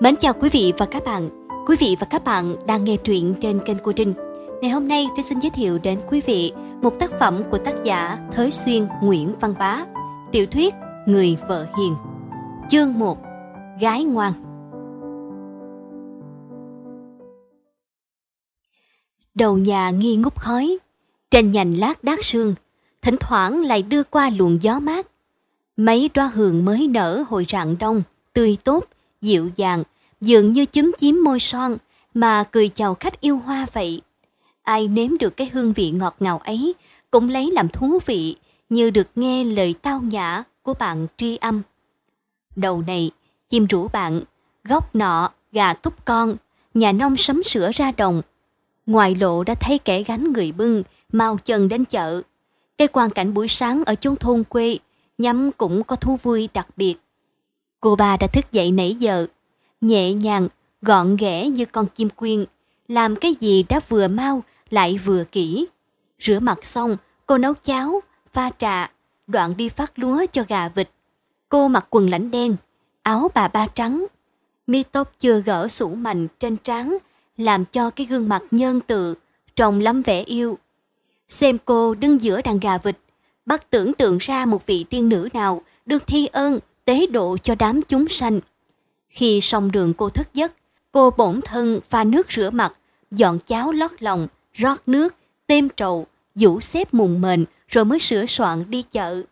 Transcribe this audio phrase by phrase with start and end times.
[0.00, 1.28] Mến chào quý vị và các bạn.
[1.66, 4.14] Quý vị và các bạn đang nghe truyện trên kênh của Trinh.
[4.62, 6.52] Ngày hôm nay Trinh xin giới thiệu đến quý vị
[6.82, 9.86] một tác phẩm của tác giả Thới Xuyên Nguyễn Văn Bá,
[10.32, 10.74] tiểu thuyết
[11.06, 11.94] Người vợ hiền.
[12.68, 13.18] Chương 1:
[13.80, 14.32] Gái ngoan.
[19.34, 20.78] Đầu nhà nghi ngút khói,
[21.30, 22.54] trên nhành lát đát sương,
[23.02, 25.06] thỉnh thoảng lại đưa qua luồng gió mát.
[25.76, 28.02] Mấy đóa hường mới nở hồi rạng đông,
[28.32, 28.84] tươi tốt,
[29.26, 29.82] dịu dàng,
[30.20, 31.76] dường như chúm chím môi son
[32.14, 34.00] mà cười chào khách yêu hoa vậy.
[34.62, 36.74] Ai nếm được cái hương vị ngọt ngào ấy
[37.10, 38.36] cũng lấy làm thú vị
[38.68, 41.62] như được nghe lời tao nhã của bạn tri âm.
[42.56, 43.10] Đầu này,
[43.48, 44.20] chim rủ bạn,
[44.64, 46.36] góc nọ, gà túc con,
[46.74, 48.22] nhà nông sắm sữa ra đồng.
[48.86, 50.82] Ngoài lộ đã thấy kẻ gánh người bưng,
[51.12, 52.22] mau chân đến chợ.
[52.78, 54.78] Cái quan cảnh buổi sáng ở chốn thôn quê,
[55.18, 56.96] nhắm cũng có thú vui đặc biệt.
[57.86, 59.26] Cô ba đã thức dậy nãy giờ,
[59.80, 60.48] nhẹ nhàng,
[60.82, 62.44] gọn ghẽ như con chim quyên,
[62.88, 65.66] làm cái gì đã vừa mau lại vừa kỹ.
[66.20, 66.96] Rửa mặt xong,
[67.26, 68.00] cô nấu cháo,
[68.32, 68.90] pha trà,
[69.26, 70.90] đoạn đi phát lúa cho gà vịt.
[71.48, 72.56] Cô mặc quần lãnh đen,
[73.02, 74.06] áo bà ba trắng,
[74.66, 76.96] mi tóc chưa gỡ sủ mành trên trán,
[77.36, 79.14] làm cho cái gương mặt nhân từ,
[79.56, 80.58] trông lắm vẻ yêu.
[81.28, 82.98] Xem cô đứng giữa đàn gà vịt,
[83.46, 87.54] bắt tưởng tượng ra một vị tiên nữ nào được thi ơn tế độ cho
[87.54, 88.40] đám chúng sanh.
[89.08, 90.52] Khi xong đường cô thức giấc,
[90.92, 92.72] cô bổn thân pha nước rửa mặt,
[93.10, 95.14] dọn cháo lót lòng, rót nước,
[95.46, 99.22] têm trầu, vũ xếp mùng mền rồi mới sửa soạn đi chợ.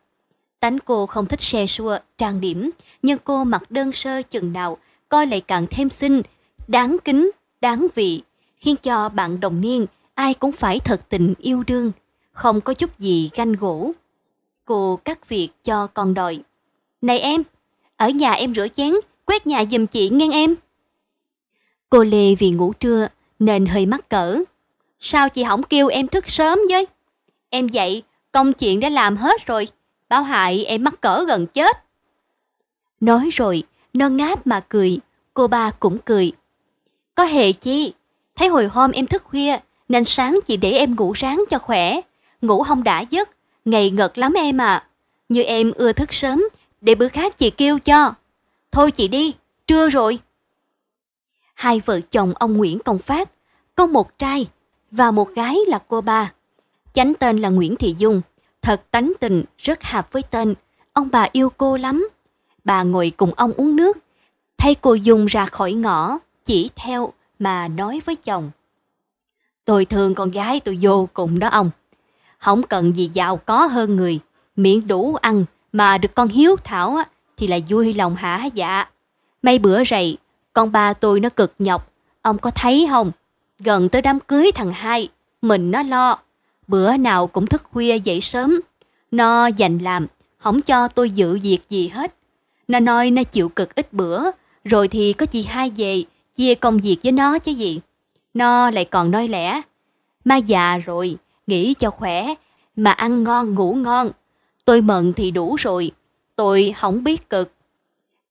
[0.60, 2.70] Tánh cô không thích xe xua, trang điểm,
[3.02, 6.22] nhưng cô mặc đơn sơ chừng nào, coi lại càng thêm xinh,
[6.68, 8.22] đáng kính, đáng vị,
[8.56, 11.92] khiến cho bạn đồng niên ai cũng phải thật tình yêu đương,
[12.32, 13.92] không có chút gì ganh gỗ.
[14.64, 16.42] Cô cắt việc cho con đòi.
[17.04, 17.42] Này em,
[17.96, 18.92] ở nhà em rửa chén,
[19.24, 20.54] quét nhà giùm chị nghe em.
[21.90, 24.38] Cô Lê vì ngủ trưa nên hơi mắc cỡ.
[24.98, 26.86] Sao chị không kêu em thức sớm với?
[27.50, 29.68] Em dậy, công chuyện đã làm hết rồi.
[30.08, 31.76] Báo hại em mắc cỡ gần chết.
[33.00, 33.62] Nói rồi,
[33.92, 34.98] nó ngáp mà cười,
[35.34, 36.32] cô ba cũng cười.
[37.14, 37.92] Có hề chi,
[38.36, 42.00] thấy hồi hôm em thức khuya, nên sáng chị để em ngủ sáng cho khỏe.
[42.42, 43.30] Ngủ không đã giấc,
[43.64, 44.86] ngày ngật lắm em à.
[45.28, 46.44] Như em ưa thức sớm,
[46.84, 48.14] để bữa khác chị kêu cho.
[48.72, 49.34] Thôi chị đi,
[49.66, 50.18] trưa rồi.
[51.54, 53.30] Hai vợ chồng ông Nguyễn Công Phát,
[53.74, 54.48] có một trai
[54.90, 56.32] và một gái là cô ba.
[56.92, 58.20] Chánh tên là Nguyễn Thị Dung,
[58.62, 60.54] thật tánh tình, rất hợp với tên.
[60.92, 62.08] Ông bà yêu cô lắm.
[62.64, 63.98] Bà ngồi cùng ông uống nước,
[64.58, 68.50] thay cô Dung ra khỏi ngõ, chỉ theo mà nói với chồng.
[69.64, 71.70] Tôi thương con gái tôi vô cùng đó ông.
[72.38, 74.18] Không cần gì giàu có hơn người,
[74.56, 77.04] miệng đủ ăn mà được con hiếu thảo á,
[77.36, 78.84] thì là vui lòng hả dạ.
[79.42, 80.16] Mấy bữa rày,
[80.52, 81.92] con ba tôi nó cực nhọc,
[82.22, 83.12] ông có thấy không?
[83.58, 85.08] Gần tới đám cưới thằng hai,
[85.42, 86.18] mình nó lo.
[86.66, 88.60] Bữa nào cũng thức khuya dậy sớm.
[89.10, 90.06] Nó dành làm,
[90.38, 92.14] không cho tôi dự việc gì hết.
[92.68, 94.30] Nó nói nó chịu cực ít bữa,
[94.64, 96.02] rồi thì có chị hai về,
[96.34, 97.80] chia công việc với nó chứ gì.
[98.34, 99.60] Nó lại còn nói lẽ.
[100.24, 102.34] Ma già rồi, nghỉ cho khỏe,
[102.76, 104.10] mà ăn ngon ngủ ngon.
[104.64, 105.90] Tôi mận thì đủ rồi,
[106.36, 107.52] tôi không biết cực.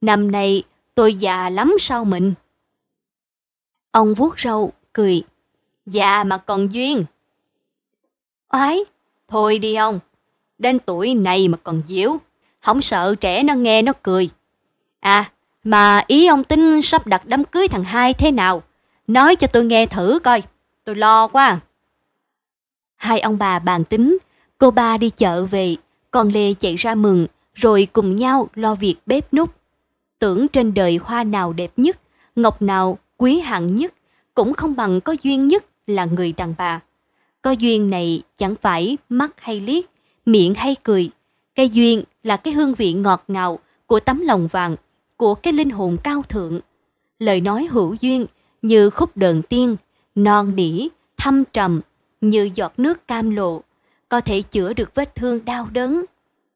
[0.02, 0.64] Năm nay
[0.96, 2.34] tôi già lắm sao mình?
[3.92, 5.24] Ông vuốt râu, cười.
[5.86, 7.06] Già mà còn duyên.
[8.48, 8.80] Ái,
[9.28, 10.00] thôi đi ông.
[10.58, 12.18] Đến tuổi này mà còn diễu.
[12.60, 14.30] Không sợ trẻ nó nghe nó cười.
[15.00, 15.32] À,
[15.64, 18.64] mà ý ông tính sắp đặt đám cưới thằng hai thế nào?
[19.08, 20.44] Nói cho tôi nghe thử coi.
[20.84, 21.60] Tôi lo quá.
[22.96, 24.18] Hai ông bà bàn tính,
[24.58, 25.76] cô ba đi chợ về,
[26.14, 29.56] con Lê chạy ra mừng, rồi cùng nhau lo việc bếp nút.
[30.20, 32.00] Tưởng trên đời hoa nào đẹp nhất,
[32.36, 33.94] ngọc nào quý hạng nhất,
[34.34, 36.80] cũng không bằng có duyên nhất là người đàn bà.
[37.42, 39.86] Có duyên này chẳng phải mắt hay liếc,
[40.26, 41.10] miệng hay cười.
[41.56, 44.76] Cái duyên là cái hương vị ngọt ngào của tấm lòng vàng,
[45.18, 46.60] của cái linh hồn cao thượng.
[47.20, 48.26] Lời nói hữu duyên
[48.62, 49.76] như khúc đờn tiên,
[50.16, 50.88] non nỉ,
[51.18, 51.82] thâm trầm,
[52.22, 53.62] như giọt nước cam lộ,
[54.14, 56.06] có thể chữa được vết thương đau đớn.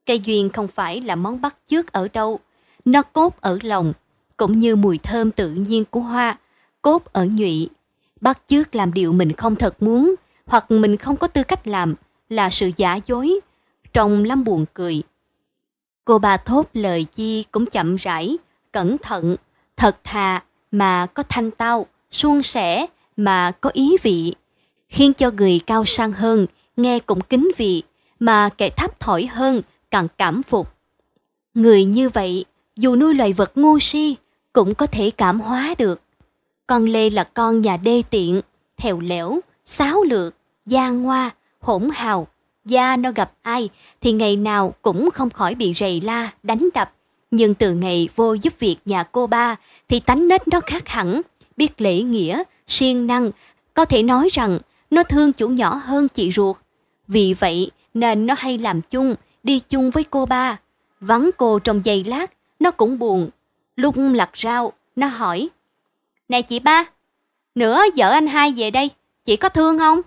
[0.05, 2.39] Cây duyên không phải là món bắt chước ở đâu,
[2.85, 3.93] nó cốt ở lòng,
[4.37, 6.37] cũng như mùi thơm tự nhiên của hoa,
[6.81, 7.69] cốt ở nhụy.
[8.21, 10.15] Bắt chước làm điều mình không thật muốn,
[10.45, 11.95] hoặc mình không có tư cách làm,
[12.29, 13.39] là sự giả dối,
[13.93, 15.03] trong lắm buồn cười.
[16.05, 18.37] Cô bà thốt lời chi cũng chậm rãi,
[18.71, 19.35] cẩn thận,
[19.77, 22.85] thật thà mà có thanh tao, suôn sẻ
[23.17, 24.33] mà có ý vị,
[24.89, 27.83] khiến cho người cao sang hơn nghe cũng kính vị,
[28.19, 30.67] mà kẻ thấp thỏi hơn càng cảm phục.
[31.53, 32.45] Người như vậy,
[32.75, 34.15] dù nuôi loài vật ngu si,
[34.53, 36.01] cũng có thể cảm hóa được.
[36.67, 38.41] Con Lê là con nhà đê tiện,
[38.77, 40.35] thèo lẻo, xáo lược,
[40.65, 42.27] gian hoa, hỗn hào.
[42.65, 43.69] Gia nó gặp ai
[44.01, 46.93] thì ngày nào cũng không khỏi bị rầy la, đánh đập.
[47.31, 49.55] Nhưng từ ngày vô giúp việc nhà cô ba
[49.89, 51.21] thì tánh nết nó khác hẳn,
[51.57, 53.31] biết lễ nghĩa, siêng năng.
[53.73, 54.59] Có thể nói rằng
[54.91, 56.55] nó thương chủ nhỏ hơn chị ruột.
[57.07, 60.59] Vì vậy nên nó hay làm chung, đi chung với cô ba.
[60.99, 63.29] Vắng cô trong giây lát, nó cũng buồn.
[63.75, 65.49] Lúc lặt rau, nó hỏi.
[66.29, 66.85] Này chị ba,
[67.55, 68.89] nữa vợ anh hai về đây,
[69.25, 70.01] chị có thương không?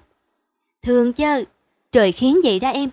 [0.82, 1.44] Thương chứ,
[1.92, 2.90] trời khiến vậy đó em.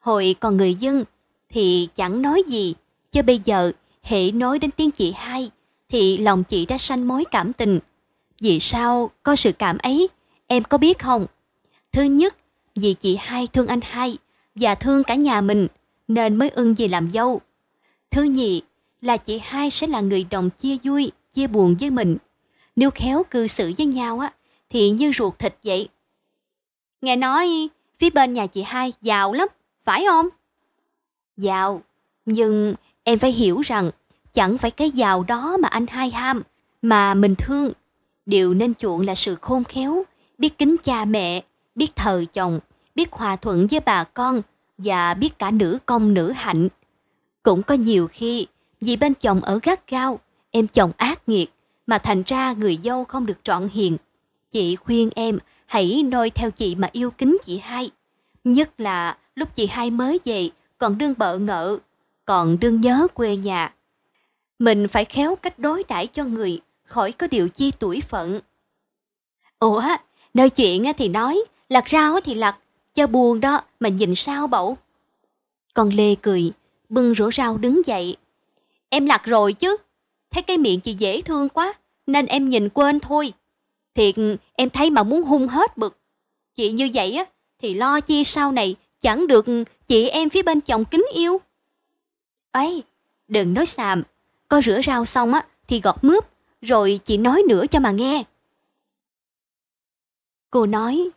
[0.00, 1.04] Hồi còn người dân
[1.48, 2.74] thì chẳng nói gì,
[3.10, 5.50] chứ bây giờ hệ nói đến tiếng chị hai
[5.88, 7.80] thì lòng chị đã sanh mối cảm tình.
[8.40, 10.08] Vì sao có sự cảm ấy,
[10.46, 11.26] em có biết không?
[11.92, 12.36] Thứ nhất,
[12.74, 14.18] vì chị hai thương anh hai
[14.54, 15.68] và thương cả nhà mình
[16.08, 17.40] nên mới ưng về làm dâu.
[18.10, 18.62] Thứ nhì
[19.00, 22.16] là chị hai sẽ là người đồng chia vui, chia buồn với mình.
[22.76, 24.32] Nếu khéo cư xử với nhau á
[24.70, 25.88] thì như ruột thịt vậy.
[27.00, 27.68] Nghe nói
[27.98, 29.48] phía bên nhà chị hai giàu lắm,
[29.84, 30.28] phải không?
[31.36, 31.82] Giàu,
[32.24, 33.90] nhưng em phải hiểu rằng
[34.32, 36.42] chẳng phải cái giàu đó mà anh hai ham,
[36.82, 37.72] mà mình thương.
[38.26, 40.02] Điều nên chuộng là sự khôn khéo,
[40.38, 41.42] biết kính cha mẹ,
[41.74, 42.60] biết thờ chồng,
[42.94, 44.42] biết hòa thuận với bà con
[44.78, 46.68] và biết cả nữ công nữ hạnh.
[47.42, 48.46] Cũng có nhiều khi
[48.80, 51.50] vì bên chồng ở gắt gao, em chồng ác nghiệt
[51.86, 53.96] mà thành ra người dâu không được trọn hiền.
[54.50, 57.90] Chị khuyên em hãy noi theo chị mà yêu kính chị hai.
[58.44, 61.78] Nhất là lúc chị hai mới về còn đương bợ ngợ,
[62.24, 63.74] còn đương nhớ quê nhà.
[64.58, 68.40] Mình phải khéo cách đối đãi cho người, khỏi có điều chi tuổi phận.
[69.58, 69.82] Ủa,
[70.34, 72.58] nơi chuyện thì nói, lặt rau thì lặt,
[72.94, 74.76] cho buồn đó mà nhìn sao bẩu.
[75.74, 76.52] Con Lê cười,
[76.88, 78.16] bưng rổ rau đứng dậy.
[78.88, 79.76] Em lặt rồi chứ,
[80.30, 81.74] thấy cái miệng chị dễ thương quá,
[82.06, 83.32] nên em nhìn quên thôi.
[83.94, 84.14] Thiệt,
[84.52, 85.98] em thấy mà muốn hung hết bực.
[86.54, 87.24] Chị như vậy á,
[87.58, 89.46] thì lo chi sau này chẳng được
[89.86, 91.40] chị em phía bên chồng kính yêu.
[92.50, 92.82] ấy
[93.28, 94.02] đừng nói xàm,
[94.48, 96.24] có rửa rau xong á thì gọt mướp,
[96.62, 98.24] rồi chị nói nữa cho mà nghe.
[100.50, 101.10] Cô nói,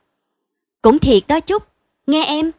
[0.81, 1.63] cũng thiệt đó chút,
[2.07, 2.51] nghe em.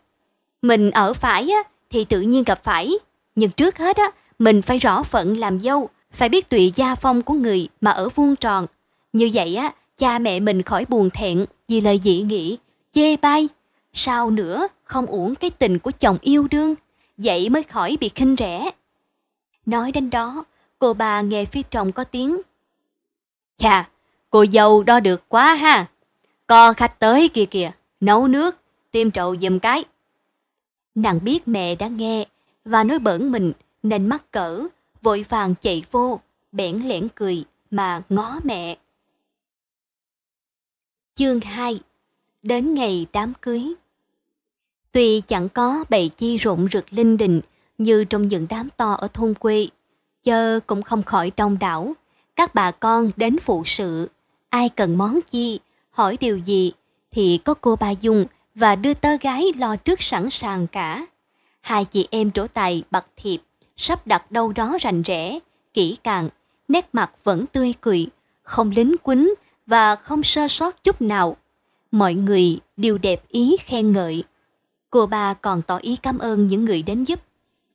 [0.62, 2.92] Mình ở phải á thì tự nhiên gặp phải,
[3.34, 7.22] nhưng trước hết á mình phải rõ phận làm dâu, phải biết tùy gia phong
[7.22, 8.66] của người mà ở vuông tròn.
[9.12, 12.58] Như vậy á, cha mẹ mình khỏi buồn thẹn vì lời dị nghị,
[12.92, 13.48] chê bai.
[13.92, 16.74] Sao nữa, không uổng cái tình của chồng yêu đương,
[17.16, 18.70] vậy mới khỏi bị khinh rẻ.
[19.66, 20.44] Nói đến đó,
[20.78, 22.40] cô bà nghe phía chồng có tiếng.
[23.56, 23.88] Chà,
[24.30, 25.86] cô dâu đo được quá ha.
[26.46, 28.56] Co khách tới kìa kìa, nấu nước,
[28.90, 29.84] tiêm trầu giùm cái.
[30.94, 32.26] Nàng biết mẹ đã nghe
[32.64, 33.52] và nói bẩn mình
[33.82, 34.66] nên mắc cỡ,
[35.02, 36.20] vội vàng chạy vô,
[36.52, 38.76] bẽn lẽn cười mà ngó mẹ.
[41.14, 41.80] Chương 2
[42.42, 43.74] Đến ngày đám cưới
[44.92, 47.40] Tuy chẳng có bầy chi rộn rực linh đình
[47.78, 49.68] như trong những đám to ở thôn quê,
[50.22, 51.92] chơ cũng không khỏi đông đảo.
[52.36, 54.10] Các bà con đến phụ sự,
[54.48, 55.60] ai cần món chi,
[55.90, 56.72] hỏi điều gì,
[57.18, 61.06] thì có cô ba Dung và đưa tơ gái lo trước sẵn sàng cả.
[61.60, 63.38] Hai chị em trổ tài bật thiệp,
[63.76, 65.38] sắp đặt đâu đó rành rẽ,
[65.74, 66.28] kỹ càng,
[66.68, 68.06] nét mặt vẫn tươi cười,
[68.42, 69.34] không lính quýnh
[69.66, 71.36] và không sơ sót chút nào.
[71.90, 74.24] Mọi người đều đẹp ý khen ngợi.
[74.90, 77.20] Cô ba còn tỏ ý cảm ơn những người đến giúp.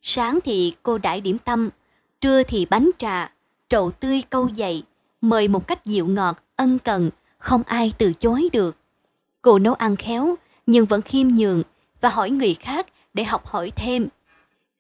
[0.02, 1.70] Sáng thì cô đãi điểm tâm,
[2.22, 3.34] trưa thì bánh trà,
[3.70, 4.84] trầu tươi câu dậy,
[5.22, 8.78] mời một cách dịu ngọt, ân cần, không ai từ chối được.
[9.44, 10.36] Cô nấu ăn khéo,
[10.66, 11.64] nhưng vẫn khiêm nhường
[12.02, 14.08] và hỏi người khác để học hỏi thêm.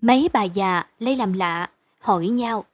[0.02, 2.66] Mấy bà già lấy làm lạ, hỏi nhau.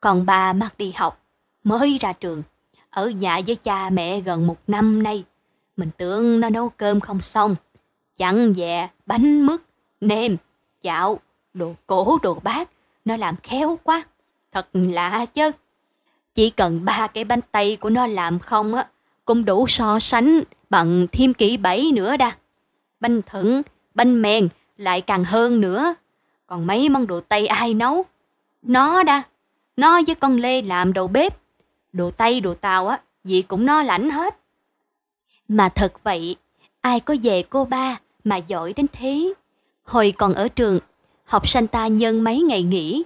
[0.00, 1.20] Còn bà mặc đi học,
[1.64, 2.42] mới ra trường,
[2.90, 5.24] ở nhà với cha mẹ gần một năm nay.
[5.76, 7.54] Mình tưởng nó nấu cơm không xong.
[8.16, 9.60] Chẳng dè, bánh mứt,
[10.00, 10.36] nêm,
[10.82, 11.20] chạo,
[11.54, 12.70] đồ cổ, đồ bát.
[13.04, 14.04] Nó làm khéo quá.
[14.52, 15.50] Thật lạ chứ.
[16.34, 18.86] Chỉ cần ba cái bánh tay của nó làm không á,
[19.24, 20.42] cũng đủ so sánh
[20.72, 22.32] bằng thêm kỹ bảy nữa đa.
[23.00, 23.62] Bánh thận,
[23.94, 25.94] bánh mèn lại càng hơn nữa.
[26.46, 28.04] Còn mấy món đồ Tây ai nấu?
[28.62, 29.22] Nó đa.
[29.76, 31.38] Nó với con Lê làm đầu bếp.
[31.92, 34.38] Đồ Tây, đồ Tàu á, gì cũng no lãnh hết.
[35.48, 36.36] Mà thật vậy,
[36.80, 39.32] ai có về cô ba mà giỏi đến thế.
[39.84, 40.78] Hồi còn ở trường,
[41.24, 43.02] học sinh ta nhân mấy ngày nghỉ,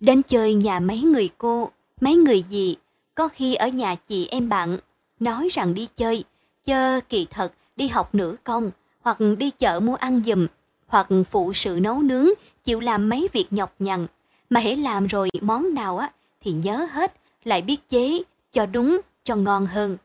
[0.00, 1.70] đến chơi nhà mấy người cô,
[2.00, 2.76] mấy người gì,
[3.14, 4.78] có khi ở nhà chị em bạn,
[5.20, 6.24] nói rằng đi chơi,
[6.68, 8.70] chơ kỳ thật đi học nửa công,
[9.00, 10.46] hoặc đi chợ mua ăn giùm,
[10.86, 12.28] hoặc phụ sự nấu nướng,
[12.64, 14.06] chịu làm mấy việc nhọc nhằn,
[14.50, 17.12] mà hãy làm rồi món nào á thì nhớ hết
[17.44, 18.22] lại biết chế
[18.52, 19.96] cho đúng, cho ngon hơn.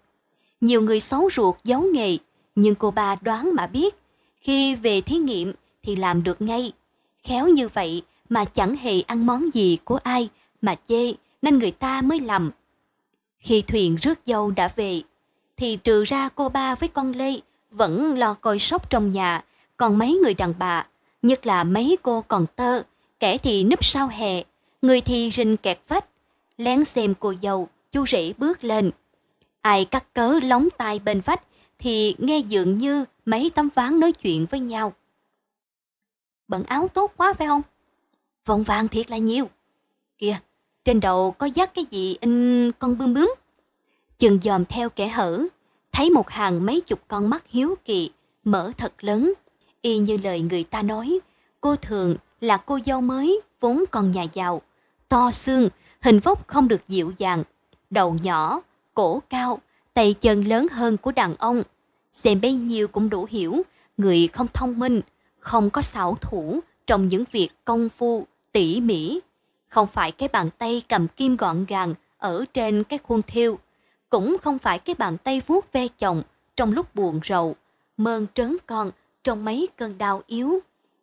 [0.62, 2.17] Nhiều người xấu ruột giấu nghề,
[2.55, 3.96] nhưng cô ba đoán mà biết,
[4.41, 5.53] khi về thí nghiệm
[5.84, 6.72] thì làm được ngay.
[7.24, 10.29] Khéo như vậy mà chẳng hề ăn món gì của ai
[10.62, 12.51] mà chê, nên người ta mới lầm.
[13.39, 15.01] Khi thuyền rước dâu đã về,
[15.57, 17.39] thì trừ ra cô ba với con Lê
[17.72, 19.43] vẫn lo coi sóc trong nhà,
[19.77, 20.88] còn mấy người đàn bà,
[21.22, 22.83] nhất là mấy cô còn tơ,
[23.19, 24.43] kẻ thì núp sau hè,
[24.81, 26.05] người thì rình kẹt vách,
[26.57, 28.91] lén xem cô dâu, chú rể bước lên.
[29.62, 31.43] Ai cắt cớ lóng tai bên vách
[31.79, 34.93] thì nghe dường như mấy tấm ván nói chuyện với nhau.
[36.48, 37.62] Bận áo tốt quá phải không?
[38.45, 39.50] Vòng vàng thiệt là nhiều.
[40.17, 40.38] Kìa,
[40.86, 43.36] trên đầu có dắt cái gì in con bướm bướm.
[44.17, 45.43] Chừng dòm theo kẻ hở,
[45.91, 48.12] thấy một hàng mấy chục con mắt hiếu kỳ,
[48.43, 49.34] mở thật lớn.
[49.82, 51.20] Y như lời người ta nói,
[51.62, 54.62] cô thường là cô dâu mới, vốn còn nhà giàu.
[55.10, 55.70] To xương,
[56.01, 57.43] hình vóc không được dịu dàng,
[57.89, 58.62] đầu nhỏ,
[58.93, 59.60] cổ cao,
[59.93, 61.63] tay chân lớn hơn của đàn ông.
[62.12, 63.62] Xem bấy nhiêu cũng đủ hiểu,
[63.98, 65.01] người không thông minh,
[65.39, 69.20] không có xảo thủ trong những việc công phu, tỉ mỉ.
[69.67, 73.60] Không phải cái bàn tay cầm kim gọn gàng ở trên cái khuôn thiêu,
[74.13, 76.24] cũng không phải cái bàn tay vuốt ve chồng
[76.55, 77.55] trong lúc buồn rầu,
[77.98, 78.91] mơn trớn con
[79.24, 80.60] trong mấy cơn đau yếu.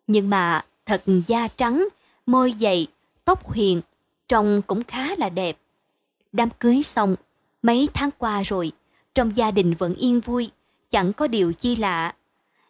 [0.07, 1.89] Nhưng mà thật da trắng,
[2.27, 2.87] môi dày,
[3.25, 3.83] tóc huyền,
[4.29, 5.59] trông cũng khá là đẹp.
[6.33, 7.17] Đám cưới xong,
[7.63, 8.73] mấy tháng qua rồi,
[9.15, 10.51] trong gia đình vẫn yên vui,
[10.91, 12.15] chẳng có điều chi lạ.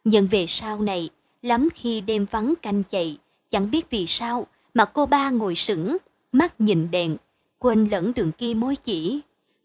[0.04, 1.11] Nhưng về sau này,
[1.42, 3.18] lắm khi đêm vắng canh chạy,
[3.50, 5.97] chẳng biết vì sao mà cô ba ngồi sững,
[6.32, 7.16] mắt nhìn đèn,
[7.59, 9.20] quên lẫn đường kia mối chỉ.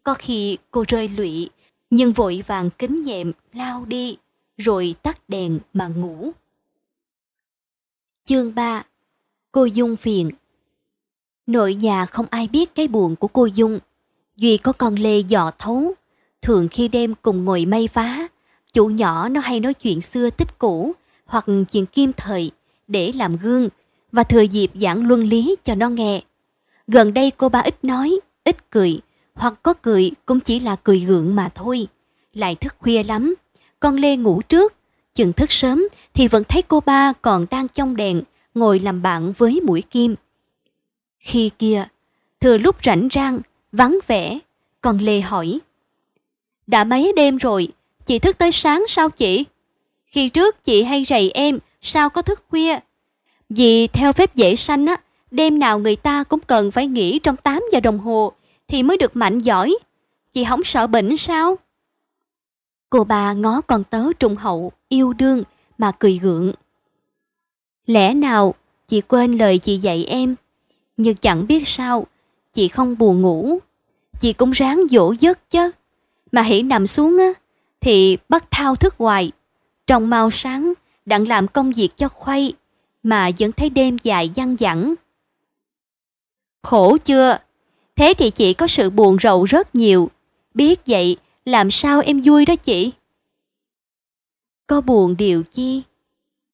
[0.06, 1.50] Có khi cô rơi lụy,
[1.90, 4.18] nhưng vội vàng kính nhẹm lao đi,
[4.58, 6.32] rồi tắt đèn mà ngủ.
[8.24, 8.84] Chương 3
[9.52, 10.30] Cô Dung phiền
[11.48, 13.80] Nội nhà không ai biết cái buồn của cô Dung.
[14.38, 15.94] Duy có con Lê dò thấu.
[16.42, 18.28] Thường khi đêm cùng ngồi may vá
[18.74, 20.94] chủ nhỏ nó hay nói chuyện xưa tích cũ
[21.26, 22.52] hoặc chuyện kim thời
[22.88, 23.70] để làm gương
[24.12, 26.22] và thừa dịp giảng luân lý cho nó nghe.
[26.88, 29.00] Gần đây cô ba ít nói, ít cười,
[29.36, 31.88] hoặc có cười cũng chỉ là cười gượng mà thôi.
[32.34, 33.36] Lại thức khuya lắm,
[33.80, 34.74] con Lê ngủ trước,
[35.14, 38.22] chừng thức sớm thì vẫn thấy cô ba còn đang trong đèn,
[38.56, 40.16] ngồi làm bạn với mũi kim.
[41.20, 41.88] Khi kia,
[42.40, 43.40] thừa lúc rảnh rang,
[43.72, 44.40] vắng vẻ,
[44.82, 45.60] con Lê hỏi.
[46.68, 47.68] Đã mấy đêm rồi,
[48.06, 49.46] chị thức tới sáng sao chị?
[50.06, 52.80] Khi trước chị hay rầy em, sao có thức khuya?
[53.50, 54.98] Vì theo phép dễ sanh á,
[55.32, 58.34] đêm nào người ta cũng cần phải nghỉ trong 8 giờ đồng hồ
[58.68, 59.76] thì mới được mạnh giỏi.
[60.32, 61.58] Chị không sợ bệnh sao?
[62.90, 65.44] Cô bà ngó con tớ trung hậu, yêu đương
[65.78, 66.54] mà cười gượng.
[67.86, 68.54] Lẽ nào
[68.88, 70.36] chị quên lời chị dạy em?
[70.98, 72.08] Nhưng chẳng biết sao,
[72.54, 73.60] chị không buồn ngủ.
[74.20, 75.72] Chị cũng ráng dỗ giấc chứ.
[76.32, 77.34] Mà hãy nằm xuống á,
[77.82, 79.32] thì bắt thao thức hoài.
[79.88, 80.74] Trong mau sáng,
[81.06, 82.54] đặng làm công việc cho khuây,
[83.04, 84.94] mà vẫn thấy đêm dài dăng dẳng.
[86.64, 87.38] Khổ chưa?
[87.96, 90.10] Thế thì chị có sự buồn rầu rất nhiều.
[90.54, 92.92] Biết vậy, làm sao em vui đó chị?
[94.68, 95.82] Có buồn điều chi?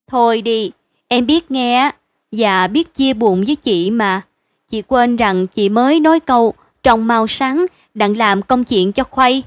[0.08, 0.72] Thôi đi,
[1.08, 1.92] em biết nghe và
[2.32, 4.22] dạ, biết chia buồn với chị mà.
[4.68, 9.04] Chị quên rằng chị mới nói câu trong màu sáng đặng làm công chuyện cho
[9.04, 9.44] khuây.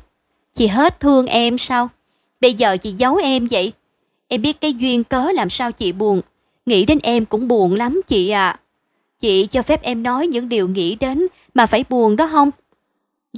[0.53, 1.89] Chị hết thương em sao?
[2.41, 3.73] Bây giờ chị giấu em vậy.
[4.29, 6.21] Em biết cái duyên cớ làm sao chị buồn.
[6.67, 8.61] Nghĩ đến em cũng buồn lắm chị à.
[9.21, 12.51] Chị cho phép em nói những điều nghĩ đến mà phải buồn đó không?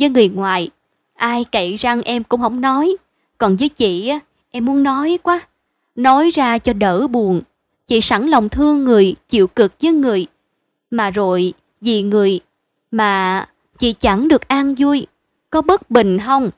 [0.00, 0.70] Với người ngoài,
[1.14, 2.96] ai cậy răng em cũng không nói.
[3.38, 4.20] Còn với chị á,
[4.50, 5.40] em muốn nói quá.
[5.94, 7.42] Nói ra cho đỡ buồn.
[7.86, 10.26] Chị sẵn lòng thương người, chịu cực với người.
[10.90, 12.40] Mà rồi, vì người
[12.90, 13.46] mà
[13.78, 15.06] chị chẳng được an vui,
[15.50, 16.50] có bất bình không?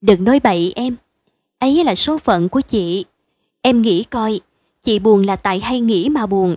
[0.00, 0.96] Đừng nói bậy em,
[1.58, 3.04] ấy là số phận của chị.
[3.62, 4.40] Em nghĩ coi,
[4.82, 6.56] chị buồn là tại hay nghĩ mà buồn.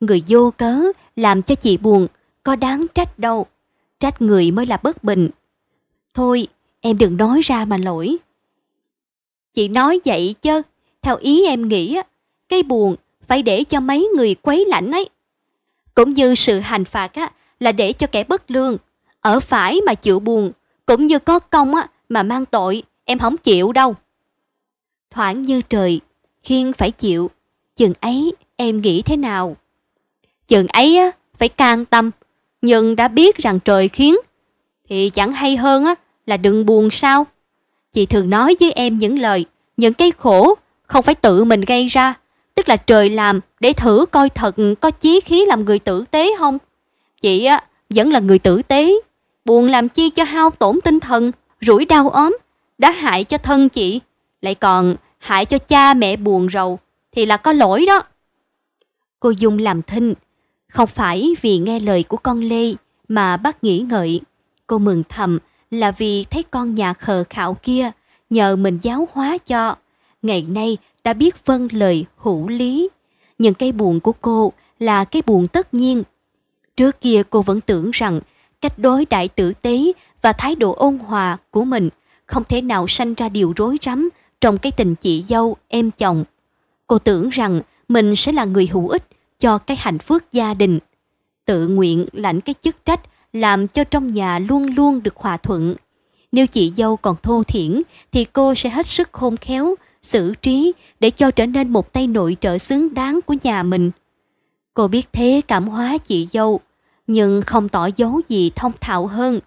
[0.00, 0.80] Người vô cớ
[1.16, 2.06] làm cho chị buồn,
[2.44, 3.46] có đáng trách đâu.
[4.00, 5.30] Trách người mới là bất bình.
[6.14, 6.46] Thôi,
[6.80, 8.16] em đừng nói ra mà lỗi.
[9.52, 10.62] Chị nói vậy chứ,
[11.02, 11.98] theo ý em nghĩ,
[12.48, 12.96] cái buồn
[13.28, 15.08] phải để cho mấy người quấy lạnh ấy.
[15.94, 18.76] Cũng như sự hành phạt á, là để cho kẻ bất lương,
[19.20, 20.52] ở phải mà chịu buồn,
[20.86, 23.94] cũng như có công á, mà mang tội, em không chịu đâu.
[25.10, 26.00] Thoảng như trời,
[26.42, 27.30] khiên phải chịu,
[27.76, 29.56] chừng ấy em nghĩ thế nào?
[30.46, 32.10] Chừng ấy á, phải can tâm,
[32.64, 34.16] nhưng đã biết rằng trời khiến,
[34.88, 35.94] thì chẳng hay hơn á,
[36.26, 37.26] là đừng buồn sao.
[37.92, 39.44] Chị thường nói với em những lời,
[39.76, 40.54] những cái khổ
[40.86, 42.14] không phải tự mình gây ra,
[42.54, 46.30] tức là trời làm để thử coi thật có chí khí làm người tử tế
[46.38, 46.58] không.
[47.20, 48.94] Chị á, vẫn là người tử tế,
[49.44, 52.38] Buồn làm chi cho hao tổn tinh thần, rủi đau ốm,
[52.78, 54.00] đã hại cho thân chị,
[54.42, 56.78] lại còn hại cho cha mẹ buồn rầu,
[57.12, 58.02] thì là có lỗi đó.
[59.20, 60.14] Cô Dung làm thinh,
[60.74, 62.74] không phải vì nghe lời của con Lê
[63.08, 64.20] mà bác nghĩ ngợi.
[64.66, 65.38] Cô mừng thầm
[65.70, 67.90] là vì thấy con nhà khờ khạo kia
[68.30, 69.76] nhờ mình giáo hóa cho.
[70.22, 72.88] Ngày nay đã biết vâng lời hữu lý.
[73.38, 76.02] nhưng cây buồn của cô là cái buồn tất nhiên.
[76.76, 78.20] Trước kia cô vẫn tưởng rằng
[78.60, 81.88] cách đối đại tử tế và thái độ ôn hòa của mình
[82.26, 84.08] không thể nào sanh ra điều rối rắm
[84.40, 86.24] trong cái tình chị dâu, em chồng.
[86.86, 89.02] Cô tưởng rằng mình sẽ là người hữu ích
[89.38, 90.78] cho cái hạnh phúc gia đình.
[91.44, 93.00] Tự nguyện lãnh cái chức trách
[93.32, 95.74] làm cho trong nhà luôn luôn được hòa thuận.
[96.32, 100.72] Nếu chị dâu còn thô thiển thì cô sẽ hết sức khôn khéo, xử trí
[101.00, 103.90] để cho trở nên một tay nội trợ xứng đáng của nhà mình.
[104.74, 106.60] Cô biết thế cảm hóa chị dâu,
[107.06, 109.40] nhưng không tỏ dấu gì thông thạo hơn.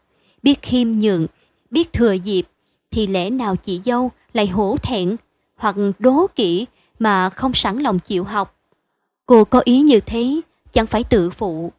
[0.44, 1.27] Biết khiêm nhường,
[1.72, 2.48] biết thừa dịp,
[2.91, 5.15] thì lẽ nào chị dâu lại hổ thẹn
[5.56, 6.65] hoặc đố kỵ
[7.00, 8.57] mà không sẵn lòng chịu học.
[9.27, 10.41] Cô có ý như thế,
[10.72, 11.72] chẳng phải tự phụ.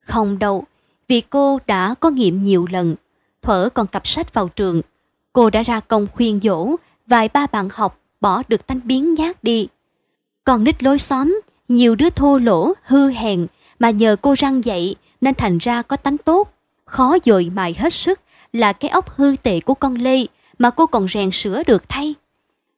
[0.00, 0.64] Không đâu,
[1.08, 2.94] vì cô đã có nghiệm nhiều lần.
[3.42, 4.82] Thuở còn cặp sách vào trường,
[5.32, 9.44] cô đã ra công khuyên dỗ vài ba bạn học bỏ được tánh biến nhát
[9.44, 9.68] đi.
[10.44, 13.46] Còn nít lối xóm, nhiều đứa thô lỗ, hư hèn
[13.78, 16.52] mà nhờ cô răng dạy nên thành ra có tánh tốt.
[16.84, 18.20] Khó dội mài hết sức
[18.52, 20.26] là cái ốc hư tệ của con Lê
[20.58, 22.14] mà cô còn rèn sửa được thay.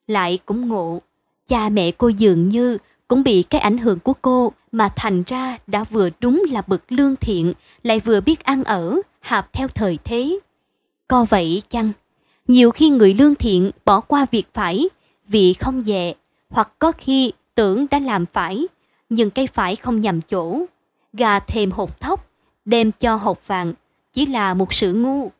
[0.07, 1.01] Lại cũng ngộ,
[1.47, 2.77] cha mẹ cô dường như
[3.07, 6.91] cũng bị cái ảnh hưởng của cô mà thành ra đã vừa đúng là bậc
[6.91, 10.39] lương thiện, lại vừa biết ăn ở, hạp theo thời thế.
[11.07, 11.91] Co vậy chăng?
[12.47, 14.89] Nhiều khi người lương thiện bỏ qua việc phải
[15.27, 16.13] vì không dè,
[16.49, 18.67] hoặc có khi tưởng đã làm phải,
[19.09, 20.65] nhưng cây phải không nhầm chỗ.
[21.13, 22.27] Gà thèm hột thóc,
[22.65, 23.73] đem cho hột vàng,
[24.13, 25.31] chỉ là một sự ngu.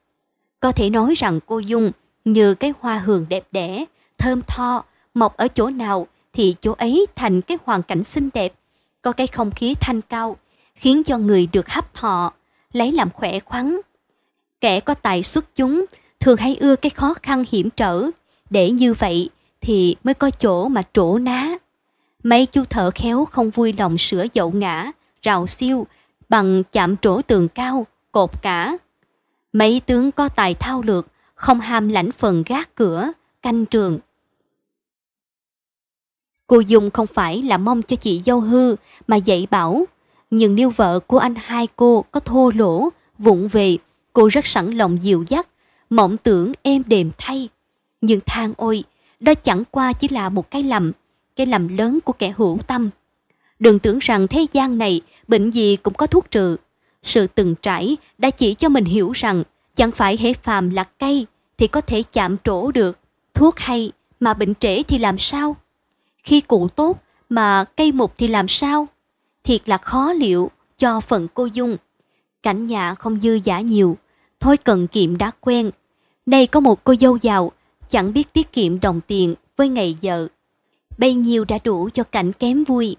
[0.60, 1.92] Có thể nói rằng cô Dung
[2.26, 3.86] như cái hoa hường đẹp đẽ,
[4.18, 8.54] thơm tho, mọc ở chỗ nào thì chỗ ấy thành cái hoàn cảnh xinh đẹp,
[9.02, 10.38] có cái không khí thanh cao,
[10.76, 12.34] khiến cho người được hấp thọ,
[12.74, 13.80] lấy làm khỏe khoắn.
[14.62, 15.86] Kẻ có tài xuất chúng
[16.19, 18.10] thường hay ưa cái khó khăn hiểm trở,
[18.50, 19.30] để như vậy
[19.62, 21.58] thì mới có chỗ mà trổ ná.
[22.24, 25.88] Mấy chú thợ khéo không vui lòng sửa dậu ngã, rào siêu,
[26.30, 28.78] bằng chạm trổ tường cao, cột cả.
[29.54, 34.00] Mấy tướng có tài thao lược, không ham lãnh phần gác cửa, canh trường,
[36.48, 38.76] Cô Dung không phải là mong cho chị dâu hư
[39.08, 39.86] mà dạy bảo.
[40.32, 43.78] Nhưng nếu vợ của anh hai cô có thô lỗ, vụng về,
[44.14, 45.48] cô rất sẵn lòng dịu dắt,
[45.90, 47.50] mộng tưởng êm đềm thay.
[48.02, 48.84] Nhưng than ôi,
[49.20, 50.92] đó chẳng qua chỉ là một cái lầm,
[51.36, 52.90] cái lầm lớn của kẻ hữu tâm.
[53.60, 56.58] Đừng tưởng rằng thế gian này bệnh gì cũng có thuốc trừ.
[57.04, 59.44] Sự từng trải đã chỉ cho mình hiểu rằng
[59.76, 61.26] chẳng phải hễ phàm là cây
[61.58, 63.00] thì có thể chạm trổ được.
[63.34, 65.56] Thuốc hay mà bệnh trễ thì làm sao?
[66.26, 68.88] Khi cụ tốt mà cây mục thì làm sao?
[69.44, 71.78] Thiệt là khó liệu cho phần cô Dung.
[72.44, 73.98] Cảnh nhà không dư giả nhiều,
[74.40, 75.72] thôi cần kiệm đã quen.
[76.26, 77.52] Đây có một cô dâu giàu,
[77.90, 80.28] chẳng biết tiết kiệm đồng tiền với ngày vợ.
[80.98, 82.96] Bấy nhiêu đã đủ cho cảnh kém vui.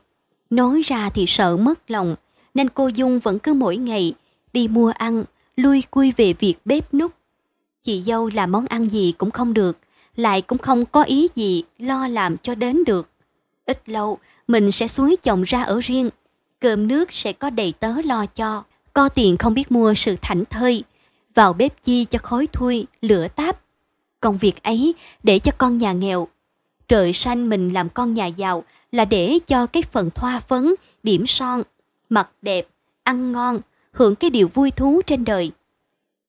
[0.51, 2.17] Nói ra thì sợ mất lòng,
[2.55, 4.15] nên cô Dung vẫn cứ mỗi ngày
[4.53, 5.25] đi mua ăn,
[5.57, 7.13] lui cui về việc bếp nút.
[7.83, 9.79] Chị dâu làm món ăn gì cũng không được,
[10.17, 13.09] lại cũng không có ý gì lo làm cho đến được.
[13.67, 16.11] Ít lâu, mình sẽ suối chồng ra ở riêng.
[16.61, 18.65] Cơm nước sẽ có đầy tớ lo cho.
[18.93, 20.85] Co tiền không biết mua sự thảnh thơi.
[21.35, 23.61] Vào bếp chi cho khói thui, lửa táp.
[24.21, 26.29] Công việc ấy để cho con nhà nghèo.
[26.89, 31.27] Trời xanh mình làm con nhà giàu là để cho cái phần thoa phấn, điểm
[31.27, 31.63] son,
[32.09, 32.69] mặt đẹp,
[33.03, 33.61] ăn ngon,
[33.93, 35.53] hưởng cái điều vui thú trên đời.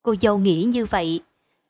[0.02, 1.20] Cô dâu nghĩ như vậy,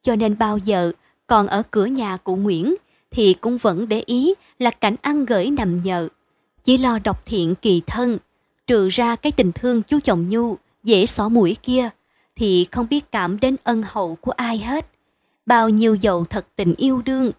[0.01, 0.91] cho nên bao giờ
[1.27, 2.75] còn ở cửa nhà của Nguyễn
[3.11, 6.07] thì cũng vẫn để ý là cảnh ăn gửi nằm nhờ.
[6.63, 8.17] Chỉ lo độc thiện kỳ thân,
[8.67, 11.89] trừ ra cái tình thương chú chồng Nhu dễ xỏ mũi kia,
[12.35, 14.89] thì không biết cảm đến ân hậu của ai hết.
[15.45, 17.31] Bao nhiêu dầu thật tình yêu đương,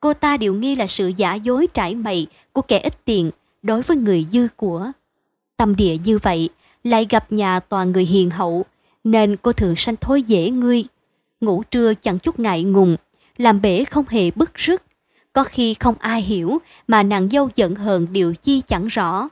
[0.00, 3.30] cô ta đều nghi là sự giả dối trải mày của kẻ ít tiền
[3.62, 4.92] đối với người dư của.
[5.56, 6.48] Tâm địa như vậy,
[6.84, 8.64] lại gặp nhà toàn người hiền hậu,
[9.04, 10.84] nên cô thường sanh thối dễ ngươi.
[11.40, 12.96] Ngủ trưa chẳng chút ngại ngùng,
[13.36, 14.82] làm bể không hề bức rứt,
[15.32, 19.28] có khi không ai hiểu mà nàng dâu giận hờn điều chi chẳng rõ.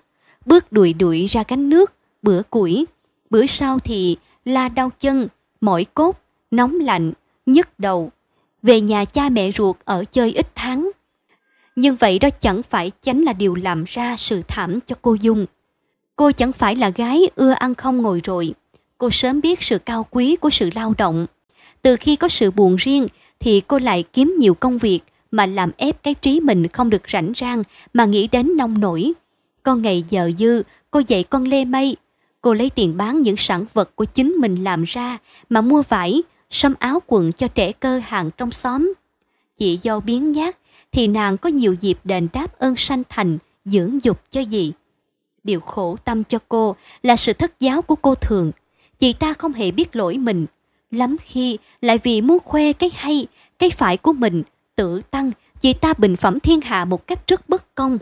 [0.46, 2.86] Bước đuổi đuổi ra cánh nước, bữa củi.
[3.30, 5.28] Bữa sau thì la đau chân,
[5.60, 7.12] mỏi cốt, nóng lạnh,
[7.46, 8.10] nhức đầu.
[8.62, 10.90] Về nhà cha mẹ ruột ở chơi ít tháng.
[11.76, 15.46] Nhưng vậy đó chẳng phải chánh là điều làm ra sự thảm cho cô Dung.
[16.16, 18.54] Cô chẳng phải là gái ưa ăn không ngồi rồi.
[18.98, 21.26] Cô sớm biết sự cao quý của sự lao động.
[21.82, 23.06] Từ khi có sự buồn riêng
[23.40, 25.00] thì cô lại kiếm nhiều công việc
[25.30, 27.62] mà làm ép cái trí mình không được rảnh rang
[27.94, 29.12] mà nghĩ đến nông nổi.
[29.62, 31.96] Con ngày giờ dư, cô dạy con lê mây.
[32.40, 36.22] Cô lấy tiền bán những sản vật của chính mình làm ra mà mua vải,
[36.50, 38.92] xăm áo quần cho trẻ cơ hàng trong xóm.
[39.56, 40.58] chị do biến nhát
[40.92, 44.72] thì nàng có nhiều dịp đền đáp ơn sanh thành, dưỡng dục cho gì.
[45.44, 48.52] Điều khổ tâm cho cô là sự thất giáo của cô thường.
[48.98, 50.46] Chị ta không hề biết lỗi mình.
[50.90, 53.26] Lắm khi lại vì muốn khoe cái hay,
[53.58, 54.42] cái phải của mình,
[54.78, 57.98] tự tăng, chị ta bình phẩm thiên hạ một cách rất bất công.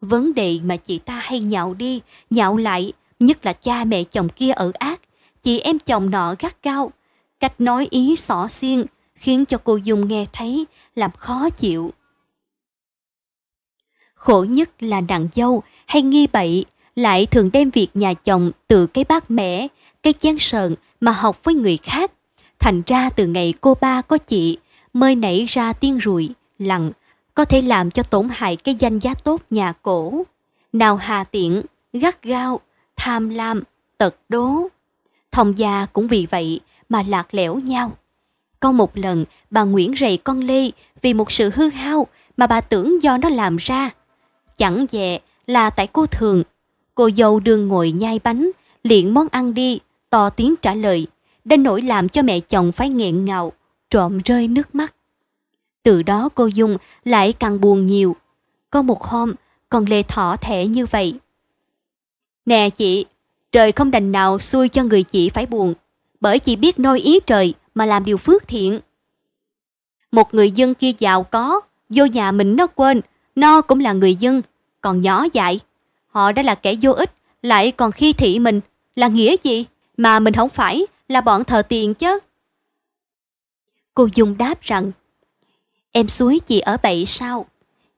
[0.00, 4.28] Vấn đề mà chị ta hay nhạo đi, nhạo lại, nhất là cha mẹ chồng
[4.28, 5.00] kia ở ác,
[5.42, 6.92] chị em chồng nọ gắt cao.
[7.40, 11.92] Cách nói ý xỏ xiên, khiến cho cô Dung nghe thấy làm khó chịu.
[14.14, 16.64] Khổ nhất là nàng dâu hay nghi bậy,
[16.96, 19.66] lại thường đem việc nhà chồng từ cái bát mẻ,
[20.02, 22.12] cái chén sờn mà học với người khác.
[22.58, 24.58] Thành ra từ ngày cô ba có chị,
[24.92, 26.90] mới nảy ra tiên rùi, lặng,
[27.34, 30.22] có thể làm cho tổn hại cái danh giá tốt nhà cổ.
[30.72, 32.60] Nào hà tiện, gắt gao,
[32.96, 33.62] tham lam,
[33.98, 34.68] tật đố.
[35.32, 37.92] Thông gia cũng vì vậy mà lạc lẽo nhau.
[38.60, 40.70] Có một lần, bà Nguyễn rầy con Lê
[41.02, 43.90] vì một sự hư hao mà bà tưởng do nó làm ra.
[44.56, 46.42] Chẳng dẹ là tại cô thường.
[46.94, 48.50] Cô dâu đương ngồi nhai bánh,
[48.82, 51.06] liện món ăn đi, to tiếng trả lời,
[51.44, 53.52] đến nỗi làm cho mẹ chồng phải nghẹn ngào,
[53.90, 54.94] trộm rơi nước mắt.
[55.82, 58.16] Từ đó cô Dung lại càng buồn nhiều.
[58.70, 59.34] Có một hôm,
[59.68, 61.14] con Lê thỏ thẻ như vậy.
[62.46, 63.06] Nè chị,
[63.52, 65.74] trời không đành nào xui cho người chị phải buồn,
[66.20, 68.80] bởi chị biết nôi ý trời mà làm điều phước thiện.
[70.12, 73.00] Một người dân kia giàu có, vô nhà mình nó quên,
[73.36, 74.42] nó cũng là người dân,
[74.80, 75.60] còn nhỏ dại.
[76.08, 78.60] Họ đã là kẻ vô ích, lại còn khi thị mình,
[78.96, 79.64] là nghĩa gì?
[79.96, 82.18] Mà mình không phải là bọn thờ tiền chứ.
[83.98, 84.92] Cô Dung đáp rằng,
[85.92, 87.46] em suối chị ở bậy sao?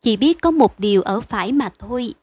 [0.00, 2.14] Chị biết có một điều ở phải mà thôi.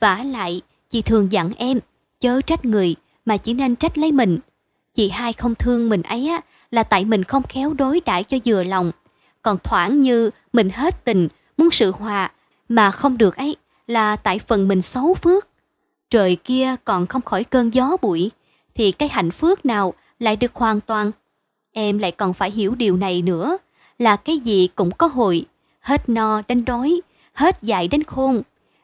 [0.00, 0.60] vả lại,
[0.90, 1.80] chị thường dặn em,
[2.20, 4.38] chớ trách người mà chỉ nên trách lấy mình.
[4.94, 8.38] Chị hai không thương mình ấy á, là tại mình không khéo đối đãi cho
[8.44, 8.92] vừa lòng.
[9.42, 12.32] Còn thoảng như mình hết tình, muốn sự hòa,
[12.68, 15.48] mà không được ấy là tại phần mình xấu phước.
[16.10, 18.30] Trời kia còn không khỏi cơn gió bụi,
[18.74, 21.12] thì cái hạnh phước nào lại được hoàn toàn.
[21.78, 23.58] Em lại còn phải hiểu điều này nữa,
[23.98, 25.44] là cái gì cũng có hồi,
[25.80, 27.00] hết no đến đói,
[27.32, 28.42] hết dại đến khôn.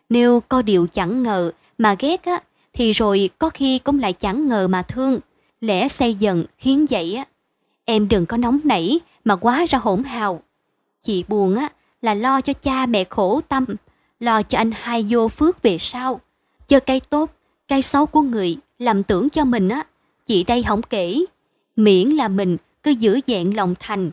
[0.09, 2.41] Nếu có điều chẳng ngờ mà ghét á,
[2.73, 5.21] thì rồi có khi cũng lại chẳng ngờ mà thương.
[5.61, 7.25] Lẽ xây dần khiến vậy á.
[7.85, 10.43] Em đừng có nóng nảy mà quá ra hỗn hào.
[11.01, 11.69] Chị buồn á
[12.03, 13.65] là lo cho cha mẹ khổ tâm,
[14.21, 16.21] lo cho anh hai vô phước về sau.
[16.69, 17.31] Cho cây tốt,
[17.69, 19.87] cây xấu của người làm tưởng cho mình á,
[20.27, 21.25] chị đây không kể.
[21.77, 24.11] Miễn là mình cứ giữ dạng lòng thành.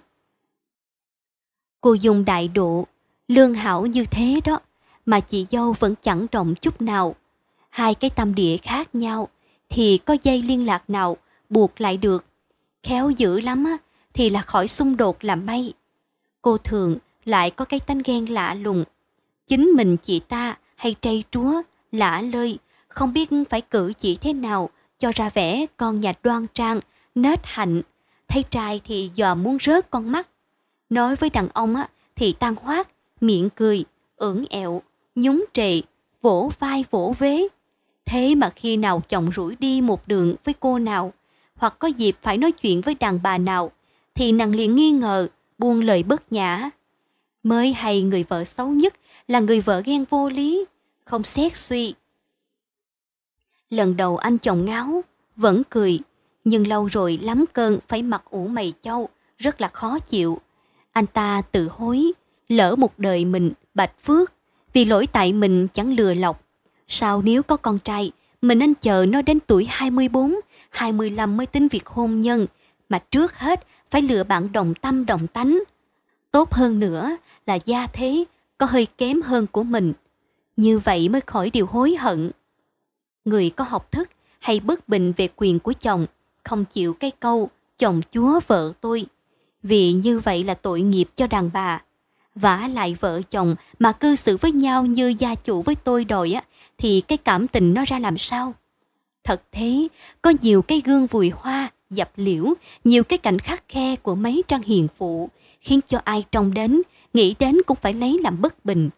[1.81, 2.87] Cô dùng đại độ,
[3.27, 4.59] lương hảo như thế đó,
[5.05, 7.15] mà chị dâu vẫn chẳng động chút nào.
[7.69, 9.27] Hai cái tâm địa khác nhau,
[9.69, 11.17] thì có dây liên lạc nào
[11.49, 12.25] buộc lại được.
[12.83, 13.77] Khéo dữ lắm á,
[14.13, 15.73] thì là khỏi xung đột làm may.
[16.41, 18.83] Cô thường lại có cái tánh ghen lạ lùng.
[19.47, 24.33] Chính mình chị ta hay trây trúa, lả lơi, không biết phải cử chỉ thế
[24.33, 26.79] nào cho ra vẻ con nhà đoan trang,
[27.15, 27.81] nết hạnh.
[28.29, 30.29] Thấy trai thì giờ muốn rớt con mắt.
[30.89, 32.89] Nói với đàn ông á, thì tan hoác,
[33.21, 34.81] miệng cười, ưỡn ẹo,
[35.15, 35.81] nhúng trề,
[36.21, 37.47] vỗ vai vỗ vế.
[38.05, 41.13] Thế mà khi nào chồng rủi đi một đường với cô nào,
[41.55, 43.71] hoặc có dịp phải nói chuyện với đàn bà nào,
[44.15, 46.69] thì nàng liền nghi ngờ, buông lời bất nhã.
[47.43, 48.93] Mới hay người vợ xấu nhất
[49.27, 50.65] là người vợ ghen vô lý,
[51.05, 51.93] không xét suy.
[53.69, 55.03] Lần đầu anh chồng ngáo,
[55.35, 55.99] vẫn cười,
[56.43, 60.39] nhưng lâu rồi lắm cơn phải mặc ủ mày châu, rất là khó chịu.
[60.91, 62.11] Anh ta tự hối,
[62.47, 64.33] lỡ một đời mình bạch phước,
[64.73, 66.43] vì lỗi tại mình chẳng lừa lọc.
[66.87, 70.35] Sao nếu có con trai, mình nên chờ nó đến tuổi 24,
[70.69, 72.47] 25 mới tính việc hôn nhân,
[72.89, 75.59] mà trước hết phải lựa bạn đồng tâm đồng tánh.
[76.31, 78.23] Tốt hơn nữa là gia thế
[78.57, 79.93] có hơi kém hơn của mình.
[80.57, 82.31] Như vậy mới khỏi điều hối hận.
[83.25, 86.05] Người có học thức hay bất bình về quyền của chồng,
[86.49, 89.05] không chịu cái câu chồng chúa vợ tôi.
[89.63, 91.81] Vì như vậy là tội nghiệp cho đàn bà.
[92.35, 96.31] vả lại vợ chồng mà cư xử với nhau như gia chủ với tôi đòi
[96.31, 96.43] á,
[96.77, 98.53] thì cái cảm tình nó ra làm sao?
[99.23, 99.87] Thật thế,
[100.21, 104.43] có nhiều cái gương vùi hoa, dập liễu, nhiều cái cảnh khắc khe của mấy
[104.47, 105.29] trang hiền phụ,
[105.61, 106.81] khiến cho ai trông đến,
[107.13, 108.89] nghĩ đến cũng phải lấy làm bất bình.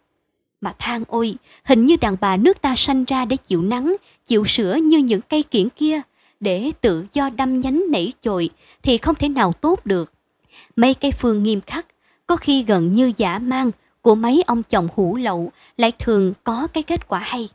[0.60, 1.34] Mà than ôi,
[1.64, 5.20] hình như đàn bà nước ta sanh ra để chịu nắng, chịu sữa như những
[5.20, 6.00] cây kiển kia,
[6.42, 8.50] để tự do đâm nhánh nảy chồi
[8.82, 10.12] thì không thể nào tốt được.
[10.76, 11.86] Mấy cây phương nghiêm khắc,
[12.26, 16.66] có khi gần như giả mang của mấy ông chồng hủ lậu lại thường có
[16.72, 17.48] cái kết quả hay.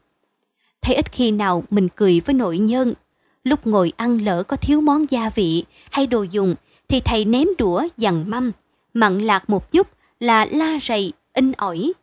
[0.81, 2.93] Thấy ít khi nào mình cười với nội nhân.
[3.43, 6.55] Lúc ngồi ăn lỡ có thiếu món gia vị hay đồ dùng
[6.87, 8.51] thì thầy ném đũa dằn mâm,
[8.93, 9.87] mặn lạc một chút
[10.19, 11.93] là la rầy, in ỏi.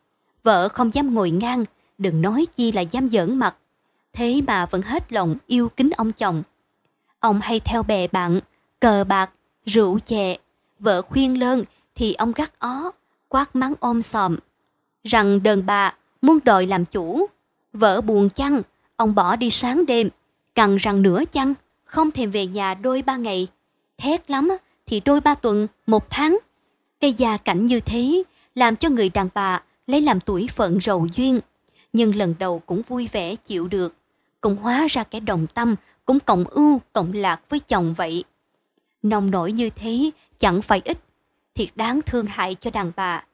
[0.43, 1.65] Vợ không dám ngồi ngang,
[1.99, 3.57] đừng nói chi là dám giỡn mặt.
[4.13, 6.43] Thế mà vẫn hết lòng yêu kính ông chồng.
[7.25, 8.41] Ông hay theo bè bạn,
[8.81, 9.31] cờ bạc,
[9.67, 10.37] rượu chè.
[10.79, 12.91] Vợ khuyên lơn thì ông gắt ó,
[13.29, 14.37] quát mắng ôm sòm.
[15.05, 17.27] Rằng đờn bà muốn đòi làm chủ.
[17.73, 18.63] Vợ buồn chăng,
[18.97, 20.09] ông bỏ đi sáng đêm,
[20.55, 23.47] cằn rằng nửa chăng, không thèm về nhà đôi ba ngày.
[23.99, 24.49] Thét lắm
[24.87, 26.39] thì đôi ba tuần, một tháng.
[27.01, 28.23] Cây già cảnh như thế
[28.55, 31.41] làm cho người đàn bà lấy làm tuổi phận rầu duyên.
[31.93, 33.95] Nhưng lần đầu cũng vui vẻ chịu được.
[34.41, 35.75] Cũng hóa ra kẻ đồng tâm,
[36.05, 38.25] cũng cộng ưu, cộng lạc với chồng vậy.
[39.03, 40.99] Nông nổi như thế chẳng phải ít,
[41.55, 43.25] thiệt đáng thương hại cho đàn bà.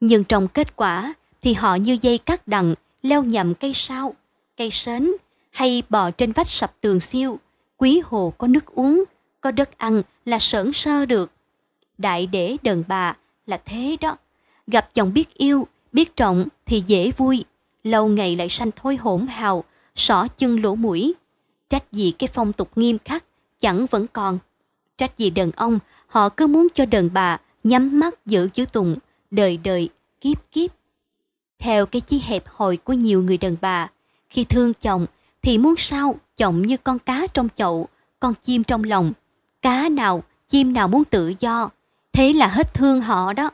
[0.00, 4.14] Nhưng trong kết quả thì họ như dây cắt đằng, leo nhầm cây sao,
[4.56, 5.10] cây sến
[5.50, 7.38] hay bò trên vách sập tường siêu.
[7.76, 9.04] Quý hồ có nước uống,
[9.40, 11.32] có đất ăn là sởn sơ được.
[11.98, 14.16] Đại để đàn bà là thế đó.
[14.66, 17.44] Gặp chồng biết yêu, biết trọng thì dễ vui.
[17.84, 21.14] Lâu ngày lại sanh thối hỗn hào, sỏ chân lỗ mũi.
[21.68, 23.24] Trách gì cái phong tục nghiêm khắc,
[23.60, 24.38] chẳng vẫn còn.
[24.98, 28.96] Trách gì đàn ông, họ cứ muốn cho đàn bà nhắm mắt giữ chữ tụng,
[29.30, 29.88] đời đời,
[30.20, 30.70] kiếp kiếp.
[31.58, 33.88] Theo cái chí hẹp hòi của nhiều người đàn bà,
[34.30, 35.06] khi thương chồng
[35.42, 37.88] thì muốn sao chồng như con cá trong chậu,
[38.20, 39.12] con chim trong lòng.
[39.62, 41.70] Cá nào, chim nào muốn tự do,
[42.12, 43.50] thế là hết thương họ đó.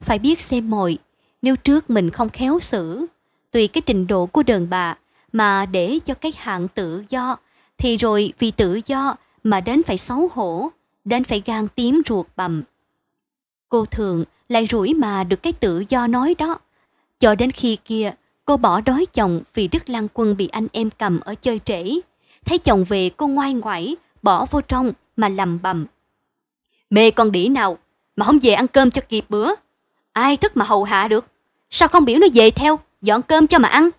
[0.00, 0.98] Phải biết xem mồi,
[1.42, 3.06] nếu trước mình không khéo xử,
[3.50, 4.96] tùy cái trình độ của đàn bà
[5.32, 7.36] mà để cho cái hạng tự do,
[7.82, 10.68] thì rồi vì tự do mà đến phải xấu hổ,
[11.04, 12.62] đến phải gan tím ruột bầm.
[13.68, 16.58] Cô thường lại rủi mà được cái tự do nói đó.
[17.20, 18.14] Cho đến khi kia,
[18.44, 21.84] cô bỏ đói chồng vì Đức Lan Quân bị anh em cầm ở chơi trễ.
[22.44, 25.86] Thấy chồng về cô ngoai ngoải, bỏ vô trong mà lầm bầm.
[26.90, 27.78] Mê con đĩ nào
[28.16, 29.50] mà không về ăn cơm cho kịp bữa.
[30.12, 31.26] Ai thức mà hầu hạ được.
[31.70, 33.90] Sao không biểu nó về theo, dọn cơm cho mà ăn.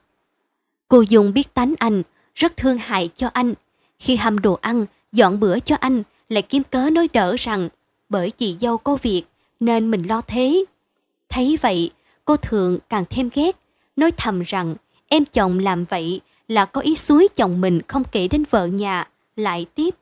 [0.88, 2.04] Cô Dung biết tánh anh,
[2.36, 3.54] rất thương hại cho anh.
[4.00, 7.70] Khi hầm đồ ăn, dọn bữa cho anh, lại kiếm cớ nói đỡ rằng
[8.10, 9.24] bởi chị dâu có việc
[9.60, 10.66] nên mình lo thế.
[11.30, 11.92] Thấy vậy,
[12.26, 13.58] cô thượng càng thêm ghét,
[13.96, 14.76] nói thầm rằng
[15.08, 19.10] em chồng làm vậy là có ý suối chồng mình không kể đến vợ nhà,
[19.36, 19.96] lại tiếp.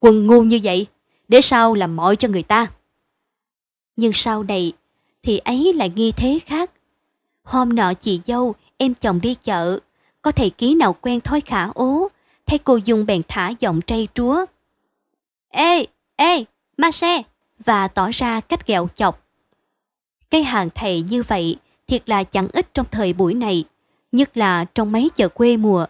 [0.00, 0.86] quần ngu như vậy,
[1.28, 2.66] để sao làm mọi cho người ta.
[3.96, 4.72] Nhưng sau này,
[5.22, 6.70] thì ấy lại nghi thế khác.
[7.42, 9.78] Hôm nọ chị dâu, em chồng đi chợ,
[10.22, 12.08] có thầy ký nào quen thói khả ố,
[12.46, 14.44] thấy cô Dung bèn thả giọng trây trúa.
[15.48, 16.44] Ê, ê,
[16.76, 17.22] ma xe!
[17.64, 19.26] Và tỏ ra cách ghẹo chọc.
[20.30, 23.64] Cái hàng thầy như vậy thiệt là chẳng ít trong thời buổi này,
[24.12, 25.86] nhất là trong mấy chợ quê mùa.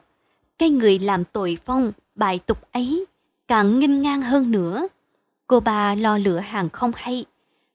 [0.58, 3.04] Cái người làm tội phong, bài tục ấy,
[3.48, 4.88] càng nghinh ngang hơn nữa.
[5.46, 7.24] Cô bà lo lửa hàng không hay,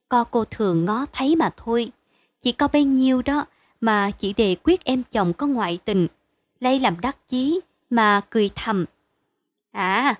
[0.09, 1.91] co cô thường ngó thấy mà thôi.
[2.41, 3.45] Chỉ có bấy nhiêu đó
[3.81, 6.07] mà chỉ để quyết em chồng có ngoại tình,
[6.59, 8.85] lấy làm đắc chí mà cười thầm.
[9.71, 10.15] À,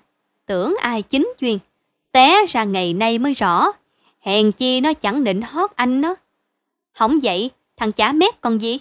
[0.46, 1.58] tưởng ai chính chuyên,
[2.12, 3.66] té ra ngày nay mới rõ,
[4.20, 6.14] hèn chi nó chẳng định hót anh nó.
[6.92, 8.78] Không vậy, thằng chả mét còn gì?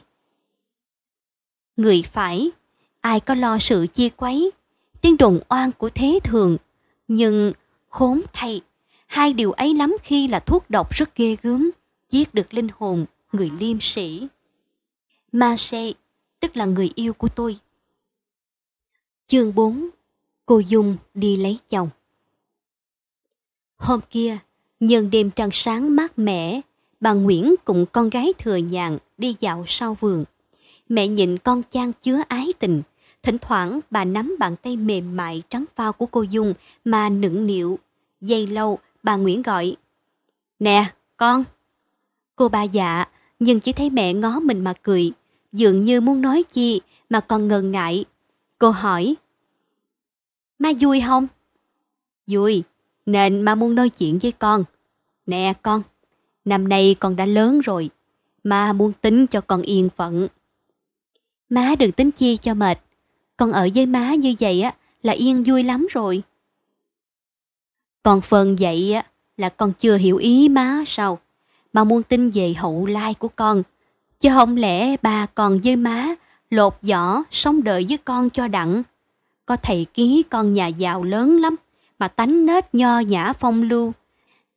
[1.78, 2.52] Người phải,
[3.02, 4.52] ai có lo sự chia quấy,
[5.02, 6.58] tiếng đồn oan của thế thường,
[7.08, 7.54] nhưng
[7.90, 8.62] khốn thay,
[9.08, 11.72] hai điều ấy lắm khi là thuốc độc rất ghê gớm,
[12.10, 14.28] giết được linh hồn người liêm sĩ.
[15.32, 15.94] Marseille,
[16.40, 17.58] tức là người yêu của tôi.
[19.30, 19.90] Chương 4
[20.46, 21.90] Cô Dung đi lấy chồng
[23.78, 24.38] Hôm kia,
[24.80, 26.62] nhân đêm trăng sáng mát mẻ,
[27.00, 30.26] bà Nguyễn cùng con gái thừa nhàn đi dạo sau vườn.
[30.90, 32.82] Mẹ nhìn con trang chứa ái tình,
[33.24, 36.54] thỉnh thoảng bà nắm bàn tay mềm mại trắng phao của cô Dung
[36.86, 37.80] mà nựng nịu.
[38.22, 39.76] dây lâu, bà Nguyễn gọi.
[40.60, 40.86] Nè,
[41.18, 41.44] con.
[42.36, 43.06] Cô bà dạ,
[43.40, 45.12] nhưng chỉ thấy mẹ ngó mình mà cười,
[45.52, 48.06] dường như muốn nói chi mà còn ngần ngại.
[48.60, 49.16] Cô hỏi.
[50.60, 51.28] Má vui không?
[52.28, 52.64] Vui,
[53.06, 54.64] nên má muốn nói chuyện với con.
[55.26, 55.82] Nè con,
[56.46, 57.90] năm nay con đã lớn rồi,
[58.44, 60.28] má muốn tính cho con yên phận.
[61.50, 62.80] Má đừng tính chi cho mệt,
[63.38, 66.24] con ở với má như vậy á là yên vui lắm rồi.
[68.04, 69.06] Còn phần vậy á
[69.38, 71.20] là con chưa hiểu ý má sao?
[71.74, 73.64] Mà muốn tin về hậu lai của con.
[74.20, 76.16] Chứ không lẽ bà còn với má
[76.50, 78.84] lột vỏ sống đợi với con cho đặng.
[79.46, 81.56] Có thầy ký con nhà giàu lớn lắm,
[82.00, 83.94] mà tánh nết nho nhã phong lưu.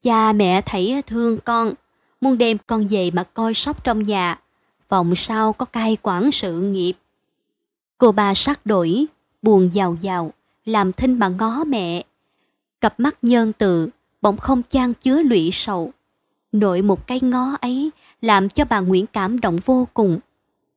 [0.03, 1.73] Cha mẹ thấy thương con,
[2.21, 4.41] muốn đem con về mà coi sóc trong nhà.
[4.89, 6.93] Vòng sau có cai quản sự nghiệp.
[7.99, 9.07] Cô ba sắc đổi,
[9.43, 10.33] buồn giàu giàu,
[10.65, 12.05] làm thinh mà ngó mẹ.
[12.81, 13.89] Cặp mắt nhân từ,
[14.23, 15.93] bỗng không chan chứa lụy sầu.
[16.53, 20.21] Nội một cái ngó ấy làm cho bà Nguyễn cảm động vô cùng.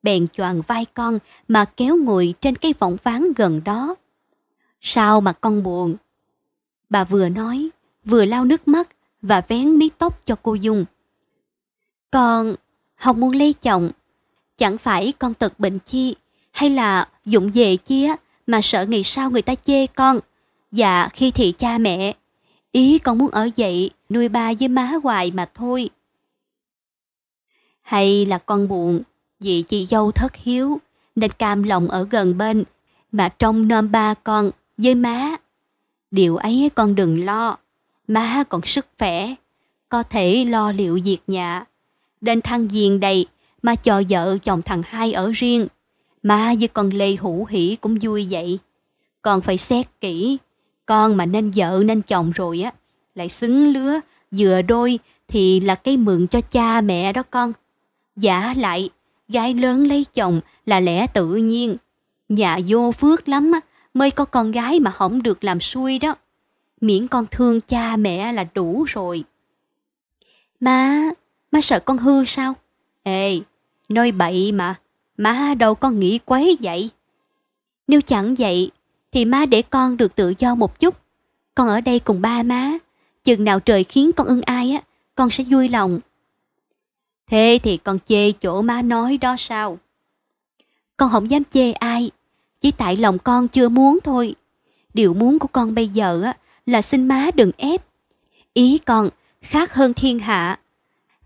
[0.06, 3.96] Bèn choàng vai con mà kéo ngồi trên cái võng ván gần đó.
[4.82, 5.96] Sao mà con buồn?
[6.90, 7.70] Bà vừa nói,
[8.04, 8.90] vừa lau nước mắt
[9.22, 10.86] và vén mí tóc cho cô Dung.
[12.12, 12.56] Con
[12.96, 13.90] không muốn lấy chồng,
[14.58, 16.16] chẳng phải con tật bệnh chi,
[16.52, 18.16] hay là dụng về chi á,
[18.48, 20.20] mà sợ ngày sau người ta chê con.
[20.72, 22.16] Dạ khi thị cha mẹ,
[22.72, 25.90] ý con muốn ở dậy nuôi ba với má hoài mà thôi.
[27.82, 29.04] Hay là con buồn
[29.40, 30.80] vì chị dâu thất hiếu
[31.16, 32.64] nên cam lòng ở gần bên
[33.12, 35.36] mà trông nom ba con với má.
[36.12, 37.58] Điều ấy con đừng lo,
[38.08, 39.36] má còn sức khỏe,
[39.90, 41.66] có thể lo liệu việc nhà.
[42.22, 43.28] Đến thăng giềng đầy
[43.62, 45.68] mà cho vợ chồng thằng hai ở riêng,
[46.24, 48.60] má với con Lê Hữu Hỷ cũng vui vậy.
[49.22, 50.38] Con phải xét kỹ,
[50.86, 52.72] con mà nên vợ nên chồng rồi á,
[53.16, 54.00] lại xứng lứa,
[54.32, 57.54] vừa đôi thì là cái mượn cho cha mẹ đó con.
[58.16, 58.90] Giả lại,
[59.28, 61.78] gái lớn lấy chồng là lẽ tự nhiên.
[62.30, 63.60] Nhà vô phước lắm á,
[63.94, 66.16] mới có con gái mà không được làm xui đó.
[66.82, 69.24] Miễn con thương cha mẹ là đủ rồi.
[70.60, 71.10] Má,
[71.52, 72.54] má sợ con hư sao?
[73.04, 73.42] Ê,
[73.90, 74.76] nói bậy mà,
[75.18, 76.90] má đâu có nghĩ quấy vậy.
[77.88, 78.72] Nếu chẳng vậy,
[79.12, 80.96] thì má để con được tự do một chút.
[81.56, 82.72] Con ở đây cùng ba má,
[83.24, 84.82] chừng nào trời khiến con ưng ai á,
[85.16, 86.00] con sẽ vui lòng.
[87.28, 89.80] Thế thì con chê chỗ má nói đó sao?
[90.98, 92.12] Con không dám chê ai,
[92.62, 94.36] chỉ tại lòng con chưa muốn thôi.
[94.94, 97.86] Điều muốn của con bây giờ á là xin má đừng ép.
[98.54, 99.10] Ý con
[99.42, 100.60] khác hơn thiên hạ.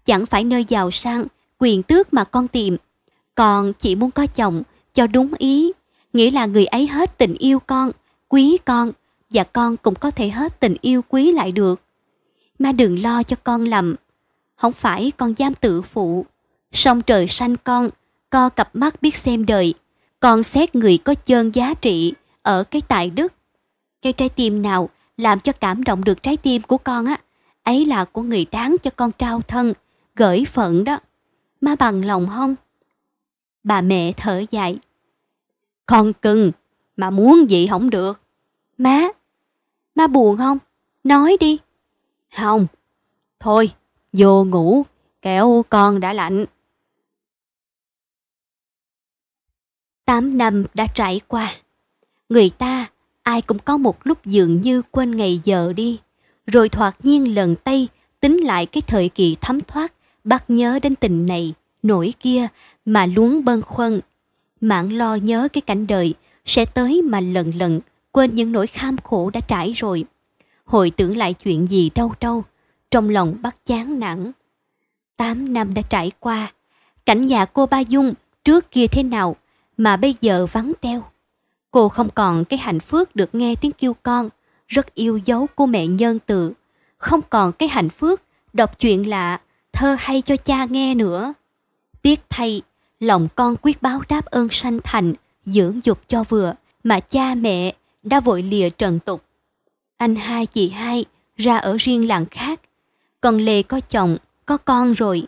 [0.06, 1.26] Chẳng phải nơi giàu sang,
[1.60, 2.78] quyền tước mà con tìm.
[3.36, 5.72] Con chỉ muốn có chồng cho đúng ý,
[6.14, 7.92] nghĩa là người ấy hết tình yêu con,
[8.28, 8.92] quý con
[9.30, 11.82] và con cũng có thể hết tình yêu quý lại được.
[12.60, 13.96] Má đừng lo cho con lầm.
[14.60, 16.26] Không phải con giam tự phụ.
[16.72, 17.90] Song trời sanh con,
[18.30, 19.74] co cặp mắt biết xem đời.
[20.20, 23.34] Con xét người có chơn giá trị ở cái tài đức.
[24.02, 27.18] Cái trái tim nào làm cho cảm động được trái tim của con á,
[27.64, 29.74] ấy là của người đáng cho con trao thân,
[30.16, 31.00] gửi phận đó.
[31.62, 32.56] Má bằng lòng không?
[33.64, 34.78] Bà mẹ thở dài.
[35.86, 36.52] Con cưng,
[36.98, 38.22] mà muốn gì không được.
[38.78, 39.08] Má,
[39.96, 40.58] má buồn không?
[41.04, 41.58] Nói đi.
[42.38, 42.68] Không.
[43.40, 43.72] Thôi,
[44.14, 44.84] vô ngủ,
[45.22, 46.46] kẻo con đã lạnh.
[50.06, 51.52] Tám năm đã trải qua.
[52.30, 52.90] Người ta,
[53.24, 56.00] ai cũng có một lúc dường như quên ngày giờ đi,
[56.48, 57.88] rồi thoạt nhiên lần tay
[58.20, 59.94] tính lại cái thời kỳ thấm thoát,
[60.24, 62.48] bắt nhớ đến tình này, nỗi kia
[62.86, 64.00] mà luống bâng khuâng.
[64.62, 66.14] Mạng lo nhớ cái cảnh đời
[66.46, 67.80] sẽ tới mà lần lần
[68.12, 70.06] quên những nỗi kham khổ đã trải rồi.
[70.66, 72.44] Hồi tưởng lại chuyện gì đâu đâu,
[72.92, 74.32] trong lòng bắt chán nản.
[75.18, 76.54] Tám năm đã trải qua,
[77.06, 79.36] cảnh nhà cô Ba Dung trước kia thế nào
[79.78, 81.04] mà bây giờ vắng teo.
[81.72, 84.30] Cô không còn cái hạnh phúc được nghe tiếng kêu con,
[84.68, 86.54] rất yêu dấu cô mẹ nhân từ.
[86.98, 88.20] Không còn cái hạnh phúc
[88.54, 89.40] đọc chuyện lạ,
[89.72, 91.34] thơ hay cho cha nghe nữa.
[92.02, 92.62] Tiếc thay,
[93.00, 95.14] lòng con quyết báo đáp ơn sanh thành,
[95.46, 97.74] dưỡng dục cho vừa, mà cha mẹ
[98.04, 99.24] đã vội lìa trần tục.
[99.98, 101.06] Anh hai chị hai
[101.38, 102.60] ra ở riêng làng khác,
[103.22, 105.28] còn Lê có chồng, có con rồi.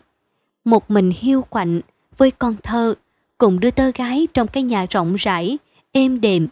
[0.64, 1.80] Một mình hiu quạnh
[2.16, 2.94] với con thơ,
[3.38, 5.58] cùng đưa tơ gái trong cái nhà rộng rãi,
[5.92, 6.48] êm đềm.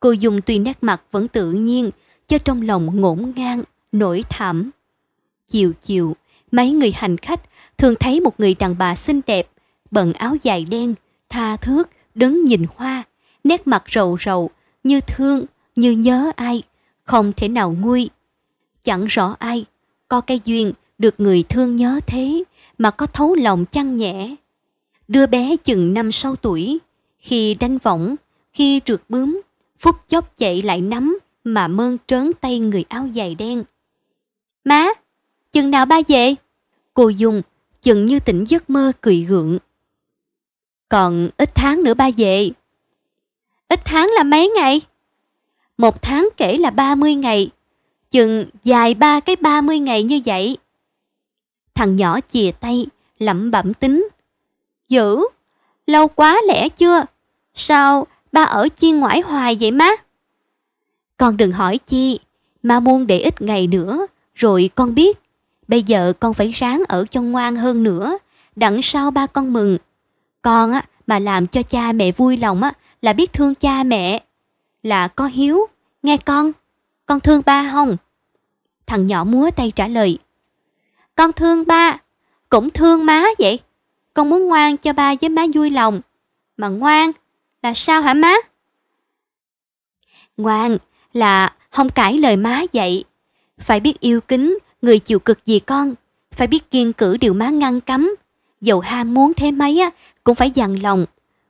[0.00, 1.90] Cô dùng tuy nét mặt vẫn tự nhiên,
[2.26, 4.70] cho trong lòng ngổn ngang, nổi thảm.
[5.46, 6.16] Chiều chiều,
[6.52, 7.40] mấy người hành khách
[7.78, 9.48] thường thấy một người đàn bà xinh đẹp,
[9.90, 10.94] bận áo dài đen,
[11.28, 13.02] tha thước, đứng nhìn hoa,
[13.44, 14.50] nét mặt rầu rầu,
[14.84, 15.44] như thương,
[15.76, 16.62] như nhớ ai,
[17.04, 18.10] không thể nào nguôi.
[18.82, 19.64] Chẳng rõ ai,
[20.08, 22.44] có cái duyên được người thương nhớ thế
[22.78, 24.36] mà có thấu lòng chăn nhẹ.
[25.08, 26.78] đưa bé chừng năm sáu tuổi,
[27.18, 28.16] khi đánh võng,
[28.52, 29.40] khi trượt bướm,
[29.78, 33.64] phút chốc chạy lại nắm mà mơn trớn tay người áo dài đen.
[34.64, 34.88] Má,
[35.52, 36.34] chừng nào ba về?
[36.94, 37.42] Cô Dung
[37.82, 39.58] chừng như tỉnh giấc mơ cười gượng.
[40.88, 42.50] Còn ít tháng nữa ba về.
[43.68, 44.80] Ít tháng là mấy ngày?
[45.78, 47.50] Một tháng kể là 30 ngày.
[48.10, 50.56] Chừng dài ba cái 30 ngày như vậy.
[51.76, 52.86] Thằng nhỏ chìa tay,
[53.18, 54.08] lẩm bẩm tính.
[54.88, 55.18] Dữ,
[55.86, 57.04] lâu quá lẽ chưa?
[57.54, 59.90] Sao ba ở chi ngoại hoài vậy má?
[61.16, 62.18] Con đừng hỏi chi,
[62.62, 65.18] mà muôn để ít ngày nữa, rồi con biết.
[65.68, 68.18] Bây giờ con phải ráng ở cho ngoan hơn nữa,
[68.56, 69.78] đặng sau ba con mừng.
[70.42, 72.72] Con á, mà làm cho cha mẹ vui lòng á,
[73.02, 74.22] là biết thương cha mẹ.
[74.82, 75.66] Là có hiếu,
[76.02, 76.52] nghe con,
[77.06, 77.96] con thương ba không?
[78.86, 80.18] Thằng nhỏ múa tay trả lời.
[81.16, 81.98] Con thương ba,
[82.48, 83.60] cũng thương má vậy.
[84.14, 86.00] Con muốn ngoan cho ba với má vui lòng.
[86.56, 87.12] Mà ngoan
[87.62, 88.34] là sao hả má?
[90.36, 90.78] Ngoan
[91.12, 93.04] là không cãi lời má dạy.
[93.58, 95.94] Phải biết yêu kính người chịu cực gì con.
[96.32, 98.10] Phải biết kiên cử điều má ngăn cấm.
[98.60, 99.90] Dầu ham muốn thế mấy á,
[100.24, 101.06] cũng phải dằn lòng.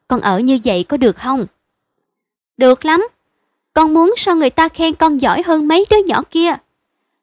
[0.08, 1.46] Con ở như vậy có được không?
[2.56, 3.08] Được lắm.
[3.74, 6.54] Con muốn sao người ta khen con giỏi hơn mấy đứa nhỏ kia.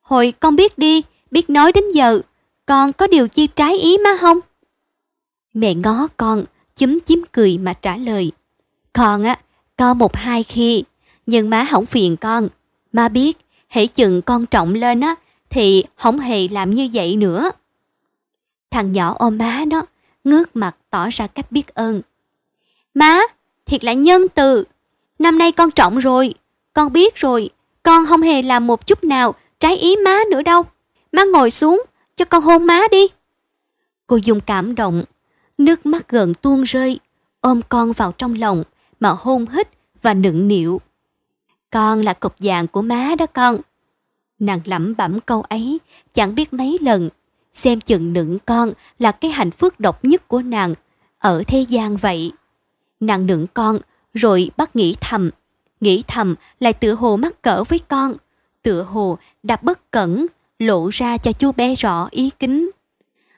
[0.01, 2.21] Hồi con biết đi, biết nói đến giờ,
[2.65, 4.39] con có điều chi trái ý má không?
[5.53, 6.45] Mẹ ngó con,
[6.75, 8.31] chúm chím cười mà trả lời.
[8.93, 9.39] Con á,
[9.77, 10.83] có một hai khi,
[11.25, 12.47] nhưng má không phiền con.
[12.93, 13.37] Má biết,
[13.67, 15.15] hãy chừng con trọng lên á,
[15.49, 17.51] thì không hề làm như vậy nữa.
[18.71, 19.85] Thằng nhỏ ôm má nó,
[20.23, 22.01] ngước mặt tỏ ra cách biết ơn.
[22.93, 23.21] Má,
[23.65, 24.63] thiệt là nhân từ.
[25.19, 26.33] Năm nay con trọng rồi,
[26.73, 27.49] con biết rồi,
[27.83, 30.63] con không hề làm một chút nào trái ý má nữa đâu.
[31.11, 31.83] Má ngồi xuống,
[32.15, 33.07] cho con hôn má đi.
[34.07, 35.03] Cô dùng cảm động,
[35.57, 36.99] nước mắt gần tuôn rơi,
[37.41, 38.63] ôm con vào trong lòng
[38.99, 39.67] mà hôn hít
[40.01, 40.81] và nựng nịu.
[41.69, 43.57] Con là cục vàng của má đó con.
[44.39, 45.79] Nàng lẩm bẩm câu ấy
[46.13, 47.09] chẳng biết mấy lần,
[47.53, 50.73] xem chừng nựng con là cái hạnh phúc độc nhất của nàng
[51.19, 52.31] ở thế gian vậy.
[52.99, 53.79] Nàng nựng con
[54.13, 55.29] rồi bắt nghĩ thầm,
[55.81, 58.13] nghĩ thầm lại tựa hồ mắc cỡ với con,
[58.63, 60.27] tựa hồ đã bất cẩn
[60.67, 62.71] lộ ra cho chú bé rõ ý kính.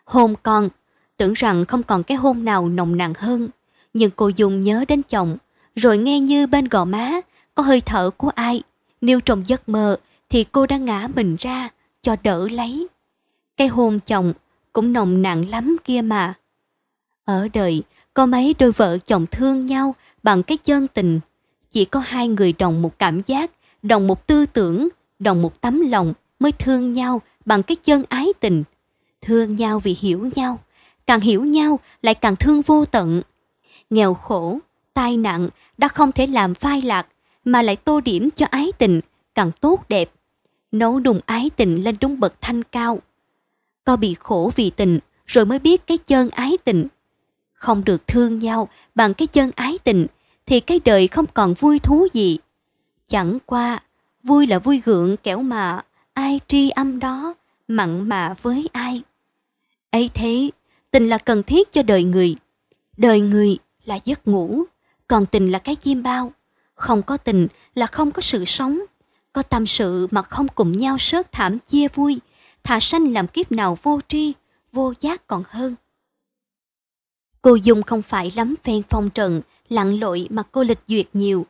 [0.05, 0.69] Hôn con,
[1.17, 3.49] tưởng rằng không còn cái hôn nào nồng nàn hơn,
[3.93, 5.37] nhưng cô Dung nhớ đến chồng,
[5.75, 7.21] rồi nghe như bên gò má
[7.55, 8.61] có hơi thở của ai.
[9.01, 9.97] Nếu trong giấc mơ
[10.29, 11.69] thì cô đã ngã mình ra
[12.01, 12.87] cho đỡ lấy.
[13.57, 14.33] Cái hôn chồng
[14.73, 16.33] cũng nồng nàn lắm kia mà.
[17.25, 21.19] Ở đời, có mấy đôi vợ chồng thương nhau bằng cái chân tình.
[21.69, 23.51] Chỉ có hai người đồng một cảm giác,
[23.81, 24.87] đồng một tư tưởng,
[25.19, 26.13] đồng một tấm lòng
[26.45, 28.63] mới thương nhau bằng cái chân ái tình.
[29.21, 30.59] Thương nhau vì hiểu nhau,
[31.07, 33.21] càng hiểu nhau lại càng thương vô tận.
[33.89, 34.59] Nghèo khổ,
[34.93, 37.07] tai nạn đã không thể làm phai lạc
[37.45, 39.01] mà lại tô điểm cho ái tình
[39.35, 40.11] càng tốt đẹp.
[40.71, 42.99] Nấu đùng ái tình lên đúng bậc thanh cao.
[43.83, 46.87] Có bị khổ vì tình rồi mới biết cái chân ái tình.
[47.53, 50.07] Không được thương nhau bằng cái chân ái tình
[50.45, 52.37] thì cái đời không còn vui thú gì.
[53.07, 53.79] Chẳng qua,
[54.23, 55.81] vui là vui gượng kẻo mà
[56.15, 57.33] ai tri âm đó,
[57.67, 59.01] mặn mà với ai.
[59.91, 60.49] ấy thế,
[60.91, 62.35] tình là cần thiết cho đời người.
[62.97, 64.63] Đời người là giấc ngủ,
[65.07, 66.31] còn tình là cái chim bao.
[66.73, 68.79] Không có tình là không có sự sống.
[69.33, 72.19] Có tâm sự mà không cùng nhau sớt thảm chia vui,
[72.63, 74.33] thà sanh làm kiếp nào vô tri,
[74.71, 75.75] vô giác còn hơn.
[77.41, 81.45] Cô Dung không phải lắm phen phong trần, lặn lội mà cô lịch duyệt nhiều.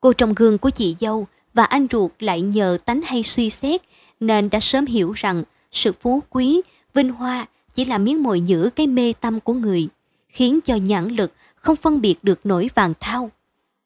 [0.00, 3.82] Cô trong gương của chị dâu và anh ruột lại nhờ tánh hay suy xét
[4.20, 5.42] nên đã sớm hiểu rằng
[5.72, 6.60] sự phú quý,
[6.94, 9.88] vinh hoa chỉ là miếng mồi nhử cái mê tâm của người,
[10.28, 13.30] khiến cho nhãn lực không phân biệt được nổi vàng thao.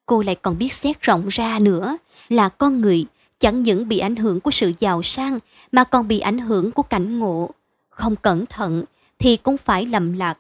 [0.07, 1.97] Cô lại còn biết xét rộng ra nữa
[2.29, 3.07] là con người
[3.39, 5.39] chẳng những bị ảnh hưởng của sự giàu sang
[5.73, 7.51] mà còn bị ảnh hưởng của cảnh ngộ.
[7.89, 8.85] Không cẩn thận
[9.19, 10.39] thì cũng phải lầm lạc.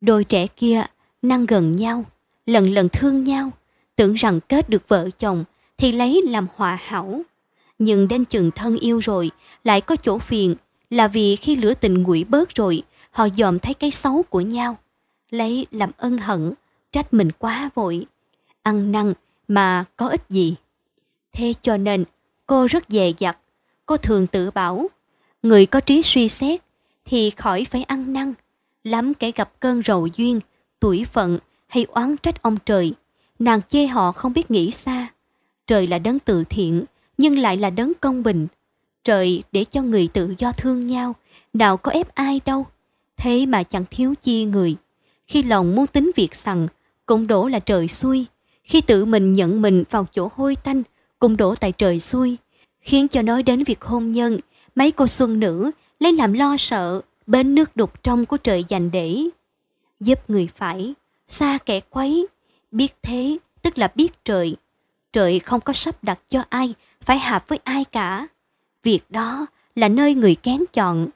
[0.00, 0.84] Đôi trẻ kia
[1.22, 2.04] năng gần nhau,
[2.46, 3.50] lần lần thương nhau,
[3.96, 5.44] tưởng rằng kết được vợ chồng
[5.78, 7.22] thì lấy làm hòa hảo
[7.78, 9.30] nhưng đến chừng thân yêu rồi,
[9.64, 10.54] lại có chỗ phiền,
[10.90, 14.78] là vì khi lửa tình nguội bớt rồi, họ dòm thấy cái xấu của nhau.
[15.30, 16.52] Lấy làm ân hận,
[16.90, 18.06] trách mình quá vội.
[18.62, 19.12] Ăn năn
[19.48, 20.56] mà có ích gì?
[21.32, 22.04] Thế cho nên,
[22.46, 23.38] cô rất dè dặt.
[23.86, 24.86] Cô thường tự bảo,
[25.42, 26.60] người có trí suy xét
[27.04, 28.34] thì khỏi phải ăn năn.
[28.84, 30.40] Lắm kẻ gặp cơn rầu duyên
[30.80, 32.94] tuổi phận hay oán trách ông trời,
[33.38, 35.06] nàng chê họ không biết nghĩ xa.
[35.66, 36.84] Trời là đấng từ thiện
[37.18, 38.46] nhưng lại là đấng công bình.
[39.04, 41.14] Trời để cho người tự do thương nhau,
[41.52, 42.66] nào có ép ai đâu.
[43.16, 44.76] Thế mà chẳng thiếu chi người.
[45.26, 46.68] Khi lòng muốn tính việc sằng,
[47.06, 48.26] cũng đổ là trời xui.
[48.64, 50.82] Khi tự mình nhận mình vào chỗ hôi tanh,
[51.18, 52.36] cũng đổ tại trời xui.
[52.80, 54.38] Khiến cho nói đến việc hôn nhân,
[54.74, 58.90] mấy cô xuân nữ lấy làm lo sợ, bên nước đục trong của trời dành
[58.90, 59.24] để.
[60.00, 60.94] Giúp người phải,
[61.28, 62.26] xa kẻ quấy,
[62.70, 64.56] biết thế tức là biết trời.
[65.12, 66.74] Trời không có sắp đặt cho ai
[67.06, 68.26] phải hợp với ai cả.
[68.82, 71.08] Việc đó là nơi người kén chọn.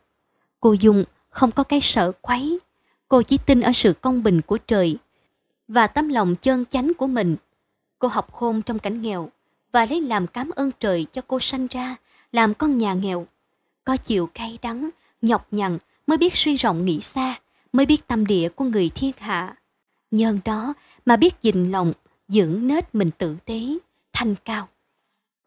[0.60, 2.58] Cô Dung không có cái sợ quấy.
[3.08, 4.98] Cô chỉ tin ở sự công bình của trời
[5.68, 7.36] và tấm lòng chân chánh của mình.
[7.98, 9.30] Cô học khôn trong cảnh nghèo
[9.72, 11.96] và lấy làm cảm ơn trời cho cô sanh ra,
[12.32, 13.26] làm con nhà nghèo.
[13.84, 14.90] Có chịu cay đắng,
[15.22, 17.40] nhọc nhằn mới biết suy rộng nghĩ xa,
[17.72, 19.56] mới biết tâm địa của người thiên hạ.
[20.10, 20.74] Nhân đó
[21.06, 21.92] mà biết dình lòng,
[22.28, 23.60] dưỡng nết mình tử tế,
[24.12, 24.68] thanh cao.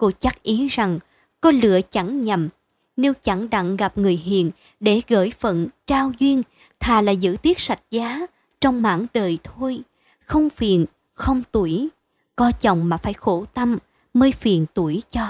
[0.02, 1.00] Cô chắc ý rằng
[1.42, 2.50] cô lựa chẳng nhầm,
[2.98, 6.44] nếu chẳng đặng gặp người hiền để gửi phận, trao duyên,
[6.80, 8.20] thà là giữ tiết sạch giá
[8.62, 9.82] trong mảng đời thôi,
[10.26, 11.88] không phiền, không tuổi,
[12.36, 13.78] có chồng mà phải khổ tâm
[14.14, 15.28] mới phiền tuổi cho.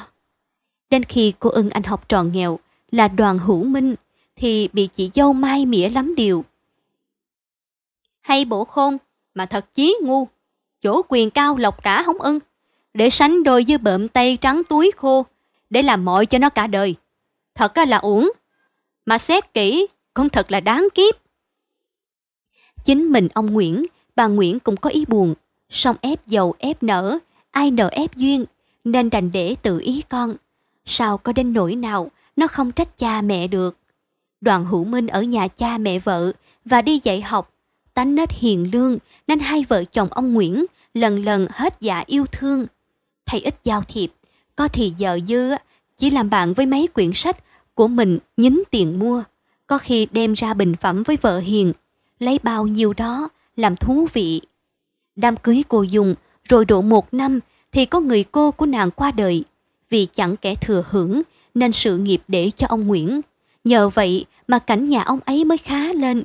[0.90, 2.60] Đến khi cô ưng anh học trò nghèo
[2.92, 3.96] là đoàn hữu minh
[4.36, 6.46] thì bị chị dâu mai mỉa lắm điều.
[8.22, 8.98] Hay bộ khôn
[9.34, 10.28] mà thật chí ngu,
[10.82, 12.40] chỗ quyền cao lộc cả không ưng,
[12.94, 15.26] để sánh đôi với bợm tay trắng túi khô,
[15.70, 16.96] để làm mọi cho nó cả đời.
[17.56, 18.32] Thật là uổng,
[19.06, 21.16] mà xét kỹ cũng thật là đáng kiếp.
[22.84, 23.86] Chính mình ông Nguyễn,
[24.16, 25.34] bà Nguyễn cũng có ý buồn,
[25.70, 27.20] song ép dầu ép nở,
[27.52, 28.46] ai nợ ép duyên,
[28.84, 30.36] nên đành để tự ý con.
[30.86, 33.78] Sao có đến nỗi nào nó không trách cha mẹ được.
[34.42, 36.32] Đoàn hữu minh ở nhà cha mẹ vợ
[36.66, 37.54] và đi dạy học,
[37.94, 42.26] tánh nết hiền lương nên hai vợ chồng ông Nguyễn lần lần hết dạ yêu
[42.32, 42.66] thương
[43.32, 44.12] hay ít giao thiệp,
[44.56, 45.52] có thì giờ dư
[45.98, 47.38] chỉ làm bạn với mấy quyển sách
[47.74, 49.24] của mình nhín tiền mua,
[49.68, 51.74] có khi đem ra bình phẩm với vợ hiền,
[52.20, 54.42] lấy bao nhiêu đó làm thú vị.
[55.16, 56.16] Đám cưới cô dùng
[56.50, 57.40] rồi độ một năm
[57.72, 59.44] thì có người cô của nàng qua đời
[59.90, 61.22] vì chẳng kẻ thừa hưởng
[61.54, 63.22] nên sự nghiệp để cho ông Nguyễn.
[63.64, 66.24] Nhờ vậy mà cảnh nhà ông ấy mới khá lên.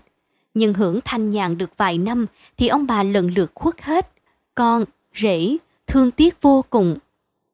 [0.55, 2.27] Nhưng hưởng thanh nhàn được vài năm
[2.57, 4.11] thì ông bà lần lượt khuất hết.
[4.55, 4.85] Con,
[5.15, 6.97] rể, thương tiếc vô cùng.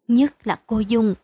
[0.09, 1.15] Nhất là cô Dung.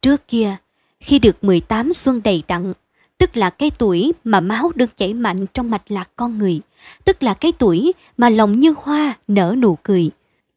[0.00, 0.56] Trước kia,
[1.00, 2.72] khi được 18 xuân đầy đặn,
[3.18, 6.60] tức là cái tuổi mà máu được chảy mạnh trong mạch lạc con người,
[7.04, 10.10] tức là cái tuổi mà lòng như hoa nở nụ cười.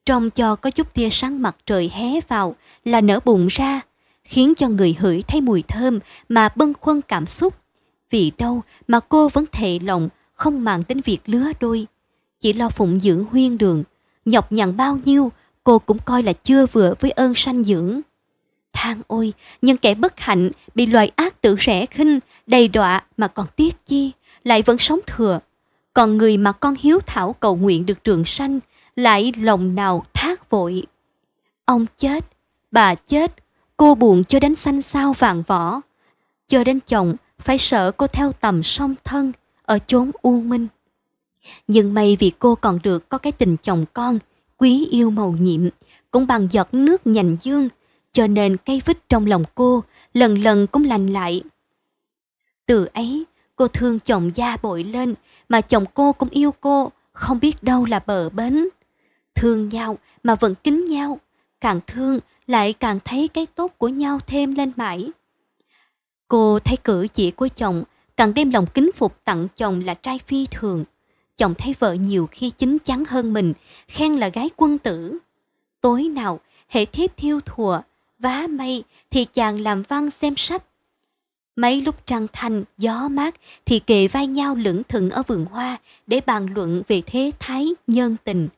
[0.05, 2.55] Trong cho có chút tia sáng mặt trời hé vào
[2.86, 3.82] là nở bụng ra,
[4.23, 5.99] khiến cho người hửi thấy mùi thơm
[6.30, 7.53] mà bâng khuâng cảm xúc.
[8.09, 11.88] Vì đâu mà cô vẫn thệ lòng, không màng đến việc lứa đôi.
[12.39, 13.84] Chỉ lo phụng dưỡng huyên đường,
[14.28, 15.32] nhọc nhằn bao nhiêu,
[15.63, 18.01] cô cũng coi là chưa vừa với ơn sanh dưỡng.
[18.73, 23.28] Than ôi, nhưng kẻ bất hạnh bị loài ác tự rẻ khinh, đầy đọa mà
[23.28, 24.11] còn tiếc chi,
[24.43, 25.39] lại vẫn sống thừa.
[25.93, 28.59] Còn người mà con hiếu thảo cầu nguyện được trường sanh,
[28.95, 30.84] lại lòng nào thác vội.
[31.65, 32.25] Ông chết,
[32.71, 33.36] bà chết,
[33.78, 35.82] cô buồn cho đến xanh sao vàng vỏ.
[36.47, 40.67] Cho đến chồng phải sợ cô theo tầm song thân ở chốn u minh.
[41.68, 44.20] Nhưng may vì cô còn được có cái tình chồng con,
[44.58, 45.62] quý yêu màu nhiệm,
[46.12, 47.70] cũng bằng giọt nước nhành dương,
[48.12, 49.84] cho nên cây vít trong lòng cô
[50.14, 51.43] lần lần cũng lành lại.
[52.66, 53.24] Từ ấy,
[53.56, 55.14] cô thương chồng da bội lên,
[55.50, 58.68] mà chồng cô cũng yêu cô, không biết đâu là bờ bến.
[59.36, 61.20] Thương nhau mà vẫn kính nhau,
[61.62, 65.12] càng thương lại càng thấy cái tốt của nhau thêm lên mãi.
[66.28, 67.84] Cô thấy cử chỉ của chồng
[68.18, 70.86] càng đem lòng kính phục tặng chồng là trai phi thường.
[71.38, 73.54] Chồng thấy vợ nhiều khi chính chắn hơn mình,
[73.88, 75.18] khen là gái quân tử.
[75.82, 77.82] Tối nào, hệ thiếp thiêu thùa,
[78.20, 80.64] vá mây thì chàng làm văn xem sách.
[81.56, 83.36] Mấy lúc trăng thanh, gió mát
[83.66, 85.78] thì kề vai nhau lững thững ở vườn hoa
[86.08, 88.50] để bàn luận về thế thái, nhân tình.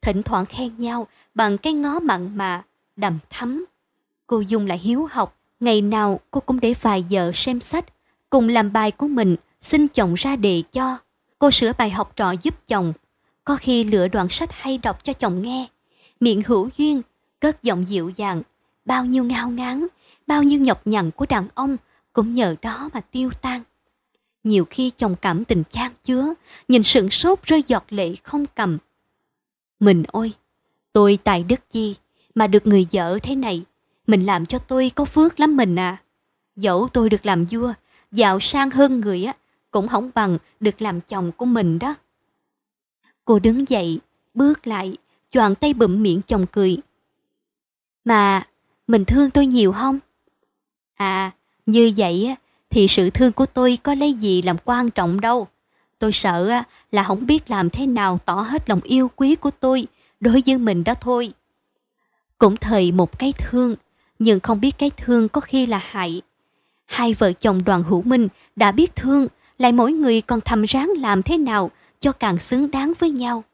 [0.00, 2.62] Thỉnh thoảng khen nhau bằng cái ngó mặn mà,
[2.96, 3.64] đầm thắm.
[4.26, 7.84] Cô Dung lại hiếu học, ngày nào cô cũng để vài giờ xem sách,
[8.30, 10.98] cùng làm bài của mình, xin chồng ra đề cho.
[11.38, 12.92] Cô sửa bài học trò giúp chồng,
[13.44, 15.66] có khi lựa đoạn sách hay đọc cho chồng nghe.
[16.20, 17.02] Miệng hữu duyên,
[17.40, 18.42] cất giọng dịu dàng,
[18.84, 19.86] bao nhiêu ngao ngán,
[20.26, 21.76] bao nhiêu nhọc nhằn của đàn ông
[22.12, 23.62] cũng nhờ đó mà tiêu tan.
[24.44, 26.34] Nhiều khi chồng cảm tình chan chứa,
[26.68, 28.78] nhìn sững sốt rơi giọt lệ không cầm.
[29.80, 30.32] Mình ôi,
[30.92, 31.94] tôi tài đức chi
[32.34, 33.62] mà được người vợ thế này,
[34.06, 35.96] mình làm cho tôi có phước lắm mình à.
[36.56, 37.72] Dẫu tôi được làm vua,
[38.12, 39.34] giàu sang hơn người á,
[39.70, 41.94] cũng không bằng được làm chồng của mình đó.
[43.24, 43.98] Cô đứng dậy,
[44.34, 44.96] bước lại,
[45.30, 46.76] choàng tay bụm miệng chồng cười.
[48.04, 48.46] Mà,
[48.86, 49.98] mình thương tôi nhiều không?
[50.94, 51.30] À,
[51.66, 52.34] như vậy
[52.70, 55.46] thì sự thương của tôi có lấy gì làm quan trọng đâu.
[55.98, 56.62] Tôi sợ
[56.92, 59.86] là không biết làm thế nào tỏ hết lòng yêu quý của tôi
[60.20, 61.32] đối với mình đó thôi.
[62.38, 63.76] Cũng thời một cái thương,
[64.18, 66.22] nhưng không biết cái thương có khi là hại.
[66.86, 69.26] Hai vợ chồng đoàn hữu minh đã biết thương,
[69.58, 73.44] lại mỗi người còn thầm ráng làm thế nào cho càng xứng đáng với nhau.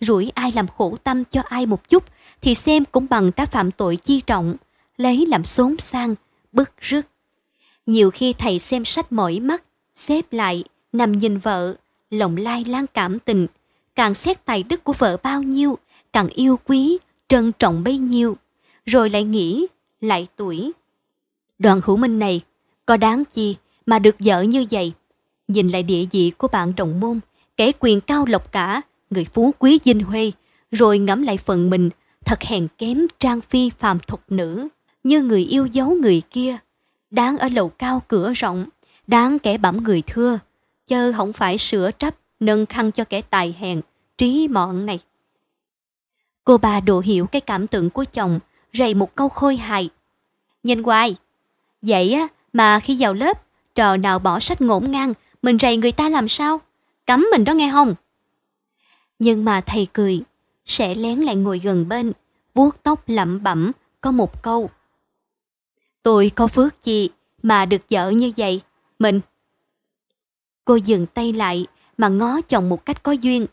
[0.00, 2.04] Rủi ai làm khổ tâm cho ai một chút
[2.40, 4.54] thì xem cũng bằng đã phạm tội chi trọng,
[4.96, 6.14] lấy làm xốn sang,
[6.52, 7.06] bức rứt.
[7.86, 9.62] Nhiều khi thầy xem sách mỏi mắt,
[9.94, 11.74] xếp lại, nằm nhìn vợ,
[12.10, 13.46] lòng lai lan cảm tình,
[13.94, 15.78] càng xét tài đức của vợ bao nhiêu,
[16.12, 16.98] càng yêu quý,
[17.28, 18.36] trân trọng bấy nhiêu.
[18.86, 19.66] rồi lại nghĩ,
[20.00, 20.72] lại tuổi.
[21.58, 22.40] Đoàn hữu minh này,
[22.86, 23.56] có đáng chi
[23.86, 24.92] mà được vợ như vậy.
[25.52, 27.20] Nhìn lại địa vị của bạn đồng môn,
[27.56, 28.80] kẻ quyền cao lộc cả,
[29.10, 30.32] người phú quý dinh huê,
[30.70, 31.90] rồi ngẫm lại phần mình,
[32.24, 34.68] thật hèn kém trang phi phàm thục nữ,
[35.04, 36.56] như người yêu dấu người kia.
[37.10, 38.66] Đáng ở lầu cao cửa rộng,
[39.06, 40.38] đáng kẻ bẩm người thưa,
[40.86, 43.80] chớ không phải sửa trách nâng khăn cho kẻ tài hèn,
[44.18, 44.98] trí mọn này.
[46.44, 48.40] Cô bà độ hiểu cái cảm tưởng của chồng,
[48.72, 49.90] rầy một câu khôi hài.
[50.62, 51.16] Nhìn hoài,
[51.82, 53.42] vậy á mà khi vào lớp,
[53.74, 55.12] trò nào bỏ sách ngổn ngang,
[55.42, 56.60] mình rầy người ta làm sao?
[57.06, 57.94] Cấm mình đó nghe không?
[59.18, 60.20] Nhưng mà thầy cười,
[60.64, 62.12] sẽ lén lại ngồi gần bên,
[62.54, 64.70] vuốt tóc lẩm bẩm, có một câu.
[66.02, 67.08] Tôi có phước gì
[67.42, 68.60] mà được vợ như vậy,
[68.98, 69.20] mình.
[70.64, 71.66] Cô dừng tay lại
[71.98, 73.46] mà ngó chồng một cách có duyên.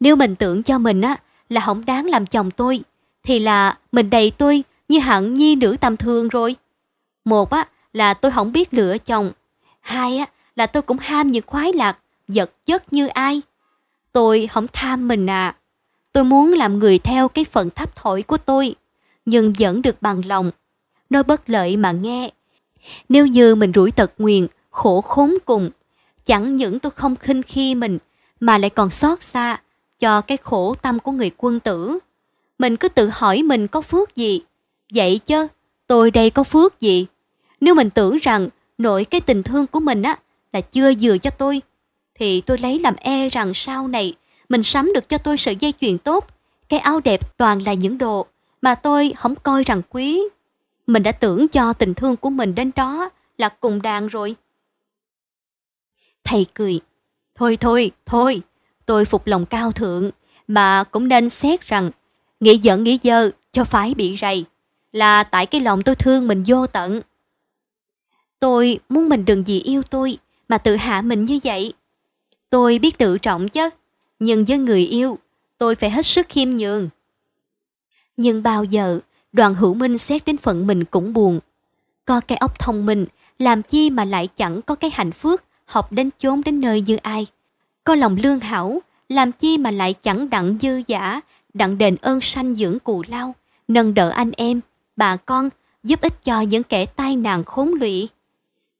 [0.00, 1.16] Nếu mình tưởng cho mình á
[1.48, 2.80] là không đáng làm chồng tôi,
[3.22, 6.56] thì là mình đầy tôi như hẳn nhi nữ tầm thường rồi.
[7.24, 9.32] Một á là tôi không biết lựa chồng,
[9.80, 11.98] hai á là tôi cũng ham những khoái lạc,
[12.28, 13.40] vật chất như ai.
[14.12, 15.56] Tôi không tham mình à.
[16.12, 18.74] Tôi muốn làm người theo cái phần thấp thổi của tôi,
[19.26, 20.50] nhưng vẫn được bằng lòng.
[21.10, 22.30] Nói bất lợi mà nghe.
[23.08, 25.70] Nếu như mình rủi tật nguyền, khổ khốn cùng,
[26.24, 27.98] chẳng những tôi không khinh khi mình,
[28.40, 29.60] mà lại còn xót xa
[29.98, 31.98] cho cái khổ tâm của người quân tử.
[32.58, 34.42] Mình cứ tự hỏi mình có phước gì.
[34.94, 35.46] Vậy chứ,
[35.86, 37.06] tôi đây có phước gì?
[37.60, 38.48] Nếu mình tưởng rằng
[38.78, 40.18] nội cái tình thương của mình á
[40.52, 41.62] là chưa vừa cho tôi,
[42.14, 44.14] thì tôi lấy làm e rằng sau này
[44.48, 46.26] mình sắm được cho tôi sợi dây chuyền tốt,
[46.68, 48.26] cái áo đẹp toàn là những đồ
[48.62, 50.22] mà tôi không coi rằng quý.
[50.86, 54.36] Mình đã tưởng cho tình thương của mình đến đó là cùng đàn rồi.
[56.24, 56.80] Thầy cười.
[57.34, 58.42] Thôi thôi, thôi,
[58.86, 60.10] tôi phục lòng cao thượng,
[60.48, 61.90] mà cũng nên xét rằng
[62.40, 64.44] nghĩ giận nghĩ dơ cho phải bị rầy,
[64.92, 67.00] là tại cái lòng tôi thương mình vô tận.
[68.40, 70.18] Tôi muốn mình đừng vì yêu tôi
[70.52, 71.72] mà tự hạ mình như vậy.
[72.50, 73.70] Tôi biết tự trọng chứ,
[74.18, 75.18] nhưng với người yêu,
[75.58, 76.88] tôi phải hết sức khiêm nhường.
[78.16, 79.00] Nhưng bao giờ,
[79.32, 81.40] đoàn hữu minh xét đến phận mình cũng buồn.
[82.04, 83.06] Có cái óc thông minh,
[83.38, 86.96] làm chi mà lại chẳng có cái hạnh phúc học đến chốn đến nơi như
[86.96, 87.26] ai.
[87.84, 91.20] Có lòng lương hảo, làm chi mà lại chẳng đặng dư giả,
[91.54, 93.34] đặng đền ơn sanh dưỡng cù lao,
[93.68, 94.60] nâng đỡ anh em,
[94.96, 95.48] bà con,
[95.82, 98.08] giúp ích cho những kẻ tai nạn khốn lụy.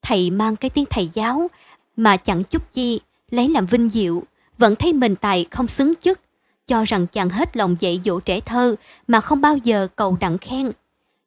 [0.03, 1.51] Thầy mang cái tiếng thầy giáo,
[1.97, 3.01] mà chẳng chút chi,
[3.31, 4.23] lấy làm vinh diệu,
[4.59, 6.21] vẫn thấy mình tài không xứng chức,
[6.67, 8.75] cho rằng chàng hết lòng dạy dỗ trẻ thơ
[9.07, 10.73] mà không bao giờ cầu đặng khen.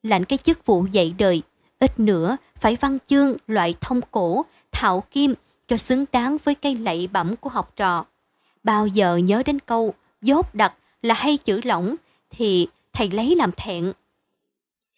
[0.04, 1.42] Lãnh cái chức vụ dạy đời,
[1.80, 5.34] ít nữa phải văn chương loại thông cổ, thạo kim
[5.68, 8.06] cho xứng đáng với cây lạy bẩm của học trò.
[8.64, 11.96] Bao giờ nhớ đến câu dốt đặc là hay chữ lỏng
[12.30, 13.92] thì thầy lấy làm thẹn.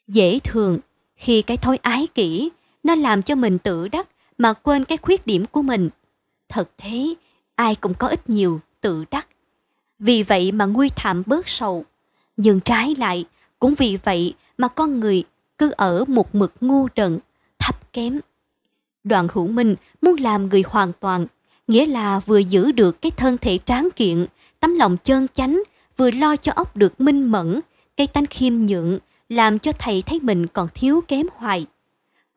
[0.07, 0.80] Dễ thường
[1.15, 2.49] khi cái thói ái kỹ
[2.88, 4.07] nó làm cho mình tự đắc
[4.38, 5.89] mà quên cái khuyết điểm của mình.
[6.49, 7.13] Thật thế,
[7.55, 9.27] ai cũng có ít nhiều tự đắc.
[9.99, 11.85] Vì vậy mà nguy thảm bớt sầu.
[12.38, 13.25] Nhưng trái lại,
[13.59, 15.23] cũng vì vậy mà con người
[15.57, 17.19] cứ ở một mực ngu đần,
[17.59, 18.19] thấp kém.
[19.03, 21.27] Đoàn hữu minh muốn làm người hoàn toàn,
[21.67, 24.25] nghĩa là vừa giữ được cái thân thể tráng kiện,
[24.59, 25.63] tấm lòng chân chánh,
[25.97, 27.59] vừa lo cho óc được minh mẫn,
[27.97, 31.65] cây tánh khiêm nhượng, làm cho thầy thấy mình còn thiếu kém hoài.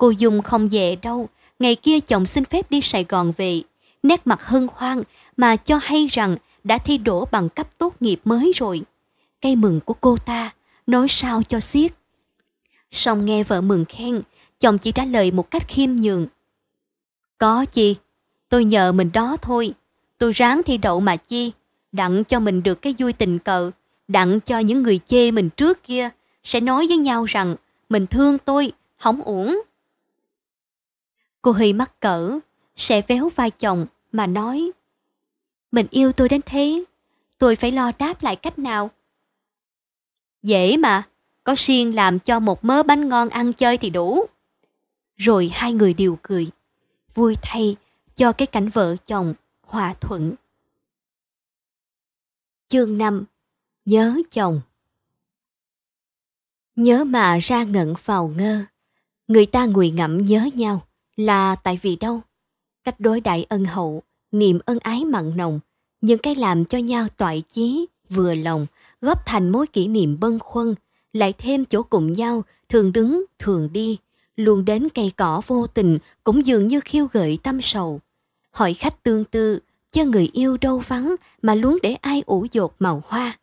[0.01, 1.29] Cô Dung không về đâu,
[1.59, 3.63] ngày kia chồng xin phép đi Sài Gòn về,
[4.03, 5.03] nét mặt hân hoan
[5.37, 8.83] mà cho hay rằng đã thi đỗ bằng cấp tốt nghiệp mới rồi.
[9.41, 10.51] Cây mừng của cô ta,
[10.87, 11.93] nói sao cho xiết.
[12.91, 14.23] Xong nghe vợ mừng khen,
[14.61, 16.27] chồng chỉ trả lời một cách khiêm nhường.
[17.39, 17.97] Có chi,
[18.49, 19.75] tôi nhờ mình đó thôi,
[20.19, 21.53] tôi ráng thi đậu mà chi,
[21.93, 23.71] đặng cho mình được cái vui tình cờ,
[24.09, 26.09] đặng cho những người chê mình trước kia
[26.45, 27.57] sẽ nói với nhau rằng
[27.89, 29.61] mình thương tôi, không uổng.
[31.43, 32.39] Cô Huy mắc cỡ,
[32.77, 34.71] sẽ véo vai chồng mà nói
[35.73, 36.85] Mình yêu tôi đến thế,
[37.39, 38.91] tôi phải lo đáp lại cách nào?
[40.43, 41.09] Dễ mà,
[41.45, 44.27] có siêng làm cho một mớ bánh ngon ăn chơi thì đủ.
[45.17, 46.51] Rồi hai người đều cười,
[47.15, 47.77] vui thay
[48.15, 50.35] cho cái cảnh vợ chồng hòa thuận.
[52.69, 53.25] Chương 5
[53.85, 54.61] Nhớ chồng
[56.77, 58.65] Nhớ mà ra ngẩn vào ngơ,
[59.29, 60.83] người ta ngùi ngẫm nhớ nhau
[61.17, 62.21] là tại vì đâu?
[62.85, 64.03] cách đối đại ân hậu,
[64.33, 65.61] niềm ân ái mặn nồng,
[66.01, 68.67] những cái làm cho nhau toại chí, vừa lòng,
[69.01, 70.75] góp thành mối kỷ niệm bâng khuâng,
[71.13, 73.99] lại thêm chỗ cùng nhau, thường đứng, thường đi,
[74.37, 78.01] luôn đến cây cỏ vô tình cũng dường như khiêu gợi tâm sầu.
[78.51, 79.59] Hỏi khách tương tư,
[79.91, 83.39] cho người yêu đâu vắng mà luôn để ai ủ dột màu hoa.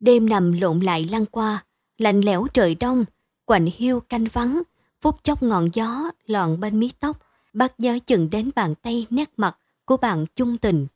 [0.00, 1.64] Đêm nằm lộn lại lăn qua,
[1.98, 3.04] Lạnh lẽo trời đông,
[3.44, 4.62] quạnh hiu canh vắng,
[5.00, 7.16] phút chốc ngọn gió lọn bên mí tóc,
[7.52, 10.86] bắt nhớ chừng đến bàn tay nét mặt của bạn chung tình.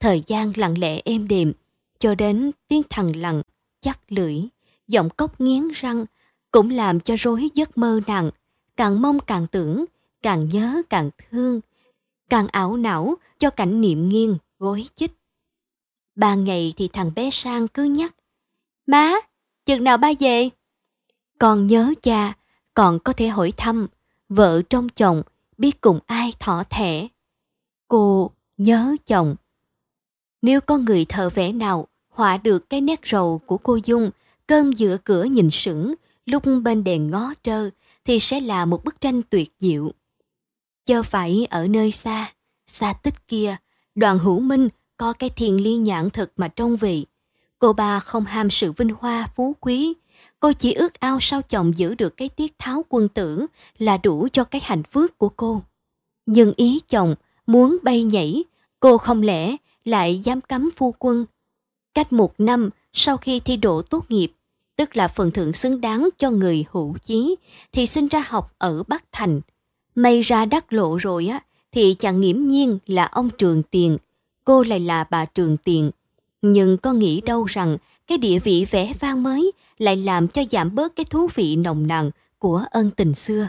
[0.00, 1.52] Thời gian lặng lẽ êm đềm,
[1.98, 3.42] cho đến tiếng thằng lặng,
[3.80, 4.40] chắc lưỡi,
[4.88, 6.04] giọng cốc nghiến răng,
[6.50, 8.30] cũng làm cho rối giấc mơ nặng,
[8.76, 9.84] càng mong càng tưởng,
[10.22, 11.60] càng nhớ càng thương,
[12.30, 15.12] càng ảo não cho cảnh niệm nghiêng, gối chích.
[16.14, 18.14] Ba ngày thì thằng bé sang cứ nhắc,
[18.86, 19.14] Má,
[19.66, 20.50] chừng nào ba về?
[21.38, 22.34] Con nhớ cha,
[22.74, 23.86] còn có thể hỏi thăm,
[24.28, 25.22] vợ trong chồng
[25.58, 27.08] biết cùng ai thỏ thẻ.
[27.88, 29.34] Cô nhớ chồng.
[30.42, 34.10] Nếu có người thợ vẽ nào họa được cái nét rầu của cô Dung,
[34.46, 35.94] cơm giữa cửa nhìn sững,
[36.26, 37.70] lúc bên đèn ngó trơ,
[38.04, 39.92] thì sẽ là một bức tranh tuyệt diệu.
[40.84, 42.32] Chớ phải ở nơi xa,
[42.66, 43.56] xa tích kia,
[43.94, 47.06] đoàn hữu minh có cái thiền liên nhãn thực mà trông vị.
[47.58, 49.94] Cô bà không ham sự vinh hoa phú quý,
[50.40, 53.46] cô chỉ ước ao sao chồng giữ được cái tiết tháo quân tử
[53.78, 55.62] là đủ cho cái hạnh phúc của cô.
[56.26, 57.14] Nhưng ý chồng
[57.46, 58.44] muốn bay nhảy,
[58.80, 61.26] cô không lẽ lại dám cấm phu quân.
[61.94, 64.32] Cách một năm sau khi thi đỗ tốt nghiệp,
[64.76, 67.36] tức là phần thưởng xứng đáng cho người hữu chí,
[67.72, 69.40] thì sinh ra học ở Bắc Thành.
[69.94, 71.40] May ra đắc lộ rồi á,
[71.72, 73.98] thì chẳng nghiễm nhiên là ông Trường Tiền,
[74.44, 75.90] cô lại là bà Trường Tiền.
[76.42, 77.76] Nhưng có nghĩ đâu rằng
[78.06, 81.86] cái địa vị vẻ vang mới lại làm cho giảm bớt cái thú vị nồng
[81.86, 83.48] nàn của ân tình xưa.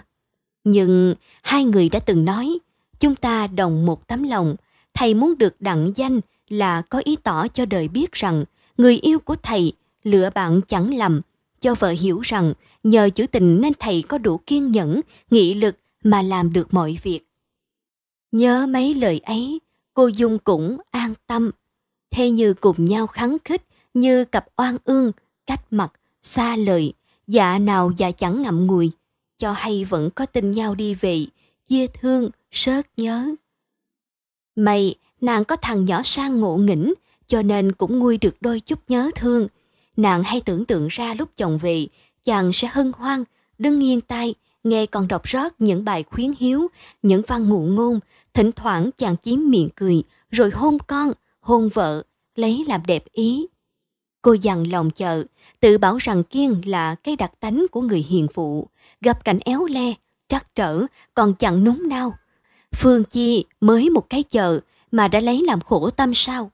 [0.63, 2.59] Nhưng hai người đã từng nói,
[2.99, 4.55] chúng ta đồng một tấm lòng,
[4.93, 8.43] thầy muốn được đặng danh là có ý tỏ cho đời biết rằng
[8.77, 11.21] người yêu của thầy lựa bạn chẳng lầm,
[11.59, 12.53] cho vợ hiểu rằng
[12.83, 15.01] nhờ chữ tình nên thầy có đủ kiên nhẫn,
[15.31, 17.21] nghị lực mà làm được mọi việc.
[18.31, 19.59] Nhớ mấy lời ấy,
[19.93, 21.51] cô Dung cũng an tâm.
[22.11, 23.61] Thế như cùng nhau khắng khích,
[23.95, 25.11] như cặp oan ương,
[25.45, 26.93] cách mặt, xa lời,
[27.27, 28.91] dạ nào dạ chẳng ngậm ngùi,
[29.37, 31.25] cho hay vẫn có tin nhau đi về,
[31.65, 33.35] chia thương, sớt nhớ.
[34.55, 36.93] Mày, nàng có thằng nhỏ sang ngộ nghĩnh,
[37.27, 39.47] cho nên cũng nguôi được đôi chút nhớ thương.
[39.97, 41.87] Nàng hay tưởng tượng ra lúc chồng về,
[42.23, 43.23] chàng sẽ hân hoan,
[43.57, 46.67] đứng nghiêng tay, nghe còn đọc rót những bài khuyến hiếu,
[47.01, 47.99] những văn ngụ ngôn,
[48.33, 52.03] thỉnh thoảng chàng chiếm miệng cười, rồi hôn con, hôn vợ,
[52.35, 53.45] lấy làm đẹp ý.
[54.25, 55.23] Cô dằn lòng chờ,
[55.59, 58.67] tự bảo rằng Kiên là cái đặc tánh của người hiền phụ,
[59.01, 59.93] gặp cảnh éo le,
[60.27, 60.81] trắc trở,
[61.13, 62.13] còn chẳng núng nao.
[62.75, 64.59] Phương Chi mới một cái chờ
[64.91, 66.51] mà đã lấy làm khổ tâm sao?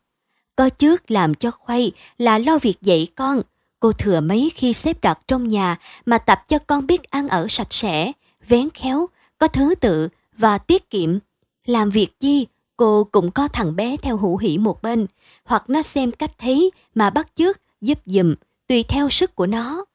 [0.56, 3.42] Có trước làm cho khuây là lo việc dạy con,
[3.80, 7.48] cô thừa mấy khi xếp đặt trong nhà mà tập cho con biết ăn ở
[7.50, 8.12] sạch sẽ,
[8.48, 9.08] vén khéo,
[9.38, 11.20] có thứ tự và tiết kiệm.
[11.66, 12.48] Làm việc chi,
[12.82, 15.08] cô cũng có thằng bé theo hữu hỉ một bên,
[15.46, 18.36] hoặc nó xem cách thấy mà bắt chước, giúp dùm,
[18.68, 19.86] tùy theo sức của nó.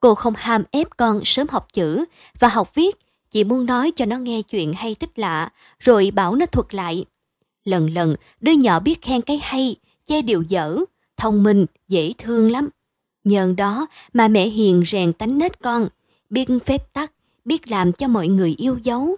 [0.00, 2.04] Cô không ham ép con sớm học chữ
[2.38, 2.96] và học viết,
[3.30, 7.04] chỉ muốn nói cho nó nghe chuyện hay tích lạ, rồi bảo nó thuật lại.
[7.64, 9.76] Lần lần, đứa nhỏ biết khen cái hay,
[10.06, 10.78] che điều dở,
[11.16, 12.68] thông minh, dễ thương lắm.
[13.24, 15.88] Nhờ đó mà mẹ hiền rèn tánh nết con,
[16.30, 17.12] biết phép tắc,
[17.44, 19.16] biết làm cho mọi người yêu dấu.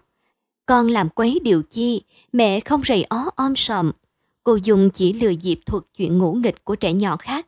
[0.69, 2.03] Con làm quấy điều chi,
[2.33, 3.93] mẹ không rầy ó om sòm.
[4.45, 7.47] Cô dùng chỉ lừa dịp thuật chuyện ngủ nghịch của trẻ nhỏ khác.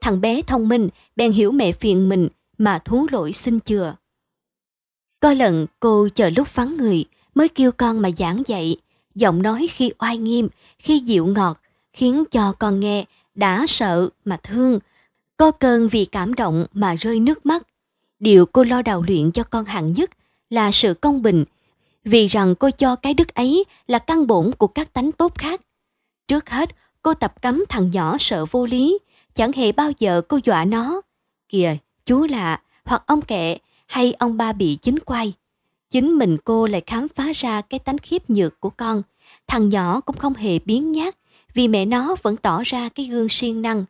[0.00, 3.94] Thằng bé thông minh, bèn hiểu mẹ phiền mình mà thú lỗi xin chừa.
[5.20, 7.04] Có lần cô chờ lúc vắng người
[7.34, 8.76] mới kêu con mà giảng dạy,
[9.14, 10.48] giọng nói khi oai nghiêm,
[10.78, 11.60] khi dịu ngọt,
[11.92, 13.04] khiến cho con nghe
[13.34, 14.78] đã sợ mà thương,
[15.36, 17.66] có cơn vì cảm động mà rơi nước mắt.
[18.20, 20.10] Điều cô lo đào luyện cho con hạng nhất
[20.50, 21.44] là sự công bình,
[22.04, 25.60] vì rằng cô cho cái đức ấy là căn bổn của các tánh tốt khác.
[26.28, 26.70] Trước hết,
[27.02, 28.98] cô tập cấm thằng nhỏ sợ vô lý,
[29.34, 31.00] chẳng hề bao giờ cô dọa nó.
[31.48, 31.76] Kìa,
[32.06, 35.32] chú lạ, hoặc ông kệ, hay ông ba bị chính quay.
[35.90, 39.02] Chính mình cô lại khám phá ra cái tánh khiếp nhược của con.
[39.46, 41.16] Thằng nhỏ cũng không hề biến nhát,
[41.54, 43.84] vì mẹ nó vẫn tỏ ra cái gương siêng năng.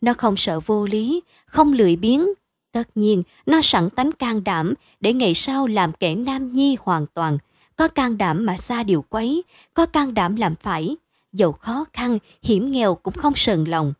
[0.00, 2.26] Nó không sợ vô lý, không lười biếng.
[2.72, 7.06] Tất nhiên, nó sẵn tánh can đảm để ngày sau làm kẻ nam nhi hoàn
[7.06, 7.38] toàn.
[7.78, 9.42] Có can đảm mà xa điều quấy,
[9.74, 10.96] có can đảm làm phải.
[11.32, 13.92] Dầu khó khăn, hiểm nghèo cũng không sờn lòng.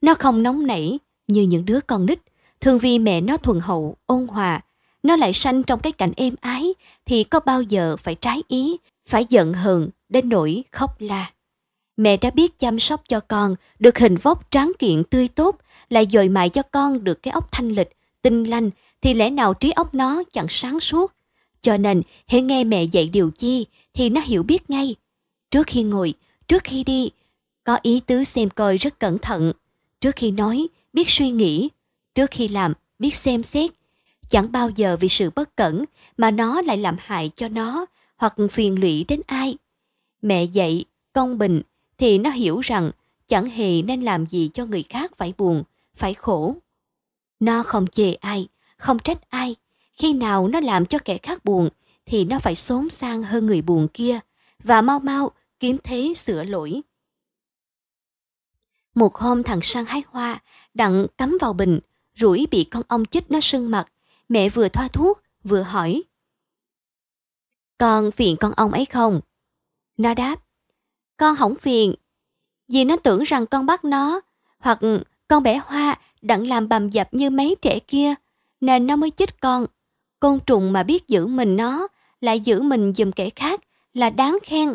[0.00, 2.18] Nó không nóng nảy như những đứa con nít,
[2.60, 4.60] thường vì mẹ nó thuần hậu, ôn hòa.
[5.02, 6.74] Nó lại sanh trong cái cảnh êm ái,
[7.06, 8.76] thì có bao giờ phải trái ý,
[9.06, 11.30] phải giận hờn đến nỗi khóc la.
[11.96, 15.56] Mẹ đã biết chăm sóc cho con, được hình vóc tráng kiện tươi tốt,
[15.88, 17.90] lại dồi mại cho con được cái óc thanh lịch,
[18.22, 21.12] tinh lanh, thì lẽ nào trí óc nó chẳng sáng suốt.
[21.62, 24.94] Cho nên, hãy nghe mẹ dạy điều chi, thì nó hiểu biết ngay.
[25.50, 26.14] Trước khi ngồi,
[26.48, 27.10] trước khi đi,
[27.64, 29.52] có ý tứ xem coi rất cẩn thận.
[30.00, 31.68] Trước khi nói, biết suy nghĩ.
[32.14, 33.70] Trước khi làm, biết xem xét.
[34.28, 35.84] Chẳng bao giờ vì sự bất cẩn
[36.16, 37.86] mà nó lại làm hại cho nó
[38.16, 39.56] hoặc phiền lụy đến ai.
[40.22, 41.62] Mẹ dạy, công bình
[41.98, 42.90] thì nó hiểu rằng
[43.28, 45.62] chẳng hề nên làm gì cho người khác phải buồn,
[45.94, 46.56] phải khổ.
[47.40, 49.56] Nó không chê ai, không trách ai.
[49.92, 51.68] Khi nào nó làm cho kẻ khác buồn
[52.06, 54.20] thì nó phải xốn sang hơn người buồn kia
[54.64, 55.30] và mau mau
[55.60, 56.82] kiếm thế sửa lỗi.
[58.94, 60.42] Một hôm thằng sang hái hoa,
[60.74, 61.80] đặng cắm vào bình,
[62.16, 63.92] rủi bị con ong chích nó sưng mặt.
[64.28, 66.02] Mẹ vừa thoa thuốc, vừa hỏi.
[67.78, 69.20] Con phiền con ong ấy không?
[69.96, 70.36] Nó đáp.
[71.16, 71.94] Con không phiền.
[72.68, 74.20] Vì nó tưởng rằng con bắt nó,
[74.58, 74.78] hoặc
[75.28, 78.14] con bẻ hoa đặng làm bầm dập như mấy trẻ kia,
[78.60, 79.66] nên nó mới chích con.
[80.22, 81.88] Côn trùng mà biết giữ mình nó,
[82.20, 83.60] lại giữ mình giùm kẻ khác
[83.94, 84.74] là đáng khen.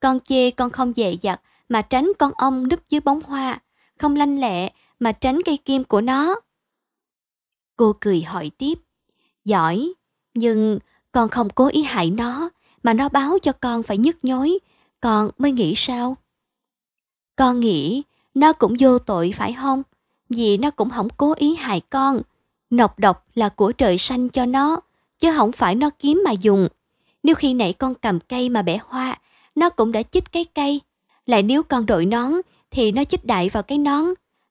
[0.00, 3.62] Con chê con không dè dặt mà tránh con ong núp dưới bóng hoa,
[3.98, 6.34] không lanh lẹ mà tránh cây kim của nó.
[7.76, 8.74] Cô cười hỏi tiếp,
[9.44, 9.92] giỏi,
[10.34, 10.78] nhưng
[11.12, 12.50] con không cố ý hại nó,
[12.82, 14.58] mà nó báo cho con phải nhức nhối,
[15.00, 16.16] con mới nghĩ sao?
[17.36, 18.02] Con nghĩ
[18.34, 19.82] nó cũng vô tội phải không?
[20.28, 22.22] Vì nó cũng không cố ý hại con.
[22.76, 24.80] Nọc độc là của trời xanh cho nó,
[25.18, 26.68] chứ không phải nó kiếm mà dùng.
[27.22, 29.18] Nếu khi nãy con cầm cây mà bẻ hoa,
[29.54, 30.80] nó cũng đã chích cái cây.
[31.26, 32.32] Lại nếu con đội nón,
[32.70, 34.04] thì nó chích đại vào cái nón.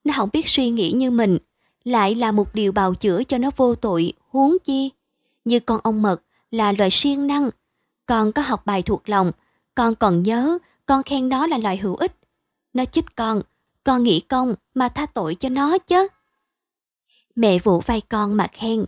[0.04, 1.38] Nó không biết suy nghĩ như mình.
[1.84, 4.90] Lại là một điều bào chữa cho nó vô tội, huống chi.
[5.46, 6.22] Như con ong mật
[6.52, 7.50] là loài siêng năng.
[8.06, 9.32] Con có học bài thuộc lòng,
[9.76, 12.16] con còn nhớ, con khen nó là loài hữu ích.
[12.74, 13.42] Nó chích con,
[13.84, 16.08] con nghĩ công mà tha tội cho nó chứ.
[17.36, 18.86] Mẹ vỗ vai con mà khen.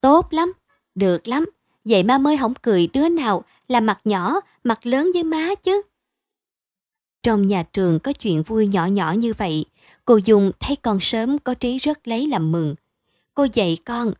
[0.00, 0.52] Tốt lắm,
[0.94, 1.44] được lắm,
[1.84, 5.82] vậy má mới không cười đứa nào là mặt nhỏ, mặt lớn với má chứ.
[7.22, 9.64] Trong nhà trường có chuyện vui nhỏ nhỏ như vậy,
[10.04, 12.74] cô Dung thấy con sớm có trí rất lấy làm mừng.
[13.34, 14.12] Cô dạy con,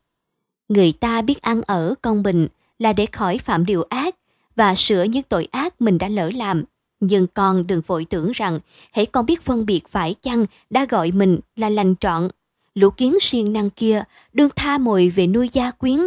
[0.68, 2.48] người ta biết ăn ở công bình
[2.78, 4.16] là để khỏi phạm điều ác
[4.56, 6.64] và sửa những tội ác mình đã lỡ làm.
[7.00, 8.58] Nhưng con đừng vội tưởng rằng
[8.92, 12.28] hãy con biết phân biệt phải chăng đã gọi mình là lành trọn.
[12.76, 14.02] Lũ kiến siêng năng kia
[14.32, 16.00] đương tha mồi về nuôi gia quyến.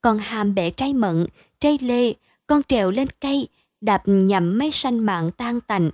[0.00, 1.26] còn hàm bẻ trái mận,
[1.60, 2.14] trái lê,
[2.46, 3.48] con trèo lên cây,
[3.80, 5.90] đạp nhầm mấy sanh mạng tan tành.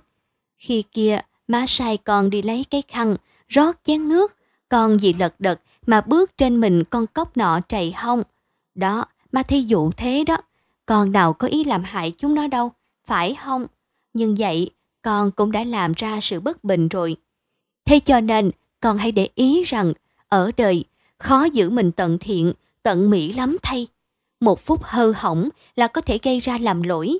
[0.57, 3.15] Khi kia, má sai con đi lấy cái khăn,
[3.47, 4.35] rót chén nước,
[4.69, 8.23] con vì lật đật mà bước trên mình con cốc nọ trầy hông.
[8.75, 10.37] Đó, má thí dụ thế đó,
[10.85, 12.71] con nào có ý làm hại chúng nó đâu,
[13.05, 13.65] phải không?
[14.13, 14.69] Nhưng vậy,
[15.01, 17.15] con cũng đã làm ra sự bất bình rồi.
[17.85, 19.93] Thế cho nên, con hãy để ý rằng,
[20.33, 20.83] ở đời,
[21.17, 22.53] khó giữ mình tận thiện,
[22.83, 23.87] tận mỹ lắm thay.
[24.39, 27.17] Một phút hư hỏng là có thể gây ra làm lỗi.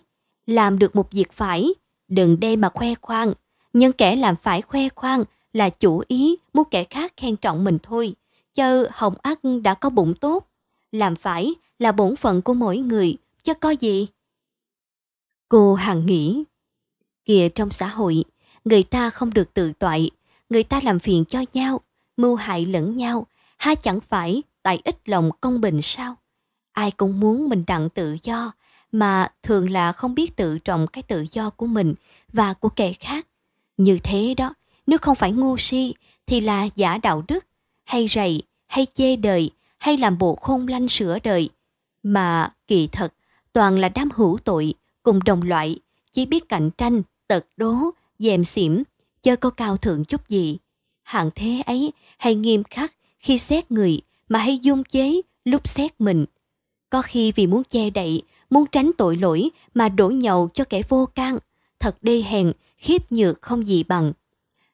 [0.47, 1.73] Làm được một việc phải,
[2.07, 3.33] đừng đem mà khoe khoang.
[3.73, 7.77] Nhưng kẻ làm phải khoe khoang là chủ ý muốn kẻ khác khen trọng mình
[7.83, 8.15] thôi.
[8.53, 10.47] Chớ hồng ác đã có bụng tốt.
[10.91, 14.07] Làm phải là bổn phận của mỗi người, chứ có gì.
[15.49, 16.43] Cô hằng nghĩ,
[17.25, 18.23] kìa trong xã hội,
[18.65, 20.11] người ta không được tự toại,
[20.49, 21.81] người ta làm phiền cho nhau,
[22.17, 26.15] mưu hại lẫn nhau, ha chẳng phải tại ít lòng công bình sao?
[26.71, 28.51] Ai cũng muốn mình đặng tự do,
[28.91, 31.93] mà thường là không biết tự trọng cái tự do của mình
[32.33, 33.27] và của kẻ khác.
[33.77, 34.53] Như thế đó,
[34.87, 35.93] nếu không phải ngu si
[36.27, 37.45] thì là giả đạo đức,
[37.83, 41.49] hay rầy, hay chê đời, hay làm bộ khôn lanh sửa đời.
[42.03, 43.13] Mà kỳ thật,
[43.53, 45.79] toàn là đám hữu tội, cùng đồng loại,
[46.11, 47.75] chỉ biết cạnh tranh, tật đố,
[48.19, 48.83] dèm xỉm,
[49.21, 50.57] chớ có cao thượng chút gì.
[51.13, 56.01] Hạng thế ấy hay nghiêm khắc khi xét người mà hay dung chế lúc xét
[56.01, 56.25] mình.
[56.89, 60.81] Có khi vì muốn che đậy, muốn tránh tội lỗi mà đổ nhậu cho kẻ
[60.89, 61.37] vô can,
[61.79, 64.13] thật đê hèn, khiếp nhược không gì bằng.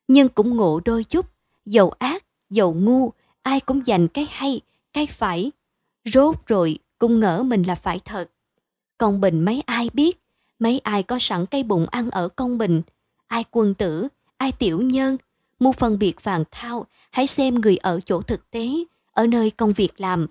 [0.07, 1.25] Nhưng cũng ngộ đôi chút,
[1.65, 3.11] dầu ác, dầu ngu,
[3.41, 4.61] ai cũng dành cái hay,
[4.93, 5.51] cái phải.
[6.05, 8.29] Rốt rồi cũng ngỡ mình là phải thật.
[8.97, 10.19] còn bình mấy ai biết,
[10.59, 12.81] mấy ai có sẵn cây bụng ăn ở công bình,
[13.27, 15.17] ai quân tử, ai tiểu nhân,
[15.59, 18.69] muốn phân biệt vàng thao, hãy xem người ở chỗ thực tế,
[19.11, 20.27] ở nơi công việc làm.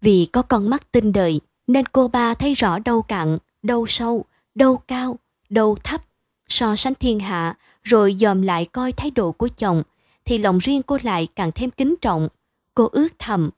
[0.00, 4.24] Vì có con mắt tinh đời, nên cô ba thấy rõ đâu cạn, đâu sâu,
[4.54, 6.04] đâu cao, đâu thấp.
[6.48, 9.82] So sánh thiên hạ, rồi dòm lại coi thái độ của chồng,
[10.24, 12.28] thì lòng riêng cô lại càng thêm kính trọng.
[12.74, 13.50] Cô ước thầm,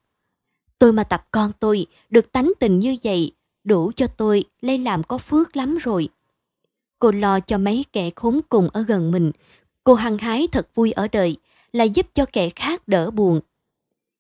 [0.79, 3.33] tôi mà tập con tôi được tánh tình như vậy,
[3.65, 6.09] đủ cho tôi lấy làm có phước lắm rồi.
[7.05, 9.31] Cô lo cho mấy kẻ khốn cùng ở gần mình,
[9.85, 11.37] cô hăng hái thật vui ở đời,
[11.73, 13.41] là giúp cho kẻ khác đỡ buồn.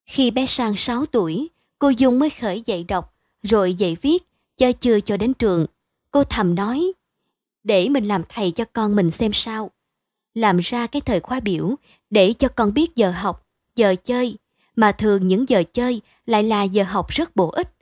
[0.06, 4.22] Khi bé sang 6 tuổi, cô Dung mới khởi dạy đọc, rồi dạy viết,
[4.56, 5.66] cho chưa cho đến trường.
[6.10, 6.92] Cô thầm nói,
[7.62, 9.70] để mình làm thầy cho con mình xem sao.
[10.34, 11.74] Làm ra cái thời khóa biểu,
[12.10, 14.36] để cho con biết giờ học, giờ chơi,
[14.76, 17.74] mà thường những giờ chơi lại là giờ học rất bổ ích.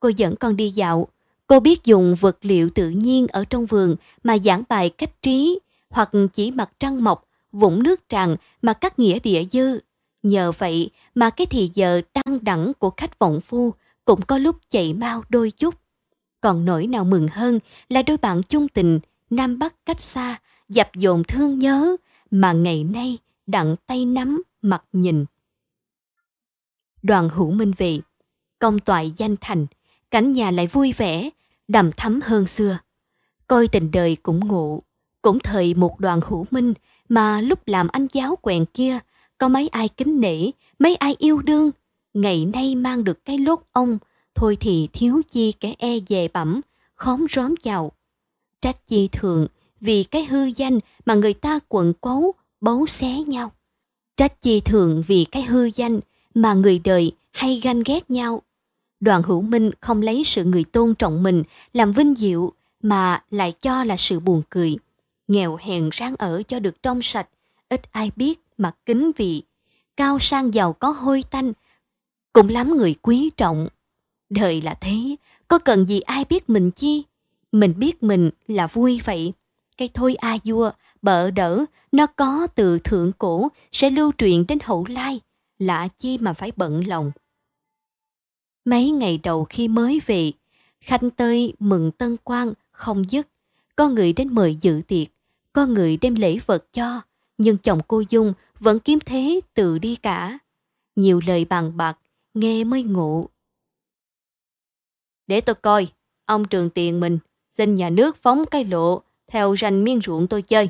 [0.00, 1.08] Cô dẫn con đi dạo,
[1.48, 5.58] cô biết dùng vật liệu tự nhiên ở trong vườn mà giảng bài cách trí,
[5.90, 9.78] hoặc chỉ mặt trăng mọc, vũng nước tràn mà cắt nghĩa địa dư.
[10.22, 13.74] Nhờ vậy mà cái thì giờ đăng đẳng của khách vọng phu
[14.04, 15.74] cũng có lúc chạy mau đôi chút.
[16.40, 20.90] Còn nỗi nào mừng hơn là đôi bạn chung tình, Nam Bắc cách xa, dập
[20.96, 21.96] dồn thương nhớ,
[22.30, 25.24] mà ngày nay đặng tay nắm, mặt nhìn.
[27.02, 28.00] Đoàn hữu minh về,
[28.58, 29.66] công toại danh thành,
[30.10, 31.30] cảnh nhà lại vui vẻ,
[31.68, 32.78] đầm thắm hơn xưa.
[33.46, 34.82] Coi tình đời cũng ngộ,
[35.22, 36.74] cũng thời một đoàn hữu minh
[37.08, 38.98] mà lúc làm anh giáo quèn kia,
[39.38, 41.70] có mấy ai kính nể, mấy ai yêu đương.
[42.14, 43.98] Ngày nay mang được cái lốt ông,
[44.34, 46.60] thôi thì thiếu chi kẻ e dè bẩm,
[46.94, 47.92] khóm róm chào.
[48.60, 49.46] Trách chi thường,
[49.80, 53.52] vì cái hư danh mà người ta quận quấu, bấu xé nhau.
[54.16, 56.00] Trách chi thường vì cái hư danh
[56.34, 58.42] mà người đời hay ganh ghét nhau.
[59.00, 61.42] Đoàn hữu minh không lấy sự người tôn trọng mình
[61.72, 64.76] làm vinh diệu mà lại cho là sự buồn cười.
[65.28, 67.28] Nghèo hèn ráng ở cho được trong sạch,
[67.68, 69.42] ít ai biết mà kính vị.
[69.96, 71.52] Cao sang giàu có hôi tanh,
[72.32, 73.68] cũng lắm người quý trọng.
[74.30, 75.16] Đời là thế,
[75.48, 77.02] có cần gì ai biết mình chi?
[77.52, 79.32] Mình biết mình là vui vậy.
[79.76, 80.70] Cái thôi a vua,
[81.02, 85.20] bợ đỡ, nó có từ thượng cổ, sẽ lưu truyền đến hậu lai.
[85.58, 87.12] Lạ chi mà phải bận lòng.
[88.68, 90.32] Mấy ngày đầu khi mới về,
[90.80, 93.28] khanh tơi mừng tân quan không dứt.
[93.76, 95.08] Có người đến mời dự tiệc,
[95.52, 97.00] có người đem lễ vật cho,
[97.38, 100.38] nhưng chồng cô Dung vẫn kiếm thế tự đi cả.
[100.96, 101.98] Nhiều lời bàn bạc,
[102.34, 103.28] nghe mới ngộ.
[105.26, 105.88] Để tôi coi,
[106.24, 107.18] ông trường tiền mình
[107.56, 110.68] xin nhà nước phóng cái lộ theo ranh miên ruộng tôi chơi.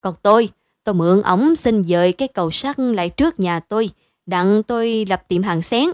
[0.00, 0.48] Còn tôi,
[0.84, 3.90] tôi mượn ổng xin dời cái cầu sắt lại trước nhà tôi,
[4.26, 5.88] đặng tôi lập tiệm hàng xén.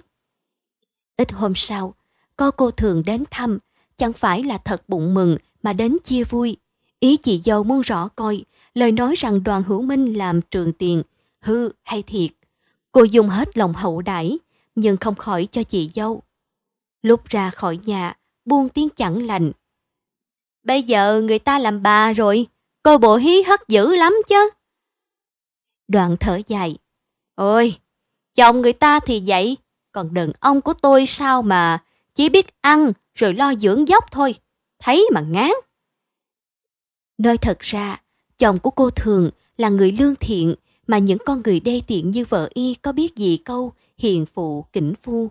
[1.19, 1.95] Ít hôm sau,
[2.37, 3.59] có cô thường đến thăm,
[3.97, 6.57] chẳng phải là thật bụng mừng mà đến chia vui.
[7.01, 8.45] Ý chị dâu muốn rõ coi,
[8.75, 11.03] lời nói rằng đoàn hữu minh làm trường tiền,
[11.41, 12.31] hư hay thiệt.
[12.93, 14.39] Cô dùng hết lòng hậu đãi
[14.75, 16.23] nhưng không khỏi cho chị dâu.
[17.03, 19.53] Lúc ra khỏi nhà, buông tiếng chẳng lành.
[20.63, 22.47] Bây giờ người ta làm bà rồi,
[22.83, 24.51] coi bộ hí hất dữ lắm chứ.
[25.89, 26.77] Đoạn thở dài.
[27.35, 27.77] Ôi,
[28.35, 29.57] chồng người ta thì vậy,
[29.99, 31.79] còn đàn ông của tôi sao mà
[32.15, 34.35] chỉ biết ăn rồi lo dưỡng dốc thôi,
[34.79, 35.51] thấy mà ngán.
[37.19, 38.01] Nói thật ra,
[38.39, 40.55] chồng của cô thường là người lương thiện
[40.87, 44.65] mà những con người đê tiện như vợ y có biết gì câu hiền phụ
[44.73, 45.31] kỉnh phu.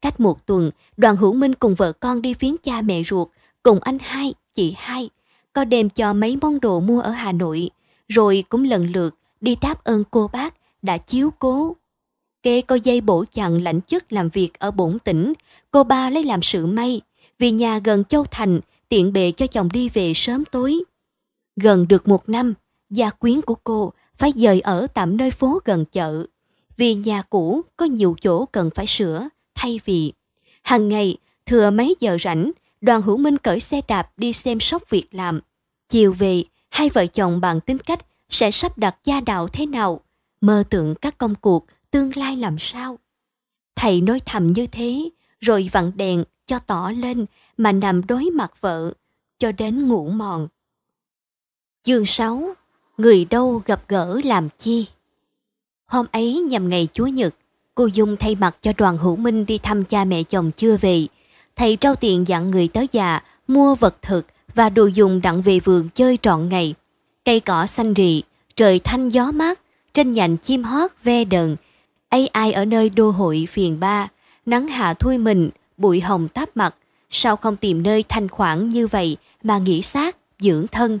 [0.00, 3.28] Cách một tuần, đoàn hữu minh cùng vợ con đi viếng cha mẹ ruột,
[3.62, 5.10] cùng anh hai, chị hai,
[5.52, 7.70] có đem cho mấy món đồ mua ở Hà Nội,
[8.08, 11.76] rồi cũng lần lượt đi đáp ơn cô bác đã chiếu cố.
[12.42, 15.32] Kê có dây bổ chặn lãnh chức làm việc ở bổn tỉnh,
[15.70, 17.00] cô ba lấy làm sự may,
[17.38, 20.80] vì nhà gần Châu Thành, tiện bề cho chồng đi về sớm tối.
[21.56, 22.54] Gần được một năm,
[22.90, 26.26] gia quyến của cô phải dời ở tạm nơi phố gần chợ,
[26.76, 30.12] vì nhà cũ có nhiều chỗ cần phải sửa, thay vì.
[30.62, 31.16] Hàng ngày,
[31.46, 35.40] thừa mấy giờ rảnh, đoàn hữu minh cởi xe đạp đi xem sóc việc làm.
[35.88, 40.00] Chiều về, hai vợ chồng bàn tính cách sẽ sắp đặt gia đạo thế nào,
[40.40, 42.98] mơ tưởng các công cuộc tương lai làm sao.
[43.76, 45.10] Thầy nói thầm như thế,
[45.40, 47.26] rồi vặn đèn cho tỏ lên
[47.56, 48.92] mà nằm đối mặt vợ,
[49.38, 50.48] cho đến ngủ mòn.
[51.82, 52.54] Chương 6
[52.98, 54.86] Người đâu gặp gỡ làm chi?
[55.86, 57.34] Hôm ấy nhằm ngày Chúa Nhật,
[57.74, 61.06] cô Dung thay mặt cho đoàn hữu minh đi thăm cha mẹ chồng chưa về.
[61.56, 65.60] Thầy trao tiền dặn người tới già, mua vật thực và đồ dùng đặng về
[65.60, 66.74] vườn chơi trọn ngày.
[67.24, 68.22] Cây cỏ xanh rì,
[68.56, 69.60] trời thanh gió mát,
[69.92, 71.56] trên nhành chim hót ve đờn
[72.10, 74.08] ai ai ở nơi đô hội phiền ba,
[74.46, 76.74] nắng hạ thui mình, bụi hồng táp mặt.
[77.10, 80.98] Sao không tìm nơi thanh khoản như vậy mà nghỉ xác, dưỡng thân?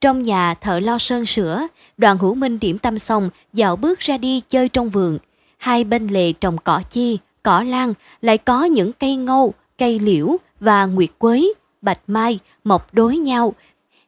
[0.00, 4.18] Trong nhà thợ lo sơn sửa, đoàn hữu minh điểm tâm xong, dạo bước ra
[4.18, 5.18] đi chơi trong vườn.
[5.58, 10.36] Hai bên lề trồng cỏ chi, cỏ lan, lại có những cây ngâu, cây liễu
[10.60, 13.54] và nguyệt quế, bạch mai, mọc đối nhau,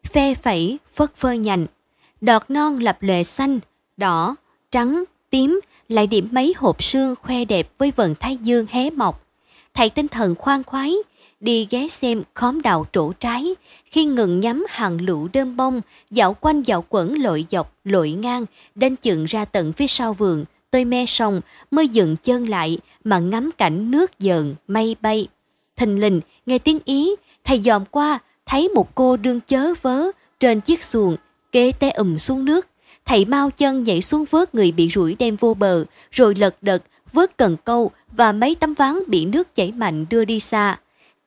[0.05, 1.66] phe phẩy, phất phơ nhành.
[2.20, 3.61] Đọt non lập lệ xanh,
[3.97, 4.36] đỏ,
[4.70, 5.61] trắng, tím,
[5.91, 9.26] lại điểm mấy hộp sương khoe đẹp với vần thái dương hé mọc.
[9.74, 10.95] Thầy tinh thần khoan khoái,
[11.41, 15.80] đi ghé xem khóm đào trổ trái, khi ngừng nhắm hàng lũ đơm bông,
[16.11, 20.45] dạo quanh dạo quẩn lội dọc, lội ngang, đến chừng ra tận phía sau vườn,
[20.70, 25.28] tôi me sông, mới dừng chân lại mà ngắm cảnh nước dờn, mây bay.
[25.76, 27.11] Thình lình, nghe tiếng Ý,
[27.45, 30.07] thầy dòm qua, thấy một cô đương chớ vớ
[30.41, 31.16] trên chiếc xuồng,
[31.53, 32.70] kế té ùm xuống nước.
[33.11, 36.83] Thầy mau chân nhảy xuống vớt người bị rủi đem vô bờ, rồi lật đật
[37.13, 40.79] vớt cần câu và mấy tấm ván bị nước chảy mạnh đưa đi xa.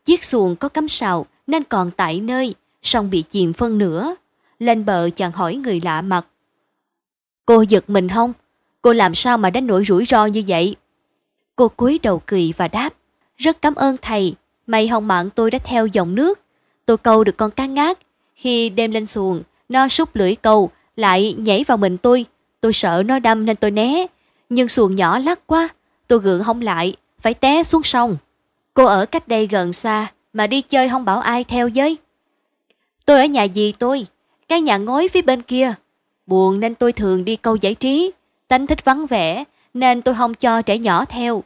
[0.05, 4.15] Chiếc xuồng có cắm sào nên còn tại nơi, song bị chìm phân nửa.
[4.59, 6.27] Lên bờ chàng hỏi người lạ mặt.
[7.45, 8.33] Cô giật mình không?
[8.81, 10.75] Cô làm sao mà đánh nổi rủi ro như vậy?
[11.55, 12.93] Cô cúi đầu cười và đáp.
[13.37, 14.35] Rất cảm ơn thầy,
[14.67, 16.39] may hồng mạng tôi đã theo dòng nước.
[16.85, 17.99] Tôi câu được con cá ngát.
[18.35, 22.25] Khi đem lên xuồng, nó súc lưỡi câu, lại nhảy vào mình tôi.
[22.61, 24.05] Tôi sợ nó đâm nên tôi né.
[24.49, 25.69] Nhưng xuồng nhỏ lắc quá,
[26.07, 28.17] tôi gượng không lại, phải té xuống sông.
[28.73, 31.97] Cô ở cách đây gần xa, mà đi chơi không bảo ai theo với.
[33.05, 34.05] Tôi ở nhà dì tôi,
[34.47, 35.73] cái nhà ngói phía bên kia.
[36.25, 38.11] Buồn nên tôi thường đi câu giải trí,
[38.47, 41.43] tánh thích vắng vẻ, nên tôi không cho trẻ nhỏ theo.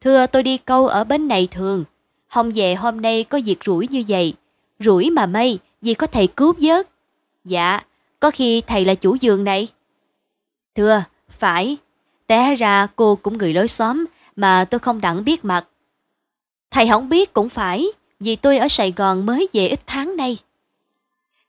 [0.00, 1.84] Thưa tôi đi câu ở bên này thường,
[2.28, 4.34] không về hôm nay có việc rủi như vậy.
[4.78, 6.88] Rủi mà mây, vì có thầy cứu vớt.
[7.44, 7.80] Dạ,
[8.20, 9.68] có khi thầy là chủ giường này.
[10.74, 11.76] Thưa, phải.
[12.26, 14.04] Té ra cô cũng người lối xóm
[14.36, 15.66] mà tôi không đặng biết mặt.
[16.70, 17.86] Thầy không biết cũng phải,
[18.20, 20.38] vì tôi ở Sài Gòn mới về ít tháng nay.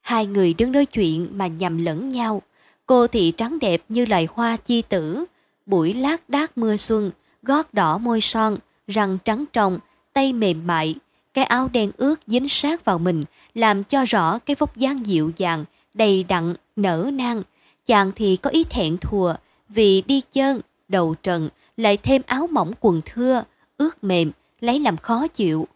[0.01, 2.41] Hai người đứng nói chuyện mà nhầm lẫn nhau.
[2.85, 5.25] Cô thì trắng đẹp như loài hoa chi tử,
[5.65, 7.11] buổi lát đác mưa xuân,
[7.43, 8.57] gót đỏ môi son,
[8.87, 9.79] răng trắng trồng,
[10.13, 10.95] tay mềm mại,
[11.33, 15.31] cái áo đen ướt dính sát vào mình, làm cho rõ cái vóc dáng dịu
[15.37, 17.43] dàng, đầy đặn, nở nang.
[17.85, 19.35] Chàng thì có ý thẹn thùa,
[19.69, 23.43] vì đi chân, đầu trần, lại thêm áo mỏng quần thưa,
[23.77, 25.67] ướt mềm, lấy làm khó chịu.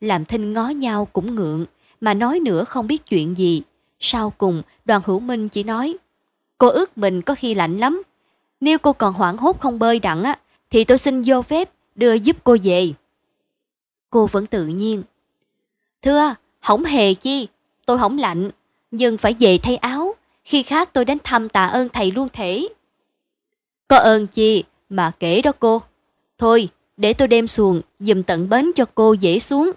[0.00, 1.66] Làm thinh ngó nhau cũng ngượng,
[2.00, 3.62] mà nói nữa không biết chuyện gì.
[3.98, 5.96] Sau cùng, đoàn hữu minh chỉ nói,
[6.58, 8.02] cô ước mình có khi lạnh lắm.
[8.60, 10.38] Nếu cô còn hoảng hốt không bơi đặng á,
[10.70, 12.92] thì tôi xin vô phép đưa giúp cô về.
[14.10, 15.02] Cô vẫn tự nhiên.
[16.02, 17.48] Thưa, không hề chi,
[17.86, 18.50] tôi không lạnh,
[18.92, 20.14] nhưng phải về thay áo,
[20.44, 22.68] khi khác tôi đến thăm tạ ơn thầy luôn thể.
[23.88, 25.82] Có ơn chi mà kể đó cô.
[26.38, 29.72] Thôi, để tôi đem xuồng dùm tận bến cho cô dễ xuống.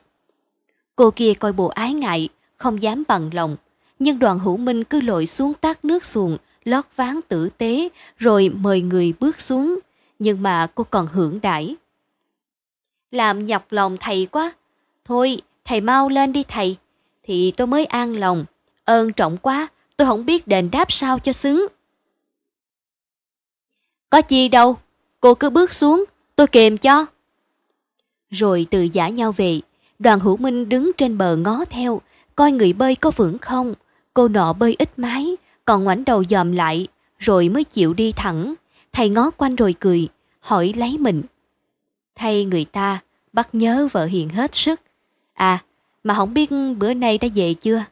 [0.95, 3.57] Cô kia coi bộ ái ngại, không dám bằng lòng,
[3.99, 8.49] nhưng đoàn hữu minh cứ lội xuống tát nước xuồng, lót ván tử tế, rồi
[8.55, 9.79] mời người bước xuống,
[10.19, 11.75] nhưng mà cô còn hưởng đãi.
[13.11, 14.53] Làm nhọc lòng thầy quá.
[15.05, 16.77] Thôi, thầy mau lên đi thầy.
[17.23, 18.45] Thì tôi mới an lòng.
[18.85, 19.67] Ơn trọng quá,
[19.97, 21.67] tôi không biết đền đáp sao cho xứng.
[24.09, 24.77] Có chi đâu,
[25.19, 26.05] cô cứ bước xuống,
[26.35, 27.05] tôi kèm cho.
[28.29, 29.61] Rồi từ giả nhau về,
[29.99, 32.01] đoàn hữu minh đứng trên bờ ngó theo,
[32.35, 33.73] coi người bơi có vững không.
[34.13, 36.87] Cô nọ bơi ít mái, còn ngoảnh đầu dòm lại,
[37.19, 38.53] rồi mới chịu đi thẳng.
[38.93, 40.07] Thầy ngó quanh rồi cười,
[40.39, 41.23] hỏi lấy mình.
[42.15, 42.99] Thay người ta,
[43.33, 44.81] bắt nhớ vợ hiền hết sức.
[45.33, 45.63] À,
[46.03, 47.83] mà không biết bữa nay đã về chưa?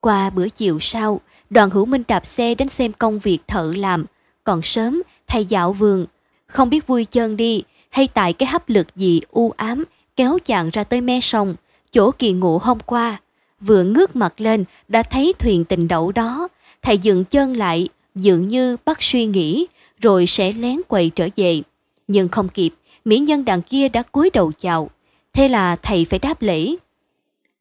[0.00, 1.20] Qua bữa chiều sau,
[1.50, 4.04] đoàn hữu minh đạp xe đến xem công việc thợ làm.
[4.44, 6.06] Còn sớm, thầy dạo vườn.
[6.46, 9.84] Không biết vui chân đi, hay tại cái hấp lực gì u ám,
[10.16, 11.54] kéo chàng ra tới me sông,
[11.90, 13.20] chỗ kỳ ngủ hôm qua.
[13.60, 16.48] Vừa ngước mặt lên, đã thấy thuyền tình đậu đó.
[16.82, 19.66] Thầy dừng chân lại, dường như bắt suy nghĩ,
[20.00, 21.62] rồi sẽ lén quầy trở về.
[22.08, 22.70] Nhưng không kịp,
[23.04, 24.90] mỹ nhân đằng kia đã cúi đầu chào.
[25.32, 26.74] Thế là thầy phải đáp lễ.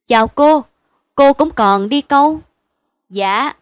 [0.08, 0.64] Chào cô,
[1.20, 2.42] cô cũng còn đi câu.
[3.10, 3.54] Dạ.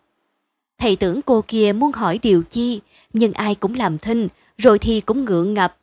[0.77, 2.81] Thầy tưởng cô kia muốn hỏi điều chi,
[3.13, 4.27] nhưng ai cũng làm thinh,
[4.57, 5.77] rồi thì cũng ngượng ngập.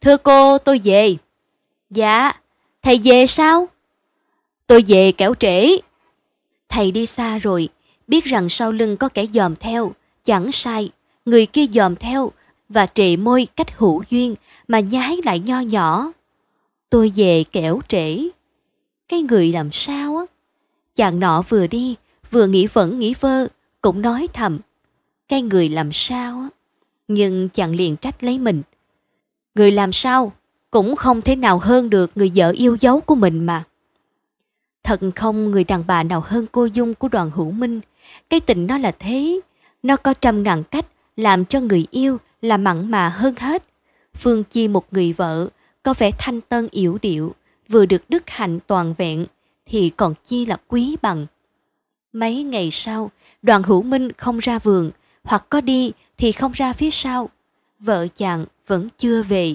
[0.00, 1.16] Thưa cô, tôi về.
[1.90, 2.32] Dạ,
[2.82, 3.68] thầy về sao?
[4.66, 5.76] Tôi về kẻo trễ.
[6.68, 7.68] Thầy đi xa rồi,
[8.08, 10.90] biết rằng sau lưng có kẻ dòm theo, chẳng sai.
[11.24, 12.32] Người kia dòm theo
[12.68, 14.34] và trệ môi cách hữu duyên
[14.68, 16.12] mà nhái lại nho nhỏ.
[16.90, 18.28] Tôi về kẻo trễ.
[19.08, 20.33] Cái người làm sao á?
[20.94, 21.96] Chàng nọ vừa đi,
[22.30, 23.46] vừa nghĩ vẫn nghĩ vơ,
[23.80, 24.58] cũng nói thầm.
[25.28, 26.48] Cái người làm sao?
[27.08, 28.62] Nhưng chàng liền trách lấy mình.
[29.54, 30.32] Người làm sao
[30.70, 33.64] cũng không thể nào hơn được người vợ yêu dấu của mình mà.
[34.82, 37.80] Thật không người đàn bà nào hơn cô Dung của đoàn hữu minh.
[38.30, 39.40] Cái tình nó là thế.
[39.82, 43.64] Nó có trăm ngàn cách làm cho người yêu là mặn mà hơn hết.
[44.14, 45.48] Phương Chi một người vợ,
[45.82, 47.34] có vẻ thanh tân yểu điệu,
[47.68, 49.26] vừa được đức hạnh toàn vẹn,
[49.66, 51.26] thì còn chi là quý bằng.
[52.12, 53.10] Mấy ngày sau,
[53.42, 54.90] đoàn hữu minh không ra vườn,
[55.24, 57.28] hoặc có đi thì không ra phía sau.
[57.78, 59.54] Vợ chàng vẫn chưa về.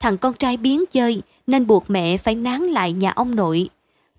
[0.00, 3.68] Thằng con trai biến chơi nên buộc mẹ phải nán lại nhà ông nội.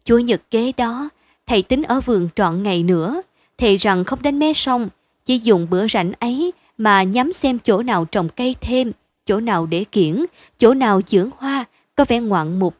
[0.03, 1.09] Chúa nhật kế đó,
[1.47, 3.21] thầy tính ở vườn trọn ngày nữa.
[3.57, 4.89] Thầy rằng không đến mé sông,
[5.25, 8.91] chỉ dùng bữa rảnh ấy mà nhắm xem chỗ nào trồng cây thêm,
[9.25, 10.25] chỗ nào để kiển,
[10.57, 11.65] chỗ nào dưỡng hoa,
[11.95, 12.75] có vẻ ngoạn mục.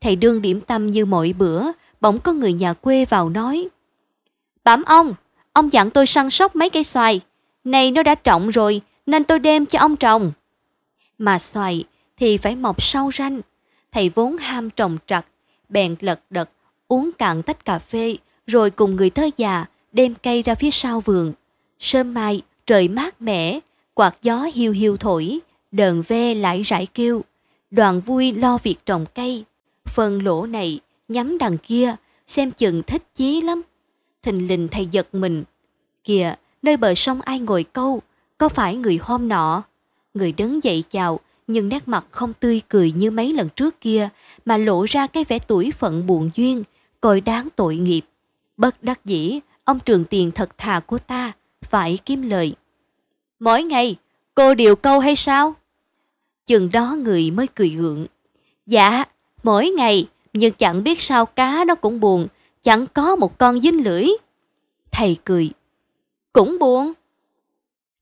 [0.00, 1.62] Thầy đương điểm tâm như mọi bữa,
[2.02, 3.68] bỗng có người nhà quê vào nói.
[4.64, 5.14] Bẩm ông,
[5.52, 7.20] ông dặn tôi săn sóc mấy cây xoài.
[7.64, 10.32] Này nó đã trọng rồi, nên tôi đem cho ông trồng.
[11.18, 11.84] Mà xoài
[12.16, 13.40] thì phải mọc sau ranh.
[13.92, 15.26] Thầy vốn ham trồng trặc,
[15.68, 16.50] bèn lật đật,
[16.88, 18.16] uống cạn tách cà phê,
[18.46, 21.32] rồi cùng người thơ già đem cây ra phía sau vườn.
[21.78, 23.60] Sớm mai, trời mát mẻ,
[23.94, 25.38] quạt gió hiu hiu thổi,
[25.72, 27.24] đờn ve lại rải kêu.
[27.70, 29.44] Đoàn vui lo việc trồng cây.
[29.84, 31.96] Phần lỗ này, nhắm đằng kia,
[32.26, 33.62] xem chừng thích chí lắm.
[34.22, 35.44] Thình lình thầy giật mình.
[36.04, 38.02] Kìa, nơi bờ sông ai ngồi câu,
[38.38, 39.62] có phải người hôm nọ?
[40.14, 44.08] Người đứng dậy chào, nhưng nét mặt không tươi cười như mấy lần trước kia,
[44.44, 46.62] mà lộ ra cái vẻ tuổi phận buồn duyên,
[47.00, 48.02] coi đáng tội nghiệp.
[48.56, 52.54] Bất đắc dĩ, ông trường tiền thật thà của ta, phải kiếm lời.
[53.40, 53.96] Mỗi ngày,
[54.34, 55.54] cô điều câu hay sao?
[56.46, 58.06] Chừng đó người mới cười gượng.
[58.66, 59.04] Dạ,
[59.42, 62.26] mỗi ngày, nhưng chẳng biết sao cá nó cũng buồn,
[62.62, 64.06] chẳng có một con dính lưỡi.
[64.90, 65.50] Thầy cười.
[66.32, 66.92] Cũng buồn.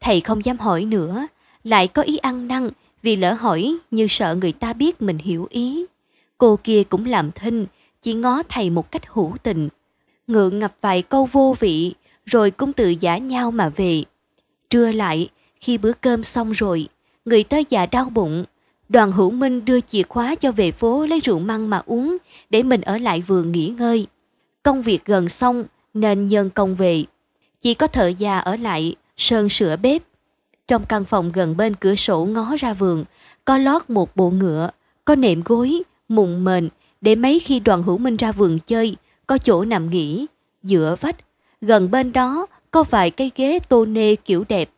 [0.00, 1.26] Thầy không dám hỏi nữa,
[1.64, 2.70] lại có ý ăn năn
[3.02, 5.84] vì lỡ hỏi như sợ người ta biết mình hiểu ý.
[6.38, 7.66] Cô kia cũng làm thinh,
[8.02, 9.68] chỉ ngó thầy một cách hữu tình.
[10.26, 11.94] Ngượng ngập vài câu vô vị,
[12.26, 14.04] rồi cũng tự giả nhau mà về.
[14.70, 15.28] Trưa lại,
[15.60, 16.88] khi bữa cơm xong rồi,
[17.24, 18.44] người tới già đau bụng.
[18.90, 22.16] Đoàn hữu minh đưa chìa khóa cho về phố lấy rượu măng mà uống,
[22.50, 24.06] để mình ở lại vườn nghỉ ngơi.
[24.62, 25.64] Công việc gần xong,
[25.94, 27.04] nên nhân công về.
[27.60, 30.02] Chỉ có thợ già ở lại, sơn sửa bếp.
[30.68, 33.04] Trong căn phòng gần bên cửa sổ ngó ra vườn,
[33.44, 34.70] có lót một bộ ngựa,
[35.04, 36.68] có nệm gối, mùng mền,
[37.00, 38.96] để mấy khi đoàn hữu minh ra vườn chơi,
[39.26, 40.26] có chỗ nằm nghỉ.
[40.62, 41.16] Giữa vách,
[41.60, 44.70] gần bên đó có vài cây ghế tô nê kiểu đẹp.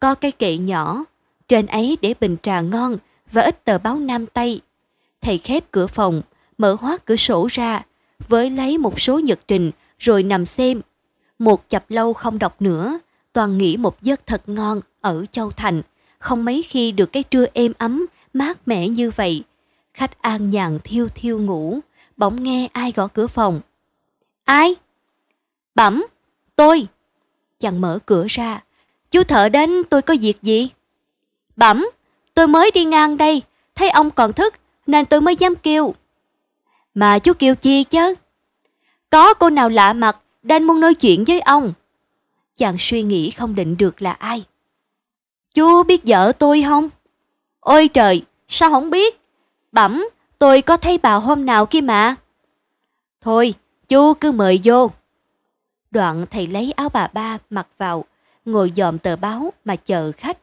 [0.00, 1.04] Có cái kệ nhỏ,
[1.48, 2.98] trên ấy để bình trà ngon
[3.32, 4.60] và ít tờ báo Nam Tây.
[5.20, 6.22] Thầy khép cửa phòng,
[6.58, 7.82] mở hoác cửa sổ ra,
[8.28, 10.80] với lấy một số nhật trình rồi nằm xem.
[11.38, 12.98] Một chập lâu không đọc nữa,
[13.32, 15.82] toàn nghĩ một giấc thật ngon ở Châu Thành,
[16.18, 19.44] không mấy khi được cái trưa êm ấm, mát mẻ như vậy.
[19.94, 21.80] Khách an nhàn thiêu thiêu ngủ,
[22.16, 23.60] bỗng nghe ai gõ cửa phòng.
[24.44, 24.74] Ai?
[25.74, 26.06] Bẩm,
[26.56, 26.86] tôi.
[27.58, 28.62] Chàng mở cửa ra.
[29.10, 30.68] Chú thợ đến tôi có việc gì?
[31.56, 31.86] Bẩm,
[32.34, 33.42] tôi mới đi ngang đây,
[33.74, 34.54] thấy ông còn thức,
[34.86, 35.94] nên tôi mới dám kêu.
[36.94, 38.14] Mà chú kêu chi chứ?
[39.10, 41.72] Có cô nào lạ mặt, đang muốn nói chuyện với ông.
[42.56, 44.44] Chàng suy nghĩ không định được là ai.
[45.54, 46.88] Chú biết vợ tôi không?
[47.60, 49.20] Ôi trời, sao không biết?
[49.72, 50.08] Bẩm,
[50.38, 52.16] tôi có thấy bà hôm nào kia mà.
[53.20, 53.54] Thôi,
[53.88, 54.90] chú cứ mời vô.
[55.90, 58.04] Đoạn thầy lấy áo bà ba mặc vào,
[58.44, 60.38] ngồi dòm tờ báo mà chờ khách.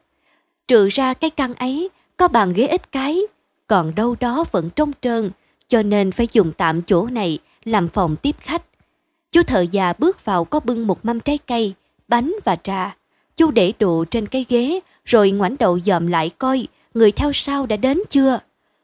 [0.68, 3.20] Trừ ra cái căn ấy, có bàn ghế ít cái,
[3.66, 5.30] còn đâu đó vẫn trống trơn,
[5.68, 8.62] cho nên phải dùng tạm chỗ này làm phòng tiếp khách.
[9.32, 11.74] Chú thợ già bước vào có bưng một mâm trái cây,
[12.08, 12.96] bánh và trà.
[13.36, 17.66] Chú để đồ trên cái ghế, rồi ngoảnh đầu dòm lại coi người theo sau
[17.66, 18.38] đã đến chưa.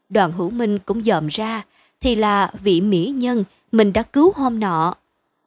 [0.09, 1.63] Đoàn hữu minh cũng dòm ra,
[2.01, 4.95] thì là vị mỹ nhân mình đã cứu hôm nọ.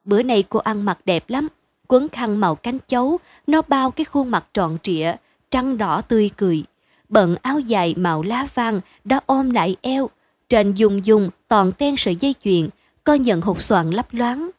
[0.06, 1.48] Bữa nay cô ăn mặc đẹp lắm,
[1.88, 5.16] quấn khăn màu cánh chấu, nó bao cái khuôn mặt trọn trịa,
[5.52, 6.64] trăng đỏ tươi cười.
[7.10, 10.10] Bận áo dài màu lá vàng đã ôm lại eo,
[10.50, 12.70] trên dùng dùng toàn ten sợi dây chuyền,
[13.04, 14.50] co nhận hột xoàn lấp loáng.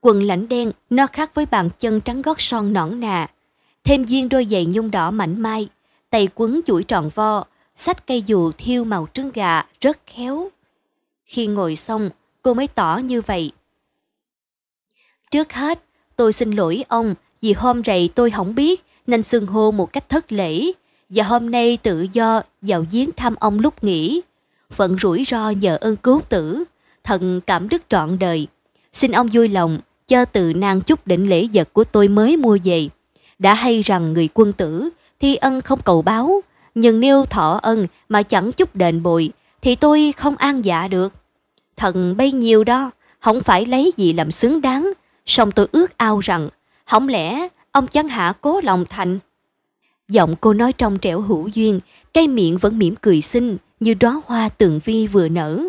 [0.00, 3.26] Quần lãnh đen, nó khác với bàn chân trắng gót son nõn nà.
[3.84, 5.68] Thêm duyên đôi giày nhung đỏ mảnh mai,
[6.10, 7.44] tay quấn chuỗi tròn vo,
[7.76, 10.48] sách cây dù thiêu màu trứng gà rất khéo.
[11.24, 12.10] Khi ngồi xong,
[12.42, 13.52] cô mới tỏ như vậy.
[15.30, 15.84] Trước hết,
[16.16, 20.08] tôi xin lỗi ông vì hôm rày tôi không biết nên xưng hô một cách
[20.08, 20.72] thất lễ
[21.08, 24.20] và hôm nay tự do vào giếng thăm ông lúc nghỉ.
[24.70, 26.64] Phận rủi ro nhờ ơn cứu tử,
[27.04, 28.46] thần cảm đức trọn đời.
[28.92, 32.58] Xin ông vui lòng cho từ nan chút đỉnh lễ vật của tôi mới mua
[32.64, 32.88] về.
[33.38, 34.88] Đã hay rằng người quân tử
[35.20, 36.40] thi ân không cầu báo,
[36.74, 39.30] nhưng nêu thọ ân mà chẳng chút đền bồi
[39.62, 41.12] thì tôi không an dạ được.
[41.76, 44.92] Thần bấy nhiêu đó, không phải lấy gì làm xứng đáng,
[45.26, 46.48] song tôi ước ao rằng,
[46.86, 49.18] không lẽ ông chẳng hạ cố lòng thành.
[50.08, 51.80] Giọng cô nói trong trẻo hữu duyên,
[52.14, 55.62] cây miệng vẫn mỉm cười xinh như đóa hoa tường vi vừa nở.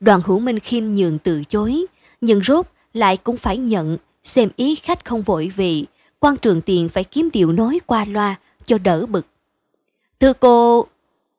[0.00, 1.86] Đoàn hữu minh khiêm nhường từ chối,
[2.20, 5.86] nhưng rốt lại cũng phải nhận, xem ý khách không vội vì,
[6.20, 9.26] quan trường tiền phải kiếm điều nói qua loa cho đỡ bực.
[10.20, 10.86] Thưa cô,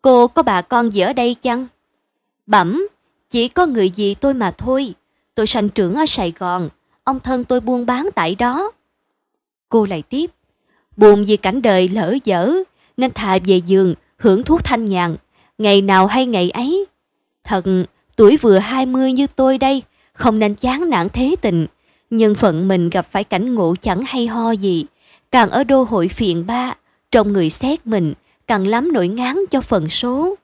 [0.01, 1.67] cô có bà con gì ở đây chăng?
[2.45, 2.87] Bẩm,
[3.29, 4.93] chỉ có người gì tôi mà thôi.
[5.35, 6.69] Tôi sanh trưởng ở Sài Gòn,
[7.03, 8.71] ông thân tôi buôn bán tại đó.
[9.71, 10.31] Cô lại tiếp,
[10.97, 12.53] buồn vì cảnh đời lỡ dở,
[12.97, 15.15] nên thà về giường, hưởng thuốc thanh nhàn,
[15.57, 16.85] ngày nào hay ngày ấy.
[17.43, 17.65] Thật,
[18.15, 19.83] tuổi vừa 20 như tôi đây,
[20.13, 21.67] không nên chán nản thế tình,
[22.09, 24.85] nhưng phận mình gặp phải cảnh ngộ chẳng hay ho gì,
[25.31, 26.75] càng ở đô hội phiền ba,
[27.11, 28.13] trong người xét mình,
[28.47, 30.35] càng lắm nỗi ngán cho phần số.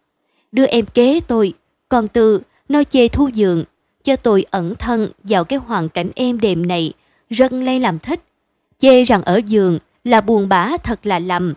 [0.52, 1.54] Đưa em kế tôi,
[1.90, 3.64] còn từ nói chê thu dường,
[4.04, 6.94] cho tôi ẩn thân vào cái hoàn cảnh êm đềm này,
[7.30, 8.24] rất lây làm thích.
[8.78, 11.54] Chê rằng ở giường là buồn bã thật là lầm.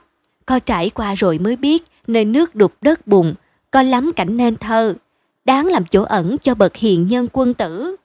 [0.47, 3.35] Có trải qua rồi mới biết, nơi nước đục đất bùn,
[3.71, 4.95] có lắm cảnh nên thơ,
[5.45, 7.97] đáng làm chỗ ẩn cho bậc hiền nhân quân tử.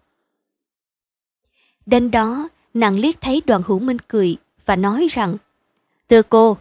[1.85, 5.37] Đến đó, nàng liếc thấy đoàn hữu minh cười và nói rằng
[6.09, 6.57] Thưa cô,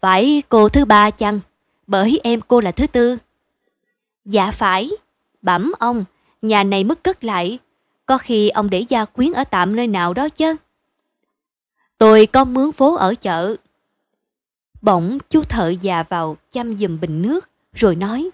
[0.00, 1.40] phải cô thứ ba chăng?
[1.86, 3.16] Bởi em cô là thứ tư.
[4.24, 4.90] Dạ phải.
[5.42, 6.04] Bẩm ông,
[6.42, 7.58] nhà này mất cất lại.
[8.06, 10.56] Có khi ông để gia quyến ở tạm nơi nào đó chứ.
[11.98, 13.56] Tôi có mướn phố ở chợ.
[14.82, 18.30] Bỗng chú thợ già vào chăm dùm bình nước rồi nói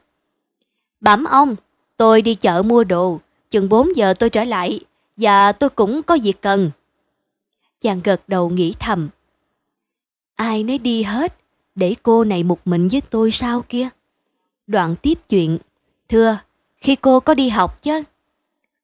[1.01, 1.57] Bẩm ông,
[1.97, 3.21] tôi đi chợ mua đồ,
[3.51, 4.81] chừng 4 giờ tôi trở lại
[5.17, 6.71] và tôi cũng có việc cần.
[7.81, 9.09] Chàng gật đầu nghĩ thầm.
[10.35, 11.35] Ai nấy đi hết,
[11.75, 13.89] để cô này một mình với tôi sao kia?
[14.67, 15.59] Đoạn tiếp chuyện.
[16.09, 16.39] Thưa,
[16.77, 18.03] khi cô có đi học chứ?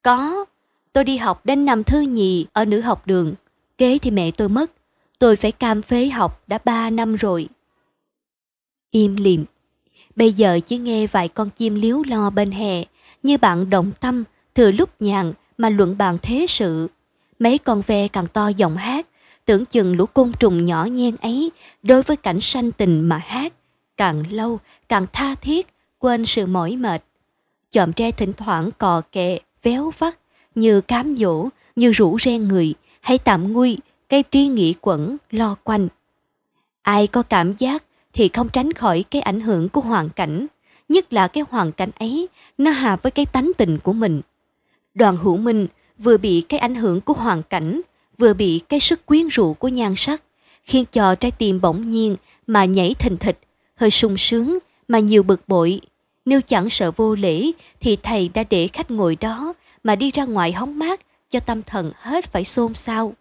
[0.03, 0.45] Có,
[0.93, 3.35] tôi đi học đến năm thứ nhì ở nữ học đường.
[3.81, 4.71] Kế thì mẹ tôi mất.
[5.19, 7.49] Tôi phải cam phế học đã ba năm rồi.
[8.91, 9.45] Im lìm.
[10.17, 12.85] Bây giờ chỉ nghe vài con chim liếu lo bên hè,
[13.23, 14.25] như bạn động tâm,
[14.55, 16.89] thừa lúc nhàn mà luận bàn thế sự.
[17.39, 19.07] Mấy con ve càng to giọng hát,
[19.45, 21.51] tưởng chừng lũ côn trùng nhỏ nhen ấy
[21.83, 23.53] đối với cảnh sanh tình mà hát,
[23.97, 24.59] càng lâu
[24.89, 25.67] càng tha thiết,
[25.99, 27.03] quên sự mỏi mệt.
[27.71, 30.19] Chòm tre thỉnh thoảng cò kè, véo vắt,
[30.55, 33.79] như cám dỗ, như rủ ren người, hãy tạm nguôi
[34.09, 35.89] cái tri nghĩ quẩn, lo quanh.
[36.83, 40.47] Ai có cảm giác thì không tránh khỏi cái ảnh hưởng của hoàn cảnh,
[40.89, 42.29] nhất là cái hoàn cảnh ấy
[42.59, 44.21] nó hà với cái tánh tình của mình.
[44.95, 45.67] Đoàn hữu minh
[45.99, 47.81] vừa bị cái ảnh hưởng của hoàn cảnh,
[48.19, 50.23] vừa bị cái sức quyến rũ của nhan sắc,
[50.65, 52.17] khiến cho trái tim bỗng nhiên
[52.47, 53.39] mà nhảy thình thịch,
[53.77, 54.59] hơi sung sướng
[54.89, 55.81] mà nhiều bực bội.
[56.25, 57.51] Nếu chẳng sợ vô lễ
[57.81, 59.53] thì thầy đã để khách ngồi đó
[59.85, 63.15] mà đi ra ngoài hóng mát cho tâm thần hết phải xôn xao.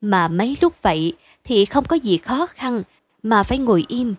[0.00, 1.12] Mà mấy lúc vậy
[1.44, 2.82] thì không có gì khó khăn
[3.22, 4.14] mà phải ngồi im.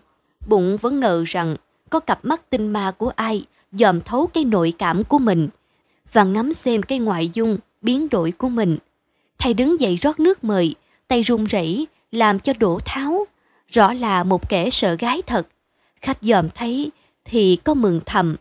[0.46, 1.56] Bụng vẫn ngờ rằng
[1.90, 5.48] có cặp mắt tinh ma của ai dòm thấu cái nội cảm của mình
[6.12, 8.78] và ngắm xem cái ngoại dung biến đổi của mình.
[9.38, 10.74] Thầy đứng dậy rót nước mời,
[11.08, 13.26] tay run rẩy làm cho đổ tháo.
[13.68, 15.46] Rõ là một kẻ sợ gái thật.
[16.00, 16.90] Khách dòm thấy
[17.24, 18.36] thì có mừng thầm.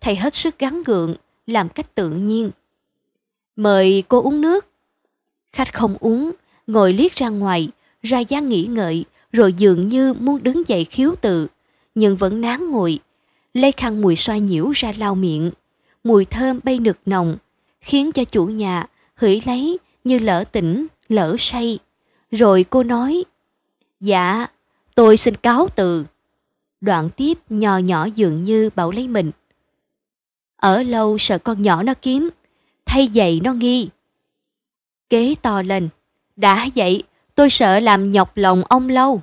[0.00, 1.14] Thầy hết sức gắn gượng,
[1.46, 2.50] làm cách tự nhiên.
[3.60, 4.66] Mời cô uống nước.
[5.52, 6.30] Khách không uống,
[6.66, 7.68] ngồi liếc ra ngoài,
[8.02, 11.46] ra dáng nghĩ ngợi, rồi dường như muốn đứng dậy khiếu tự,
[11.94, 12.98] nhưng vẫn nán ngồi.
[13.54, 15.50] Lấy khăn mùi xoa nhiễu ra lau miệng.
[16.04, 17.36] Mùi thơm bay nực nồng,
[17.80, 21.78] khiến cho chủ nhà hửi lấy như lỡ tỉnh, lỡ say.
[22.30, 23.24] Rồi cô nói,
[24.00, 24.46] Dạ,
[24.94, 26.04] tôi xin cáo từ.
[26.80, 29.30] Đoạn tiếp nhỏ nhỏ dường như bảo lấy mình.
[30.56, 32.30] Ở lâu sợ con nhỏ nó kiếm,
[32.90, 33.88] thay dậy nó nghi.
[35.10, 35.88] Kế to lên,
[36.36, 37.02] đã vậy
[37.34, 39.22] tôi sợ làm nhọc lòng ông lâu.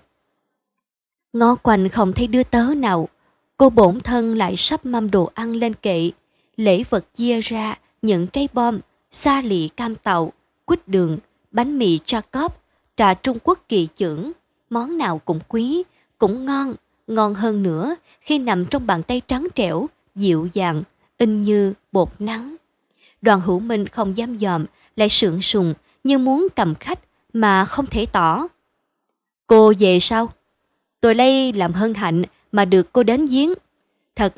[1.33, 3.09] Ngó quanh không thấy đứa tớ nào,
[3.57, 6.11] cô bổn thân lại sắp mâm đồ ăn lên kệ,
[6.55, 8.79] lễ vật chia ra những trái bom,
[9.11, 10.33] xa lị cam tàu,
[10.65, 11.17] quýt đường,
[11.51, 12.49] bánh mì Jacob,
[12.95, 14.31] trà Trung Quốc kỳ trưởng,
[14.69, 15.83] món nào cũng quý,
[16.17, 16.73] cũng ngon,
[17.07, 20.83] ngon hơn nữa khi nằm trong bàn tay trắng trẻo, dịu dàng,
[21.17, 22.55] in như bột nắng.
[23.21, 24.65] Đoàn hữu minh không dám dòm,
[24.95, 25.73] lại sượng sùng
[26.03, 26.99] như muốn cầm khách
[27.33, 28.47] mà không thể tỏ.
[29.47, 30.29] Cô về sao?
[31.01, 33.53] Tôi lây làm hân hạnh mà được cô đến giếng.
[34.15, 34.33] Thật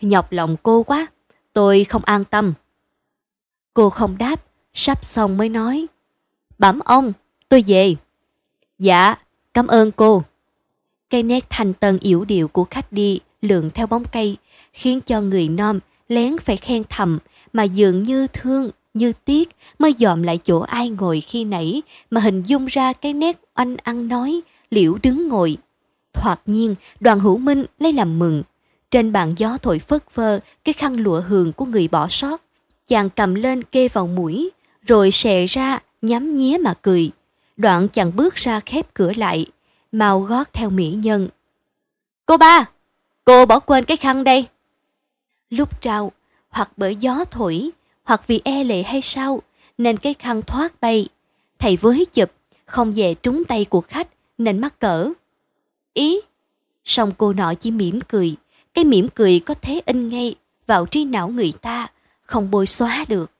[0.00, 1.06] nhọc lòng cô quá,
[1.52, 2.52] tôi không an tâm.
[3.74, 4.44] Cô không đáp,
[4.74, 5.86] sắp xong mới nói.
[6.58, 7.12] Bẩm ông,
[7.48, 7.94] tôi về.
[8.78, 9.14] Dạ,
[9.54, 10.22] cảm ơn cô.
[11.10, 14.36] Cây nét thanh tân yểu điệu của khách đi lượn theo bóng cây,
[14.72, 15.78] khiến cho người nom
[16.08, 17.18] lén phải khen thầm
[17.52, 19.48] mà dường như thương, như tiếc
[19.78, 23.76] mới dòm lại chỗ ai ngồi khi nãy mà hình dung ra cái nét oanh
[23.82, 24.40] ăn nói,
[24.70, 25.56] liễu đứng ngồi.
[26.12, 28.42] Thoạt nhiên, đoàn hữu minh lấy làm mừng.
[28.90, 32.42] Trên bàn gió thổi phất phơ cái khăn lụa hường của người bỏ sót
[32.90, 34.50] chàng cầm lên kê vào mũi,
[34.86, 37.10] rồi xè ra, nhắm nhía mà cười.
[37.56, 39.46] Đoạn chàng bước ra khép cửa lại,
[39.92, 41.28] mau gót theo mỹ nhân.
[42.26, 42.64] Cô ba,
[43.24, 44.46] cô bỏ quên cái khăn đây.
[45.50, 46.12] Lúc trao,
[46.50, 47.70] hoặc bởi gió thổi,
[48.04, 49.42] hoặc vì e lệ hay sao,
[49.78, 51.08] nên cái khăn thoát bay.
[51.58, 52.30] Thầy với chụp,
[52.66, 54.08] không về trúng tay của khách,
[54.38, 55.10] nên mắc cỡ.
[55.94, 56.20] Ý,
[56.84, 58.36] xong cô nọ chỉ mỉm cười,
[58.74, 60.34] cái mỉm cười có thế in ngay
[60.66, 61.88] vào trí não người ta,
[62.22, 63.30] không bôi xóa được.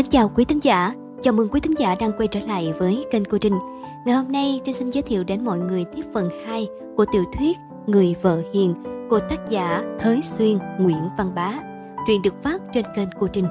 [0.00, 3.04] Mến chào quý thính giả, chào mừng quý thính giả đang quay trở lại với
[3.10, 3.58] kênh cô Trinh.
[4.06, 7.24] Ngày hôm nay Trinh xin giới thiệu đến mọi người tiếp phần 2 của tiểu
[7.38, 7.56] thuyết
[7.86, 8.74] Người vợ hiền
[9.10, 11.60] của tác giả Thới Xuyên Nguyễn Văn Bá.
[12.06, 13.46] Truyện được phát trên kênh cô Trinh.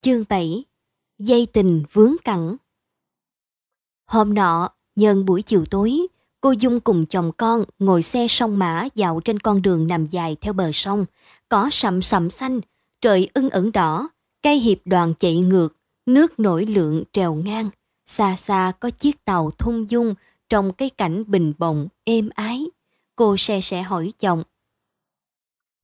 [0.00, 0.64] Chương 7
[1.18, 2.56] Dây tình vướng cẳng
[4.06, 6.06] Hôm nọ, nhân buổi chiều tối,
[6.42, 10.36] cô Dung cùng chồng con ngồi xe sông mã dạo trên con đường nằm dài
[10.40, 11.06] theo bờ sông,
[11.48, 12.60] có sầm sầm xanh,
[13.00, 14.08] trời ưng ẩn đỏ,
[14.42, 17.70] cây hiệp đoàn chạy ngược, nước nổi lượng trèo ngang,
[18.06, 20.14] xa xa có chiếc tàu thung dung
[20.48, 22.66] trong cái cảnh bình bồng, êm ái.
[23.16, 24.42] Cô xe sẽ hỏi chồng.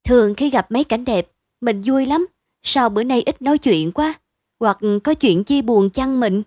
[0.05, 2.26] Thường khi gặp mấy cảnh đẹp, mình vui lắm,
[2.62, 4.14] sao bữa nay ít nói chuyện quá,
[4.60, 6.43] hoặc có chuyện chi buồn chăng mình?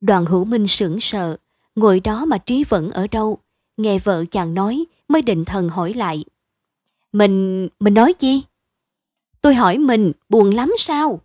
[0.00, 1.36] Đoàn hữu minh sững sờ,
[1.74, 3.38] ngồi đó mà trí vẫn ở đâu.
[3.76, 6.24] Nghe vợ chàng nói, mới định thần hỏi lại.
[7.12, 8.42] Mình, mình nói chi?
[9.40, 11.20] Tôi hỏi mình, buồn lắm sao?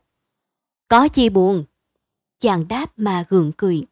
[0.88, 1.64] Có chi buồn?
[2.40, 3.86] Chàng đáp mà gượng cười.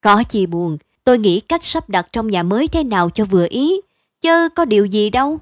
[0.00, 3.46] Có chi buồn, tôi nghĩ cách sắp đặt trong nhà mới thế nào cho vừa
[3.50, 3.80] ý,
[4.20, 5.38] chớ có điều gì đâu.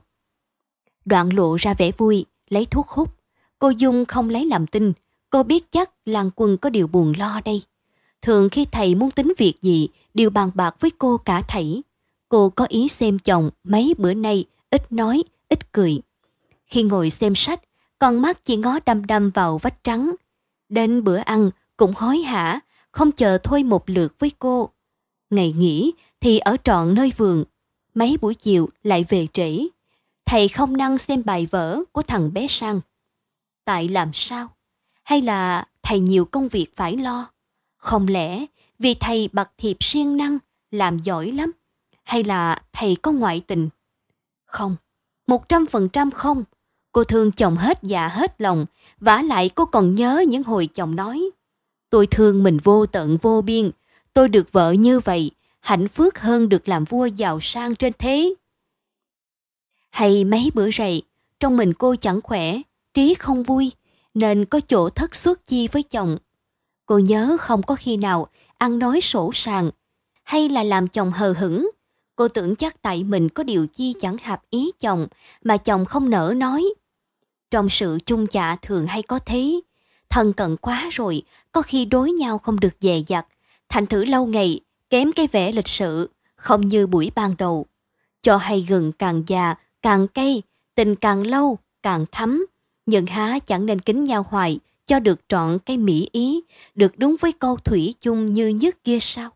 [1.05, 3.15] Đoạn lộ ra vẻ vui, lấy thuốc hút.
[3.59, 4.93] Cô Dung không lấy làm tin,
[5.31, 7.63] cô biết chắc làng quân có điều buồn lo đây.
[8.23, 11.83] Thường khi thầy muốn tính việc gì, đều bàn bạc với cô cả thảy.
[12.29, 16.01] Cô có ý xem chồng mấy bữa nay ít nói, ít cười.
[16.67, 17.61] Khi ngồi xem sách,
[17.99, 20.15] con mắt chỉ ngó đăm đăm vào vách trắng.
[20.69, 22.61] Đến bữa ăn cũng hối hả,
[22.93, 24.71] không chờ thôi một lượt với cô.
[25.31, 27.45] Ngày nghỉ thì ở trọn nơi vườn,
[27.95, 29.67] mấy buổi chiều lại về trễ.
[30.27, 32.81] Thầy không năng xem bài vở của thằng bé Sang.
[33.65, 34.49] Tại làm sao?
[35.03, 37.31] Hay là thầy nhiều công việc phải lo?
[37.79, 38.47] Không lẽ
[38.79, 40.39] vì thầy bậc thiệp siêng năng,
[40.71, 41.53] làm giỏi lắm?
[42.05, 43.69] Hay là thầy có ngoại tình?
[44.45, 44.77] Không,
[45.27, 46.45] một trăm phần trăm không.
[46.93, 48.67] Cô thương chồng hết dạ hết lòng,
[49.01, 51.31] vả lại cô còn nhớ những hồi chồng nói.
[51.91, 53.71] Tôi thương mình vô tận vô biên,
[54.13, 55.31] tôi được vợ như vậy,
[55.61, 58.35] hạnh phúc hơn được làm vua giàu sang trên thế.
[59.91, 61.03] Hay mấy bữa rày,
[61.41, 62.61] trong mình cô chẳng khỏe,
[62.95, 63.73] trí không vui,
[64.15, 66.19] nên có chỗ thất suất chi với chồng.
[66.89, 68.29] Cô nhớ không có khi nào
[68.59, 69.71] ăn nói sổ sàng,
[70.23, 71.71] hay là làm chồng hờ hững.
[72.17, 75.07] Cô tưởng chắc tại mình có điều chi chẳng hợp ý chồng
[75.45, 76.65] mà chồng không nỡ nói.
[77.51, 79.61] Trong sự chung chạ thường hay có thế,
[80.09, 83.27] thân cận quá rồi, có khi đối nhau không được dè dặt,
[83.69, 84.61] thành thử lâu ngày,
[84.91, 87.67] kém cái vẻ lịch sự, không như buổi ban đầu.
[88.23, 90.43] Cho hay gừng càng già, càng cay,
[90.75, 92.47] tình càng lâu, càng thấm,
[92.87, 94.59] nhưng há chẳng nên kính nhau hoài,
[94.89, 96.41] cho được trọn cái mỹ ý,
[96.75, 99.31] được đúng với câu thủy chung như nhất kia sao?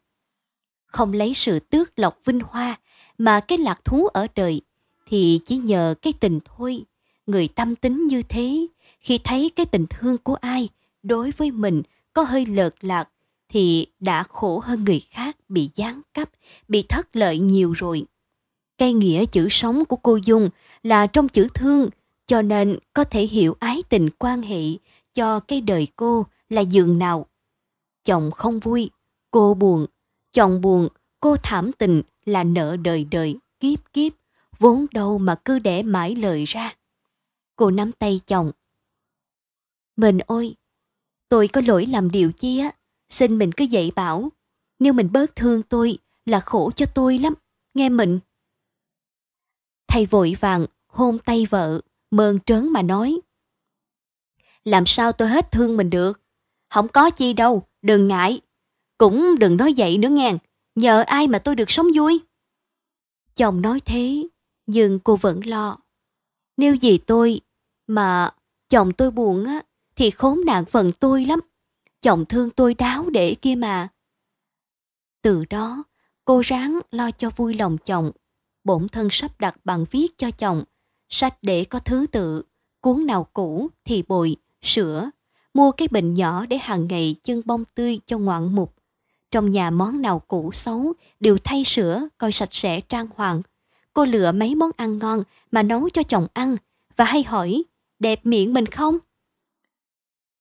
[0.86, 2.76] Không lấy sự tước lộc vinh hoa,
[3.18, 4.60] mà cái lạc thú ở đời,
[5.06, 6.84] thì chỉ nhờ cái tình thôi.
[7.26, 8.66] Người tâm tính như thế,
[9.00, 10.68] khi thấy cái tình thương của ai
[11.02, 13.08] đối với mình có hơi lợt lạc,
[13.48, 16.30] thì đã khổ hơn người khác bị gián cấp,
[16.68, 18.04] bị thất lợi nhiều rồi.
[18.78, 20.50] Cái nghĩa chữ sống của cô Dung
[20.82, 21.88] là trong chữ thương,
[22.26, 24.62] cho nên có thể hiểu ái tình quan hệ
[25.14, 27.26] cho cái đời cô là giường nào.
[28.05, 28.90] Chồng không vui,
[29.30, 29.86] cô buồn.
[30.32, 30.89] Chồng buồn,
[31.20, 34.12] cô thảm tình là nợ đời đời, kiếp kiếp,
[34.59, 36.76] vốn đâu mà cứ để mãi lời ra.
[37.56, 38.51] Cô nắm tay chồng.
[39.97, 40.55] Mình ôi,
[41.28, 42.72] tôi có lỗi làm điều chi á,
[43.09, 44.28] xin mình cứ dạy bảo.
[44.78, 47.34] Nếu mình bớt thương tôi là khổ cho tôi lắm,
[47.74, 48.20] nghe mình.
[49.89, 51.80] Thầy vội vàng hôn tay vợ,
[52.10, 53.20] mơn trớn mà nói
[54.64, 56.20] làm sao tôi hết thương mình được.
[56.70, 58.40] Không có chi đâu, đừng ngại.
[58.98, 60.34] Cũng đừng nói vậy nữa nghe,
[60.74, 62.20] nhờ ai mà tôi được sống vui.
[63.34, 64.28] Chồng nói thế,
[64.66, 65.78] nhưng cô vẫn lo.
[66.56, 67.40] Nếu gì tôi
[67.86, 68.30] mà
[68.68, 69.62] chồng tôi buồn á,
[69.97, 71.40] thì khốn nạn phần tôi lắm.
[72.01, 73.89] Chồng thương tôi đáo để kia mà.
[75.22, 75.84] Từ đó,
[76.24, 78.10] cô ráng lo cho vui lòng chồng.
[78.64, 80.64] Bổn thân sắp đặt bằng viết cho chồng.
[81.09, 82.43] Sách để có thứ tự,
[82.80, 85.10] cuốn nào cũ thì bồi, sữa,
[85.55, 88.74] mua cái bình nhỏ để hàng ngày chân bông tươi cho ngoạn mục.
[89.30, 93.43] Trong nhà món nào cũ xấu đều thay sữa coi sạch sẽ trang hoàng.
[93.93, 96.56] Cô lựa mấy món ăn ngon mà nấu cho chồng ăn
[96.97, 97.62] và hay hỏi
[97.98, 98.98] đẹp miệng mình không?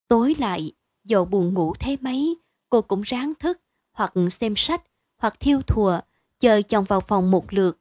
[0.07, 0.71] Tối lại,
[1.03, 2.35] dầu buồn ngủ thế mấy,
[2.69, 3.61] cô cũng ráng thức
[3.91, 4.83] hoặc xem sách
[5.17, 5.99] hoặc thiêu thùa
[6.39, 7.77] chờ chồng vào phòng một lượt.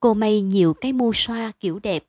[0.00, 2.04] Cô may nhiều cái mu xoa kiểu đẹp.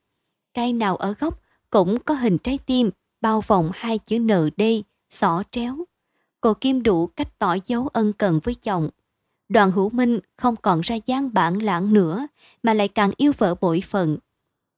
[0.53, 2.89] Cái nào ở góc cũng có hình trái tim
[3.21, 4.63] bao vòng hai chữ ND,
[5.09, 5.85] xỏ tréo.
[6.41, 8.89] Cô Kim đủ cách tỏ dấu ân cần với chồng.
[9.49, 12.27] đoàn hữu minh không còn ra dáng bản lãng nữa
[12.63, 14.17] mà lại càng yêu vợ bội phận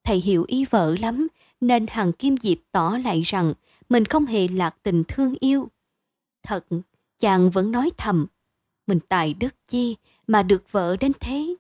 [0.03, 1.27] thầy hiểu ý vợ lắm
[1.61, 3.53] nên hằng kim diệp tỏ lại rằng
[3.89, 5.67] mình không hề lạc tình thương yêu
[6.43, 6.65] thật
[7.19, 8.27] chàng vẫn nói thầm
[8.87, 9.95] mình tài đức chi
[10.27, 11.55] mà được vợ đến thế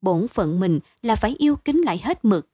[0.00, 2.48] bổn phận mình là phải yêu kính lại hết mực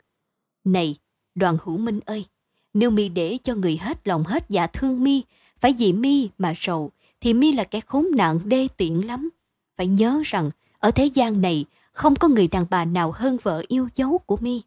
[0.64, 0.96] này
[1.34, 2.26] đoàn hữu minh ơi
[2.74, 5.22] nếu mi để cho người hết lòng hết dạ thương mi,
[5.60, 6.90] phải vì mi mà rầu,
[7.20, 9.30] thì mi là kẻ khốn nạn đê tiện lắm.
[9.76, 13.62] Phải nhớ rằng, ở thế gian này, không có người đàn bà nào hơn vợ
[13.68, 14.62] yêu dấu của mi.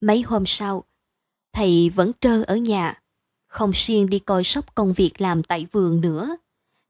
[0.00, 0.84] Mấy hôm sau,
[1.52, 3.02] thầy vẫn trơ ở nhà,
[3.46, 6.36] không xuyên đi coi sóc công việc làm tại vườn nữa.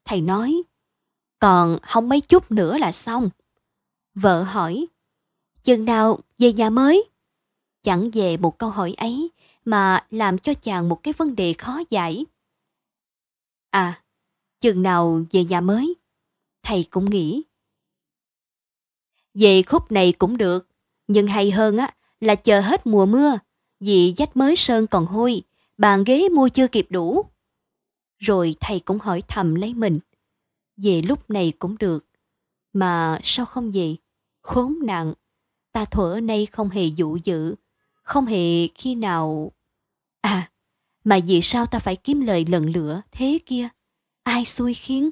[0.05, 0.63] Thầy nói,
[1.39, 3.29] còn không mấy chút nữa là xong.
[4.13, 4.85] Vợ hỏi,
[5.63, 7.09] chừng nào về nhà mới?
[7.85, 9.29] Chẳng về một câu hỏi ấy
[9.65, 12.25] mà làm cho chàng một cái vấn đề khó giải.
[13.69, 14.01] À
[14.59, 15.95] chừng nào về nhà mới?
[16.63, 17.43] Thầy cũng nghĩ.
[19.33, 20.67] Về khúc này cũng được,
[21.07, 23.37] nhưng hay hơn á, là chờ hết mùa mưa,
[23.79, 25.43] vì dách mới sơn còn hôi,
[25.77, 27.25] bàn ghế mua chưa kịp đủ.
[28.17, 29.99] Rồi thầy cũng hỏi thầm lấy mình.
[30.77, 32.05] Về lúc này cũng được,
[32.73, 33.95] mà sao không về?
[34.41, 35.13] Khốn nạn,
[35.71, 37.55] ta thuở nay không hề dụ dự
[38.05, 39.51] không hề khi nào
[40.21, 40.51] à
[41.03, 43.67] mà vì sao ta phải kiếm lời lần lửa thế kia?
[44.23, 45.09] Ai xui khiến?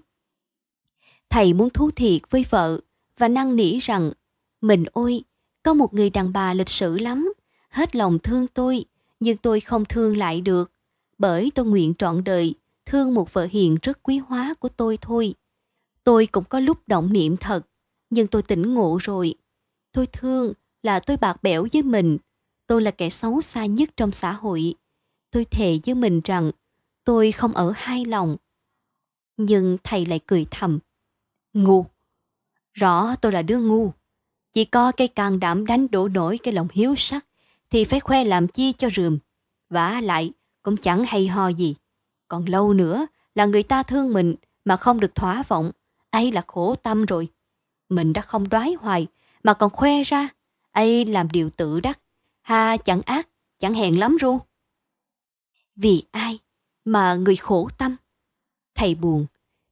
[1.30, 2.80] Thầy muốn thú thiệt với vợ
[3.18, 4.11] và năn nỉ rằng,
[4.61, 5.24] mình ôi,
[5.64, 7.34] có một người đàn bà lịch sử lắm,
[7.70, 8.86] hết lòng thương tôi,
[9.20, 10.72] nhưng tôi không thương lại được,
[11.18, 12.56] bởi tôi nguyện trọn đời
[12.86, 15.36] thương một vợ hiền rất quý hóa của tôi thôi.
[16.03, 17.61] Tôi cũng có lúc động niệm thật,
[18.10, 19.36] nhưng tôi tỉnh ngộ rồi.
[19.91, 20.53] Tôi thương
[20.84, 22.18] là tôi bạc bẽo với mình
[22.73, 24.75] tôi là kẻ xấu xa nhất trong xã hội.
[25.31, 26.51] Tôi thề với mình rằng
[27.03, 28.37] tôi không ở hai lòng.
[29.37, 30.79] Nhưng thầy lại cười thầm.
[31.53, 31.85] Ngu!
[32.73, 33.91] Rõ tôi là đứa ngu.
[34.53, 37.25] Chỉ có cây can đảm đánh đổ nổi cái lòng hiếu sắc
[37.69, 39.17] thì phải khoe làm chi cho rườm.
[39.69, 40.31] Vả lại,
[40.61, 41.75] cũng chẳng hay ho gì.
[42.27, 43.05] Còn lâu nữa
[43.35, 44.35] là người ta thương mình
[44.65, 45.71] mà không được thỏa vọng.
[46.09, 47.27] Ấy là khổ tâm rồi.
[47.89, 49.07] Mình đã không đoái hoài
[49.43, 50.29] mà còn khoe ra,
[50.71, 51.99] ấy làm điều tự đắc
[52.44, 53.30] ha, chẳng ác,
[53.60, 54.40] chẳng hèn lắm ru.
[55.76, 56.40] Vì ai
[56.86, 57.95] mà người khổ tâm?
[58.76, 59.26] Thầy buồn,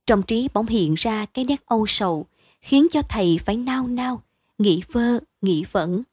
[0.06, 2.26] trong trí bỗng hiện ra cái nét âu sầu,
[2.62, 4.24] khiến cho thầy phải nao nao,
[4.58, 6.04] nghĩ vơ, nghĩ vẩn.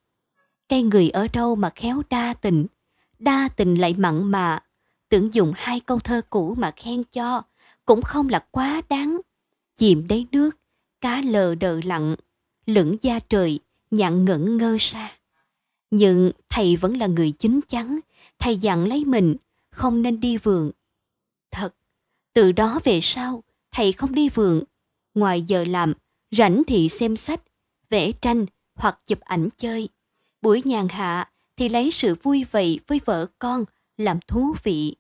[0.69, 2.67] Cây người ở đâu mà khéo đa tình?
[3.19, 4.65] Đa tình lại mặn mà.
[5.09, 7.43] Tưởng dùng hai câu thơ cũ mà khen cho,
[7.85, 9.21] cũng không là quá đáng.
[9.77, 10.51] Chìm đáy nước,
[11.01, 12.17] cá lờ đờ lặng
[12.67, 13.61] lửng da trời
[13.91, 15.18] nhặn ngẩn ngơ xa
[15.91, 17.99] nhưng thầy vẫn là người chính chắn,
[18.39, 19.37] thầy dặn lấy mình,
[19.71, 20.71] không nên đi vườn.
[21.51, 21.75] Thật,
[22.33, 23.43] từ đó về sau,
[23.73, 24.63] thầy không đi vườn.
[25.15, 25.93] Ngoài giờ làm,
[26.31, 27.41] rảnh thì xem sách,
[27.91, 29.89] vẽ tranh hoặc chụp ảnh chơi.
[30.43, 33.65] Buổi nhàn hạ thì lấy sự vui vầy với vợ con
[33.97, 34.97] làm thú vị.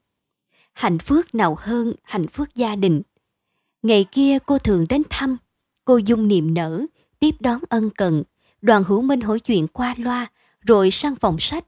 [0.73, 3.02] Hạnh phúc nào hơn hạnh phúc gia đình.
[3.82, 5.36] Ngày kia cô thường đến thăm,
[5.85, 6.86] cô dung niềm nở,
[7.19, 8.23] tiếp đón ân cần.
[8.62, 10.27] Đoàn hữu minh hỏi chuyện qua loa
[10.69, 11.65] rồi sang phòng sách,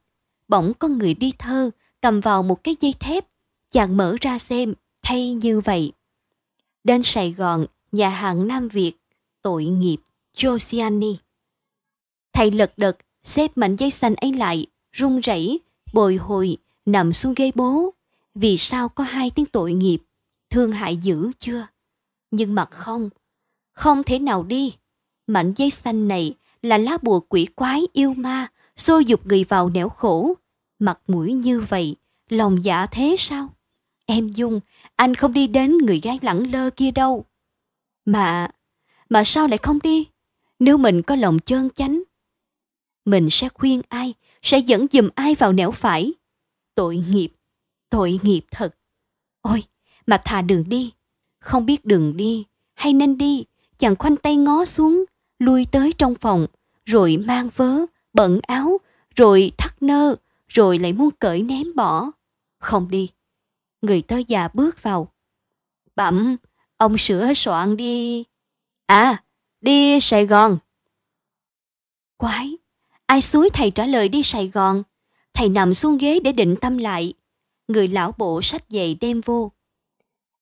[0.48, 1.70] bỗng có người đi thơ,
[2.02, 3.27] cầm vào một cái dây thép.
[3.70, 5.93] Chàng mở ra xem, thay như vậy.
[6.85, 8.93] Đến sài gòn, nhà hàng nam việt,
[9.43, 9.97] tội nghiệp
[10.36, 11.14] josiani
[12.32, 15.60] thầy lật đật, xếp mảnh giấy xanh ấy lại, run rẩy,
[15.93, 16.56] bồi hồi,
[16.86, 17.94] nằm xuống ghế bố.
[18.35, 19.98] Vì sao có hai tiếng tội nghiệp,
[20.51, 21.66] thương hại dữ chưa?
[22.31, 23.10] Nhưng mặt không
[23.72, 24.74] không thể nào đi.
[25.27, 29.70] Mảnh giấy xanh này là lá bùa quỷ quái yêu ma xô dục người vào
[29.70, 30.34] nẻo khổ.
[30.78, 31.97] Mặt mũi như vậy,
[32.28, 33.48] lòng dạ thế sao?
[34.06, 34.60] Em dung,
[34.97, 37.24] anh không đi đến người gái lẳng lơ kia đâu.
[38.05, 38.51] Mà
[39.09, 40.06] mà sao lại không đi?
[40.59, 42.02] Nếu mình có lòng chơn chánh,
[43.05, 46.12] mình sẽ khuyên ai, sẽ dẫn dùm ai vào nẻo phải?
[46.74, 47.32] Tội nghiệp
[47.90, 48.74] tội nghiệp thật.
[49.42, 49.62] Ôi,
[50.06, 50.92] mà thà đường đi.
[51.40, 52.44] Không biết đường đi,
[52.74, 53.44] hay nên đi.
[53.78, 55.05] Chàng khoanh tay ngó xuống,
[55.38, 56.47] lui tới trong phòng,
[56.86, 57.78] rồi mang vớ
[58.12, 58.78] bận áo,
[59.16, 60.16] rồi thắt nơ,
[60.49, 62.11] rồi lại muốn cởi ném bỏ.
[62.59, 63.11] Không đi.
[63.82, 65.12] Người tớ già bước vào.
[65.97, 66.37] Bẩm,
[66.77, 68.24] ông sửa soạn đi.
[68.87, 69.23] À
[69.61, 70.59] đi sài gòn.
[72.16, 72.57] Quái,
[73.07, 74.82] ai suối thầy trả lời đi sài gòn?
[75.35, 77.15] Thầy nằm xuống ghế để định tâm lại.
[77.69, 79.53] Người lão bộ sách giày đem vô.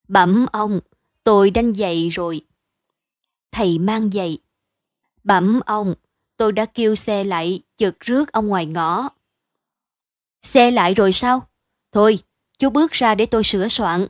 [0.09, 0.81] Bẩm ông,
[1.25, 2.41] tôi đanh giày rồi.
[3.53, 4.39] Thầy mang giày
[5.29, 5.95] bẩm ông
[6.39, 9.09] tôi đã kêu xe lại chực rước ông ngoài ngõ
[10.43, 11.49] xe lại rồi sao
[11.93, 12.19] thôi
[12.59, 14.07] chú bước ra để tôi sửa soạn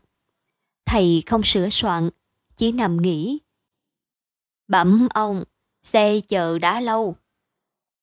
[0.86, 2.10] thầy không sửa soạn
[2.56, 3.38] chỉ nằm nghỉ
[4.68, 5.44] Bẩm ông,
[5.82, 7.16] xe chờ đã lâu.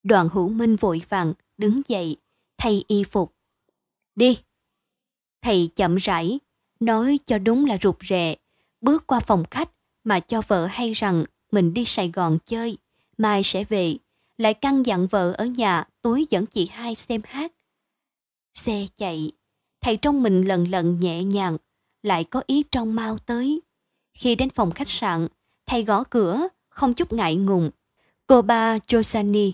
[0.03, 2.17] Đoàn hữu minh vội vàng, đứng dậy,
[2.57, 3.35] thay y phục.
[4.15, 4.37] Đi.
[5.41, 6.39] Thầy chậm rãi,
[6.79, 8.35] nói cho đúng là rụt rè,
[8.81, 9.69] bước qua phòng khách
[10.03, 12.77] mà cho vợ hay rằng mình đi Sài Gòn chơi,
[13.17, 13.97] mai sẽ về,
[14.37, 17.51] lại căn dặn vợ ở nhà tối dẫn chị hai xem hát.
[18.53, 19.31] Xe chạy,
[19.81, 21.57] thầy trong mình lần lần nhẹ nhàng,
[22.03, 23.61] lại có ý trong mau tới.
[24.13, 25.27] Khi đến phòng khách sạn,
[25.65, 27.71] thầy gõ cửa, không chút ngại ngùng.
[28.27, 29.51] Cô ba Josani,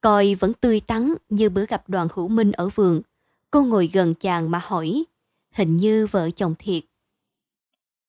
[0.00, 3.02] coi vẫn tươi tắn như bữa gặp đoàn hữu minh ở vườn.
[3.50, 5.04] Cô ngồi gần chàng mà hỏi,
[5.50, 6.84] hình như vợ chồng thiệt.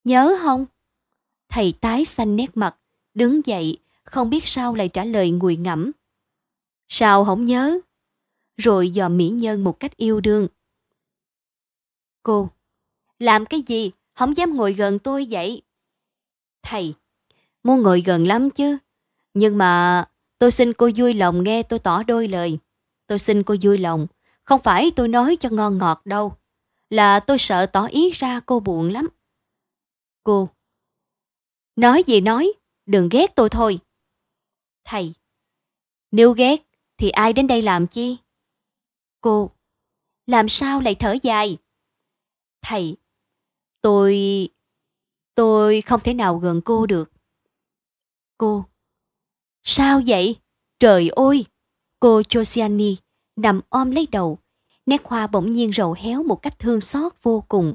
[0.04, 0.66] Nhớ không?
[1.48, 2.76] Thầy tái xanh nét mặt,
[3.14, 5.90] đứng dậy, không biết sao lại trả lời ngùi ngẫm.
[6.88, 7.78] Sao không nhớ?
[8.56, 10.48] Rồi dò mỹ nhân một cách yêu đương.
[12.22, 12.50] Cô,
[13.18, 13.90] làm cái gì?
[14.14, 15.62] Không dám ngồi gần tôi vậy.
[16.62, 16.94] Thầy,
[17.62, 18.78] muốn ngồi gần lắm chứ.
[19.34, 20.04] Nhưng mà
[20.38, 22.58] tôi xin cô vui lòng nghe tôi tỏ đôi lời.
[23.06, 24.06] Tôi xin cô vui lòng.
[24.44, 26.32] Không phải tôi nói cho ngon ngọt đâu.
[26.90, 29.08] Là tôi sợ tỏ ý ra cô buồn lắm.
[30.22, 30.48] Cô,
[31.76, 32.52] nói gì nói,
[32.86, 33.78] đừng ghét tôi thôi.
[34.84, 35.14] Thầy,
[36.10, 36.65] nếu ghét
[36.98, 38.16] thì ai đến đây làm chi?
[39.20, 39.50] Cô,
[40.26, 41.58] làm sao lại thở dài?
[42.62, 42.96] Thầy,
[43.80, 44.48] tôi...
[45.34, 47.12] tôi không thể nào gần cô được.
[48.38, 48.64] Cô,
[49.62, 50.36] sao vậy?
[50.78, 51.44] Trời ơi!
[52.00, 52.96] Cô Josiani
[53.36, 54.38] nằm ôm lấy đầu,
[54.86, 57.74] nét hoa bỗng nhiên rầu héo một cách thương xót vô cùng.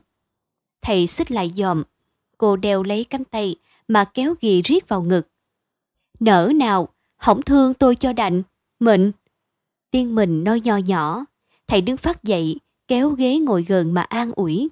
[0.81, 1.83] Thầy xích lại dòm,
[2.37, 3.55] cô đeo lấy cánh tay
[3.87, 5.27] mà kéo ghì riết vào ngực.
[6.19, 6.87] Nở nào,
[7.17, 8.43] hỏng thương tôi cho đành,
[8.81, 9.11] mình
[9.91, 11.25] Tiên mình nói nho nhỏ,
[11.67, 14.69] thầy đứng phát dậy, kéo ghế ngồi gần mà an ủi.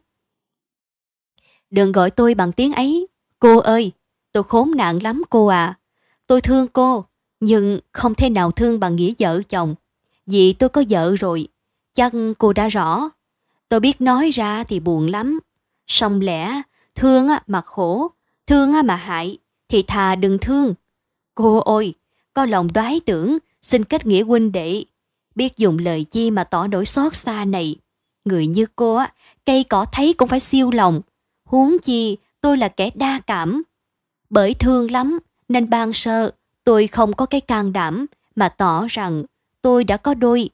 [1.69, 3.07] Đừng gọi tôi bằng tiếng ấy.
[3.40, 3.91] Cô ơi,
[4.31, 5.80] tôi khốn nạn lắm cô à.
[6.27, 7.06] Tôi thương cô,
[7.40, 9.76] nhưng không thể nào thương bằng nghĩa vợ chồng.
[10.26, 11.48] Vì tôi có vợ rồi,
[11.94, 13.10] chắc cô đã rõ.
[13.69, 15.40] Tôi biết nói ra thì buồn lắm.
[15.88, 16.61] Song lẽ,
[16.95, 18.11] thương mà khổ,
[18.48, 19.38] thương mà hại,
[19.68, 20.73] thì thà đừng thương.
[21.36, 21.94] Cô ơi,
[22.34, 24.84] có lòng đoái tưởng, xin kết nghĩa huynh đệ.
[25.36, 27.76] Biết dùng lời chi mà tỏ nỗi xót xa này.
[28.26, 29.14] Người như cô á,
[29.45, 31.02] cây cỏ thấy cũng phải siêu lòng,
[31.49, 33.64] Huống chi tôi là kẻ đa cảm.
[34.30, 36.31] Bởi thương lắm nên ban sơ
[36.64, 38.06] tôi không có cái can đảm
[38.36, 39.23] mà tỏ rằng
[39.61, 40.49] tôi đã có đôi.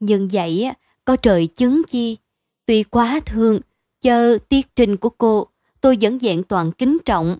[0.00, 2.16] Nhưng vậy á có trời chứng chi.
[2.66, 3.60] Tuy quá thương,
[4.00, 5.46] chờ tiết trình của cô
[5.80, 7.38] tôi vẫn dạng toàn kính trọng.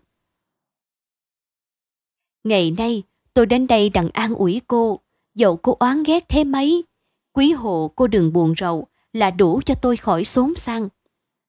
[2.44, 3.02] Ngày nay
[3.34, 5.00] tôi đến đây đặng an ủi cô,
[5.34, 6.84] dẫu cô oán ghét thế mấy.
[7.32, 10.88] Quý hộ cô đừng buồn rầu là đủ cho tôi khỏi xốn sang.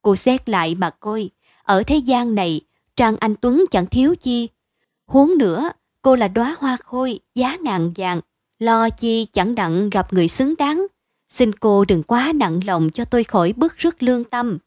[0.02, 1.30] Cô xét lại mà coi,
[1.64, 2.62] ở thế gian này,
[2.95, 4.49] Trang Anh Tuấn chẳng thiếu chi.
[5.06, 5.70] Huống nữa,
[6.02, 8.22] cô là đóa hoa khôi, giá ngàn vàng.
[8.60, 10.88] Lo chi chẳng đặng gặp người xứng đáng.
[11.30, 14.57] Xin cô đừng quá nặng lòng cho tôi khỏi bức rứt lương tâm.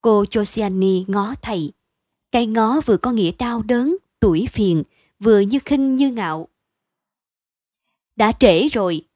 [0.00, 1.72] Cô Josiani ngó thầy.
[2.32, 4.82] Cây ngó vừa có nghĩa đau đớn, tuổi phiền,
[5.20, 6.48] vừa như khinh như ngạo.
[8.16, 9.08] Đã trễ rồi,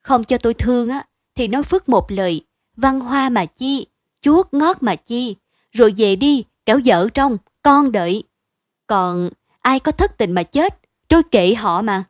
[0.00, 3.86] không cho tôi thương á, thì nói phức một lời, văn hoa mà chi,
[4.20, 5.36] chuốt ngót mà chi,
[5.70, 8.22] rồi về đi, kéo vợ trong, con đợi.
[8.86, 9.30] Còn
[9.60, 10.78] ai có thất tình mà chết,
[11.08, 12.04] trôi kệ họ mà.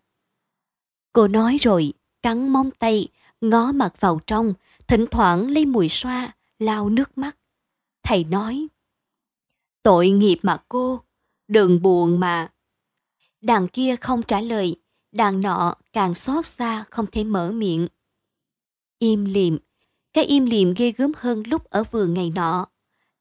[1.13, 1.93] Cô nói rồi,
[2.23, 3.09] cắn móng tay,
[3.41, 4.55] ngó mặt vào trong,
[4.87, 7.37] thỉnh thoảng lấy mùi xoa, lau nước mắt.
[8.03, 8.67] Thầy nói,
[9.83, 11.01] tội nghiệp mà cô,
[11.49, 12.49] đừng buồn mà.
[13.43, 14.77] Đàn kia không trả lời,
[15.13, 17.89] đàn nọ càng xót xa không thể mở miệng.
[18.99, 19.57] Im liệm,
[20.13, 22.67] cái im liệm ghê gớm hơn lúc ở vườn ngày nọ.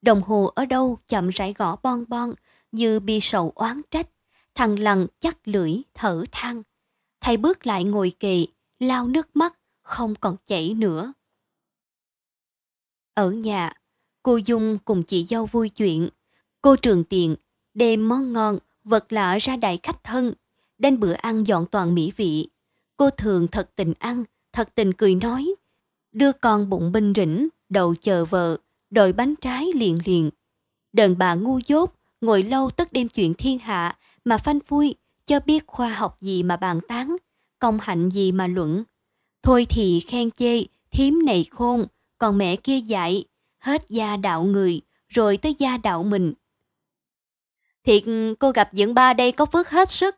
[0.01, 2.33] Đồng hồ ở đâu chậm rãi gõ bon bon
[2.71, 4.07] như bi sầu oán trách.
[4.55, 6.63] Thằng lằn chắc lưỡi thở than.
[7.21, 8.45] Thầy bước lại ngồi kề,
[8.79, 11.13] lau nước mắt, không còn chảy nữa.
[13.13, 13.73] Ở nhà,
[14.23, 16.09] cô Dung cùng chị dâu vui chuyện.
[16.61, 17.35] Cô trường tiền,
[17.73, 20.33] đem món ngon, vật lạ ra đại khách thân.
[20.77, 22.49] Đến bữa ăn dọn toàn mỹ vị.
[22.97, 25.55] Cô thường thật tình ăn, thật tình cười nói,
[26.11, 28.57] đưa con bụng binh rỉnh, đầu chờ vợ,
[28.89, 30.29] đợi bánh trái liền liền.
[30.93, 34.95] đờn bà ngu dốt, ngồi lâu tất đem chuyện thiên hạ, mà phanh phui,
[35.25, 37.15] cho biết khoa học gì mà bàn tán,
[37.59, 38.83] công hạnh gì mà luận.
[39.43, 41.85] Thôi thì khen chê, thím này khôn,
[42.17, 43.25] còn mẹ kia dạy,
[43.59, 46.33] hết gia đạo người, rồi tới gia đạo mình.
[47.83, 48.03] Thiệt
[48.39, 50.15] cô gặp dưỡng ba đây có phước hết sức,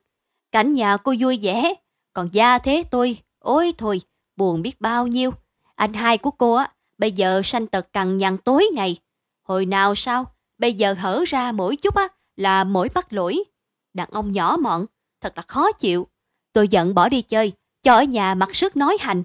[0.51, 1.73] cảnh nhà cô vui vẻ,
[2.13, 4.01] còn gia thế tôi, ôi thôi,
[4.35, 5.31] buồn biết bao nhiêu.
[5.75, 8.97] Anh hai của cô á, bây giờ sanh tật cằn nhằn tối ngày.
[9.43, 10.25] Hồi nào sao,
[10.57, 13.43] bây giờ hở ra mỗi chút á, là mỗi bắt lỗi.
[13.93, 14.85] Đàn ông nhỏ mọn,
[15.21, 16.07] thật là khó chịu.
[16.53, 17.53] Tôi giận bỏ đi chơi,
[17.83, 19.23] cho ở nhà mặc sức nói hành.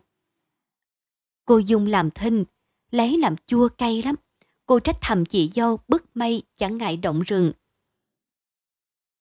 [1.45, 2.45] Cô Dung làm thinh,
[2.91, 4.15] lấy làm chua cay lắm.
[4.67, 7.53] Cô trách thầm chị dâu bức mây chẳng ngại động rừng.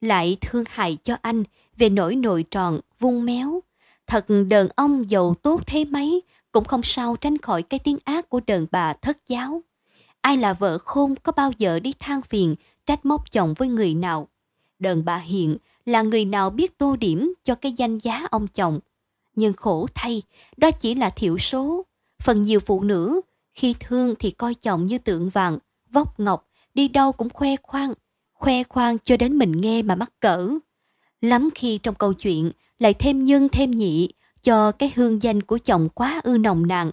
[0.01, 1.43] Lại thương hại cho anh
[1.77, 3.59] về nỗi nội tròn, vung méo.
[4.07, 6.21] Thật đờn ông giàu tốt thế mấy,
[6.51, 9.61] cũng không sao tránh khỏi cái tiếng ác của đờn bà thất giáo.
[10.21, 12.55] Ai là vợ khôn có bao giờ đi than phiền,
[12.85, 14.27] trách móc chồng với người nào.
[14.79, 18.79] đờn bà hiện là người nào biết tô điểm cho cái danh giá ông chồng.
[19.35, 20.21] Nhưng khổ thay,
[20.57, 21.85] đó chỉ là thiểu số.
[22.23, 23.21] Phần nhiều phụ nữ,
[23.53, 25.57] khi thương thì coi chồng như tượng vàng,
[25.89, 27.93] vóc ngọc, đi đâu cũng khoe khoang.
[28.39, 30.49] Khoe khoang cho đến mình nghe mà mắc cỡ.
[31.21, 34.09] Lắm khi trong câu chuyện lại thêm nhân thêm nhị
[34.41, 36.91] cho cái hương danh của chồng quá ư nồng nàn.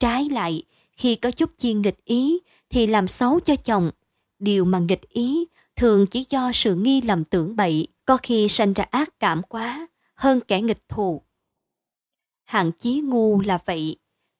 [0.00, 0.62] Trái lại,
[0.92, 2.38] khi có chút chi nghịch ý
[2.70, 3.90] thì làm xấu cho chồng.
[4.38, 5.44] Điều mà nghịch ý
[5.76, 9.86] thường chỉ do sự nghi lầm tưởng bậy, có khi sanh ra ác cảm quá,
[10.14, 11.22] hơn kẻ nghịch thù.
[12.44, 13.96] Hạng chí ngu là vậy,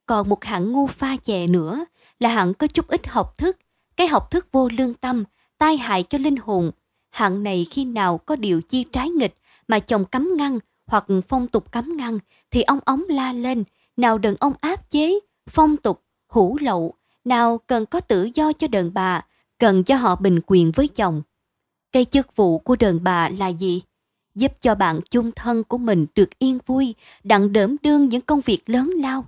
[0.06, 1.84] còn một hạng ngu pha chè nữa
[2.20, 3.56] là hạng có chút ít học thức,
[3.96, 5.24] cái học thức vô lương tâm,
[5.58, 6.70] tai hại cho linh hồn.
[7.10, 9.34] Hạng này khi nào có điều chi trái nghịch
[9.68, 12.18] mà chồng cấm ngăn hoặc phong tục cấm ngăn
[12.50, 13.64] thì ông ống la lên,
[13.96, 15.18] nào đàn ông áp chế,
[15.50, 16.94] phong tục, hủ lậu,
[17.24, 19.24] nào cần có tự do cho đàn bà,
[19.58, 21.22] cần cho họ bình quyền với chồng.
[21.92, 23.82] cây chức vụ của đàn bà là gì?
[24.34, 26.94] Giúp cho bạn chung thân của mình được yên vui,
[27.24, 29.24] đặng đỡm đương những công việc lớn lao.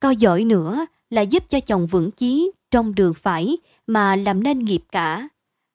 [0.00, 3.56] coi giỏi nữa là giúp cho chồng vững chí trong đường phải
[3.86, 5.28] mà làm nên nghiệp cả.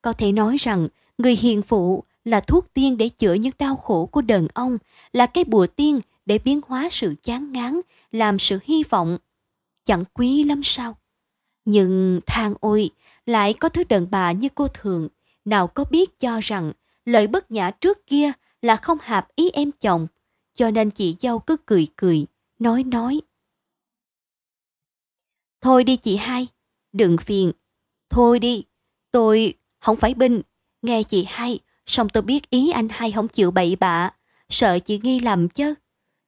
[0.05, 0.87] Có thể nói rằng
[1.17, 4.77] người hiền phụ là thuốc tiên để chữa những đau khổ của đàn ông,
[5.13, 9.17] là cái bùa tiên để biến hóa sự chán ngán, làm sự hy vọng.
[9.83, 10.97] Chẳng quý lắm sao?
[11.65, 12.89] Nhưng than ôi,
[13.25, 15.07] lại có thứ đàn bà như cô thường,
[15.45, 16.71] nào có biết cho rằng
[17.05, 20.07] lời bất nhã trước kia là không hợp ý em chồng,
[20.53, 22.25] cho nên chị dâu cứ cười cười,
[22.59, 23.21] nói nói.
[25.61, 26.47] Thôi đi chị hai,
[26.93, 27.51] đừng phiền.
[28.09, 28.63] Thôi đi,
[29.11, 29.53] tôi
[29.85, 30.41] không phải binh,
[30.81, 34.11] nghe chị hai, xong tôi biết ý anh hai không chịu bậy bạ,
[34.49, 35.73] sợ chị nghi lầm chứ.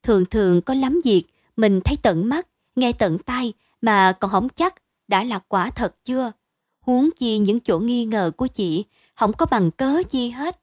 [0.04, 1.24] Thường thường có lắm việc,
[1.56, 4.76] mình thấy tận mắt, nghe tận tai mà còn không chắc
[5.08, 6.32] đã là quả thật chưa.
[6.80, 8.86] Huống chi những chỗ nghi ngờ của chị
[9.16, 10.60] không có bằng cớ chi hết.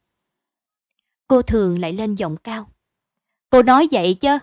[1.26, 2.68] Cô thường lại lên giọng cao.
[3.50, 4.38] Cô nói vậy chứ,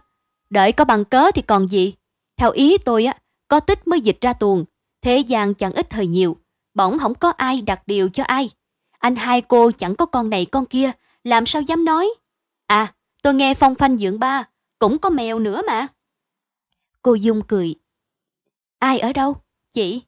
[0.49, 1.94] đợi có bằng cớ thì còn gì.
[2.38, 3.18] Theo ý tôi á,
[3.48, 4.65] có tích mới dịch ra tuồng,
[5.02, 6.38] thế gian chẳng ít thời nhiều,
[6.73, 8.49] bỗng không có ai đặt điều cho ai.
[8.99, 10.91] Anh hai cô chẳng có con này con kia,
[11.23, 12.10] làm sao dám nói.
[12.68, 12.93] À,
[13.23, 14.43] tôi nghe phong phanh dưỡng ba,
[14.80, 15.88] cũng có mèo nữa mà.
[17.02, 17.76] Cô Dung cười.
[18.80, 19.35] Ai ở đâu?
[19.72, 20.02] Chị.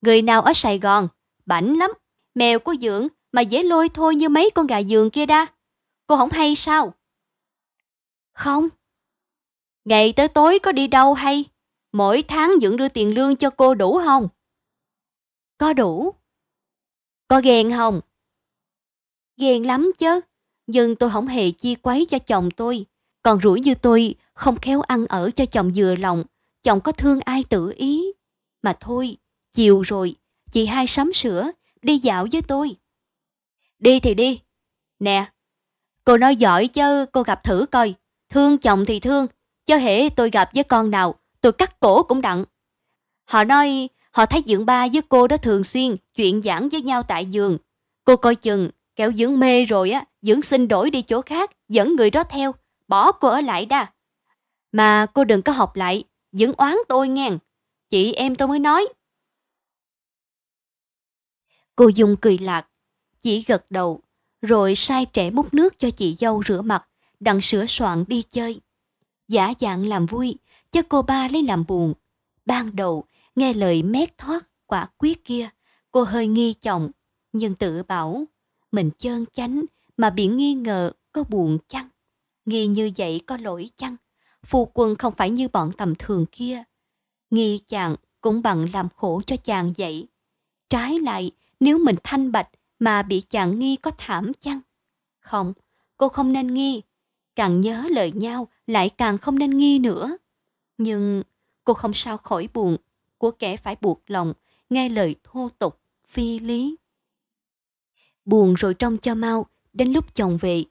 [0.00, 1.08] Người nào ở Sài Gòn,
[1.46, 1.90] bảnh lắm.
[2.34, 5.46] Mèo của dưỡng mà dễ lôi thôi như mấy con gà giường kia đa.
[6.06, 6.94] Cô không hay sao?
[8.32, 8.68] Không.
[9.84, 11.44] Ngày tới tối có đi đâu hay?
[11.92, 14.28] Mỗi tháng dưỡng đưa tiền lương cho cô đủ không?
[15.60, 16.14] Có đủ.
[17.28, 18.00] Có ghen không?
[19.36, 20.20] Ghen lắm chứ.
[20.66, 22.86] Nhưng tôi không hề chi quấy cho chồng tôi.
[23.22, 26.24] Còn rủi như tôi không khéo ăn ở cho chồng vừa lòng.
[26.62, 28.12] Chồng có thương ai tự ý.
[28.62, 29.16] Mà thôi,
[29.52, 30.16] chiều rồi,
[30.50, 31.50] chị hai sắm sữa,
[31.82, 32.76] đi dạo với tôi.
[33.78, 34.40] Đi thì đi.
[34.98, 35.26] Nè,
[36.04, 37.94] cô nói giỏi chứ cô gặp thử coi.
[38.28, 39.26] Thương chồng thì thương,
[39.66, 42.44] chứ hễ tôi gặp với con nào, tôi cắt cổ cũng đặng.
[43.24, 47.02] Họ nói họ thấy dưỡng ba với cô đó thường xuyên chuyện giảng với nhau
[47.02, 47.58] tại giường.
[48.04, 51.96] Cô coi chừng, kéo dưỡng mê rồi á, dưỡng xin đổi đi chỗ khác, dẫn
[51.96, 52.54] người đó theo,
[52.88, 53.92] bỏ cô ở lại đa.
[54.72, 57.38] Mà cô đừng có học lại, dưỡng oán tôi ngang
[57.90, 58.88] Chị em tôi mới nói.
[61.76, 62.66] Cô Dung cười lạc,
[63.20, 64.00] chỉ gật đầu,
[64.42, 66.88] rồi sai trẻ múc nước cho chị dâu rửa mặt,
[67.20, 68.60] đặng sửa soạn đi chơi.
[69.28, 70.38] Giả dạng làm vui,
[70.70, 71.94] cho cô ba lấy làm buồn.
[72.46, 73.04] Ban đầu,
[73.34, 75.48] nghe lời mét thoát, quả quyết kia,
[75.90, 76.90] cô hơi nghi trọng
[77.32, 78.24] nhưng tự bảo,
[78.72, 79.64] mình chơn chánh
[79.96, 81.88] mà bị nghi ngờ có buồn chăng?
[82.44, 83.96] Nghi như vậy có lỗi chăng?
[84.46, 86.62] Phu quân không phải như bọn tầm thường kia.
[87.30, 90.08] Nghi chàng cũng bằng làm khổ cho chàng vậy.
[90.68, 91.30] Trái lại,
[91.60, 92.48] nếu mình thanh bạch
[92.78, 94.60] mà bị chàng nghi có thảm chăng?
[95.20, 95.52] Không,
[95.96, 96.82] cô không nên nghi.
[97.34, 100.16] Càng nhớ lời nhau lại càng không nên nghi nữa.
[100.78, 101.22] Nhưng
[101.64, 102.76] cô không sao khỏi buồn
[103.20, 104.32] của kẻ phải buộc lòng
[104.70, 106.76] nghe lời thô tục, phi lý.
[108.24, 110.64] Buồn rồi trong cho mau, đến lúc chồng về,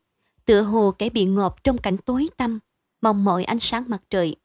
[0.46, 2.60] tựa hồ kẻ bị ngộp trong cảnh tối tăm,
[3.02, 4.36] mong mỏi ánh sáng mặt trời.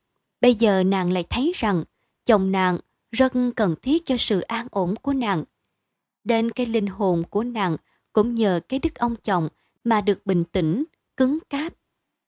[0.40, 1.84] Bây giờ nàng lại thấy rằng
[2.24, 2.78] chồng nàng
[3.12, 5.44] rất cần thiết cho sự an ổn của nàng.
[6.24, 7.76] Đến cái linh hồn của nàng
[8.12, 9.48] cũng nhờ cái đức ông chồng
[9.84, 10.84] mà được bình tĩnh,
[11.16, 11.72] cứng cáp.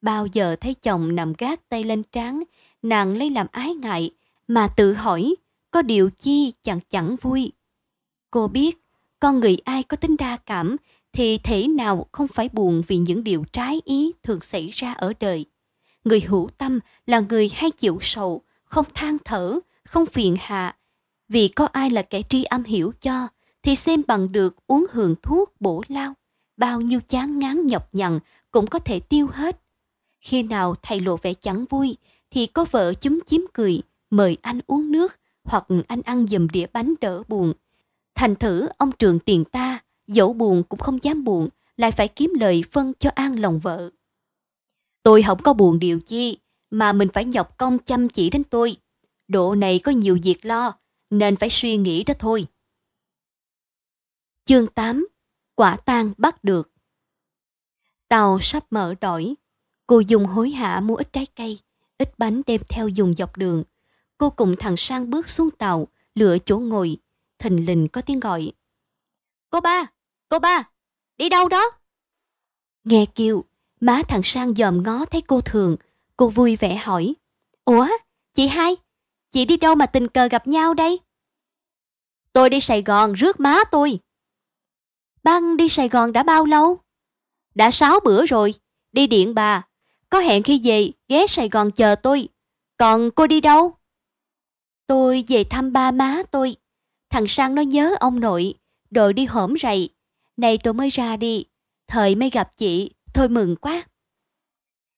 [0.00, 2.42] Bao giờ thấy chồng nằm gác tay lên trán,
[2.82, 4.10] nàng lấy làm ái ngại,
[4.48, 5.34] mà tự hỏi
[5.76, 7.52] có điều chi chẳng chẳng vui.
[8.30, 8.78] Cô biết,
[9.20, 10.76] con người ai có tính đa cảm
[11.12, 15.12] thì thể nào không phải buồn vì những điều trái ý thường xảy ra ở
[15.20, 15.44] đời.
[16.04, 20.76] Người hữu tâm là người hay chịu sầu, không than thở, không phiền hạ.
[21.28, 23.28] Vì có ai là kẻ tri âm hiểu cho,
[23.62, 26.14] thì xem bằng được uống hưởng thuốc bổ lao.
[26.56, 28.18] Bao nhiêu chán ngán nhọc nhằn
[28.50, 29.60] cũng có thể tiêu hết.
[30.20, 31.96] Khi nào thầy lộ vẻ chẳng vui,
[32.30, 33.80] thì có vợ chúm chím cười,
[34.10, 37.52] mời anh uống nước, hoặc anh ăn dùm đĩa bánh đỡ buồn.
[38.14, 42.32] Thành thử ông trường tiền ta, dẫu buồn cũng không dám buồn, lại phải kiếm
[42.40, 43.90] lời phân cho an lòng vợ.
[45.02, 46.38] Tôi không có buồn điều chi,
[46.70, 48.76] mà mình phải nhọc công chăm chỉ đến tôi.
[49.28, 50.72] Độ này có nhiều việc lo,
[51.10, 52.46] nên phải suy nghĩ đó thôi.
[54.44, 55.06] Chương 8
[55.54, 56.70] Quả tang bắt được
[58.08, 59.34] Tàu sắp mở đổi.
[59.86, 61.58] Cô dùng hối hả mua ít trái cây,
[61.98, 63.64] ít bánh đem theo dùng dọc đường.
[64.18, 66.96] Cô cùng thằng Sang bước xuống tàu, lựa chỗ ngồi.
[67.38, 68.52] Thình lình có tiếng gọi.
[69.50, 69.86] Cô ba!
[70.28, 70.70] Cô ba!
[71.16, 71.70] Đi đâu đó?
[72.84, 73.44] Nghe kêu,
[73.80, 75.76] má thằng Sang dòm ngó thấy cô thường.
[76.16, 77.14] Cô vui vẻ hỏi.
[77.64, 77.86] Ủa,
[78.34, 78.76] chị hai,
[79.30, 81.00] chị đi đâu mà tình cờ gặp nhau đây?
[82.32, 83.98] Tôi đi Sài Gòn rước má tôi.
[85.22, 86.78] Băng đi Sài Gòn đã bao lâu?
[87.54, 88.54] Đã sáu bữa rồi,
[88.92, 89.62] đi điện bà.
[90.10, 92.28] Có hẹn khi về, ghé Sài Gòn chờ tôi.
[92.76, 93.75] Còn cô đi đâu?
[94.86, 96.56] Tôi về thăm ba má tôi.
[97.10, 98.54] Thằng Sang nó nhớ ông nội,
[98.90, 99.88] đội đi hổm rầy.
[100.36, 101.44] Này tôi mới ra đi,
[101.88, 103.82] thời mới gặp chị, thôi mừng quá.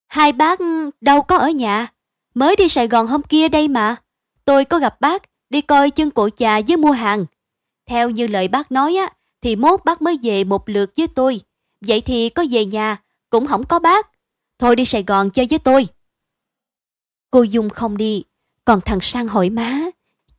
[0.07, 0.59] Hai bác
[1.01, 1.93] đâu có ở nhà,
[2.35, 3.97] mới đi Sài Gòn hôm kia đây mà.
[4.45, 7.27] Tôi có gặp bác, đi coi chân cổ trà với mua hàng.
[7.87, 11.41] Theo như lời bác nói á, thì mốt bác mới về một lượt với tôi.
[11.81, 14.11] Vậy thì có về nhà, cũng không có bác.
[14.59, 15.89] Thôi đi Sài Gòn chơi với tôi.
[17.31, 18.25] Cô Dung không đi,
[18.69, 19.81] còn thằng Sang hỏi má,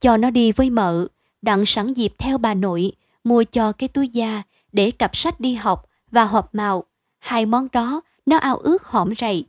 [0.00, 1.06] cho nó đi với mợ,
[1.42, 2.92] đặng sẵn dịp theo bà nội,
[3.24, 4.42] mua cho cái túi da
[4.72, 6.84] để cặp sách đi học và hộp màu.
[7.18, 9.44] Hai món đó nó ao ước hõm rầy.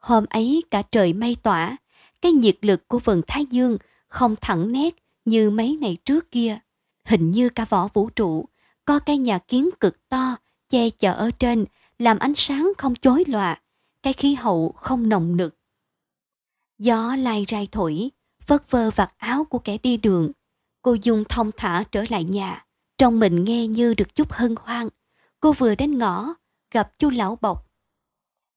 [0.00, 1.76] Hôm ấy cả trời mây tỏa,
[2.22, 3.78] cái nhiệt lực của vần Thái Dương
[4.08, 6.58] không thẳng nét như mấy ngày trước kia.
[7.04, 8.44] Hình như cả vỏ vũ trụ,
[8.84, 10.36] có cái nhà kiến cực to,
[10.68, 11.64] che chở ở trên,
[11.98, 13.60] làm ánh sáng không chối lòa,
[14.02, 15.57] cái khí hậu không nồng nực.
[16.78, 18.10] Gió lai rai thổi,
[18.46, 20.32] vất vơ vặt áo của kẻ đi đường.
[20.82, 22.66] Cô Dung thông thả trở lại nhà,
[22.98, 24.88] trong mình nghe như được chút hân hoan.
[25.40, 26.34] Cô vừa đến ngõ,
[26.70, 27.66] gặp chu lão bộc.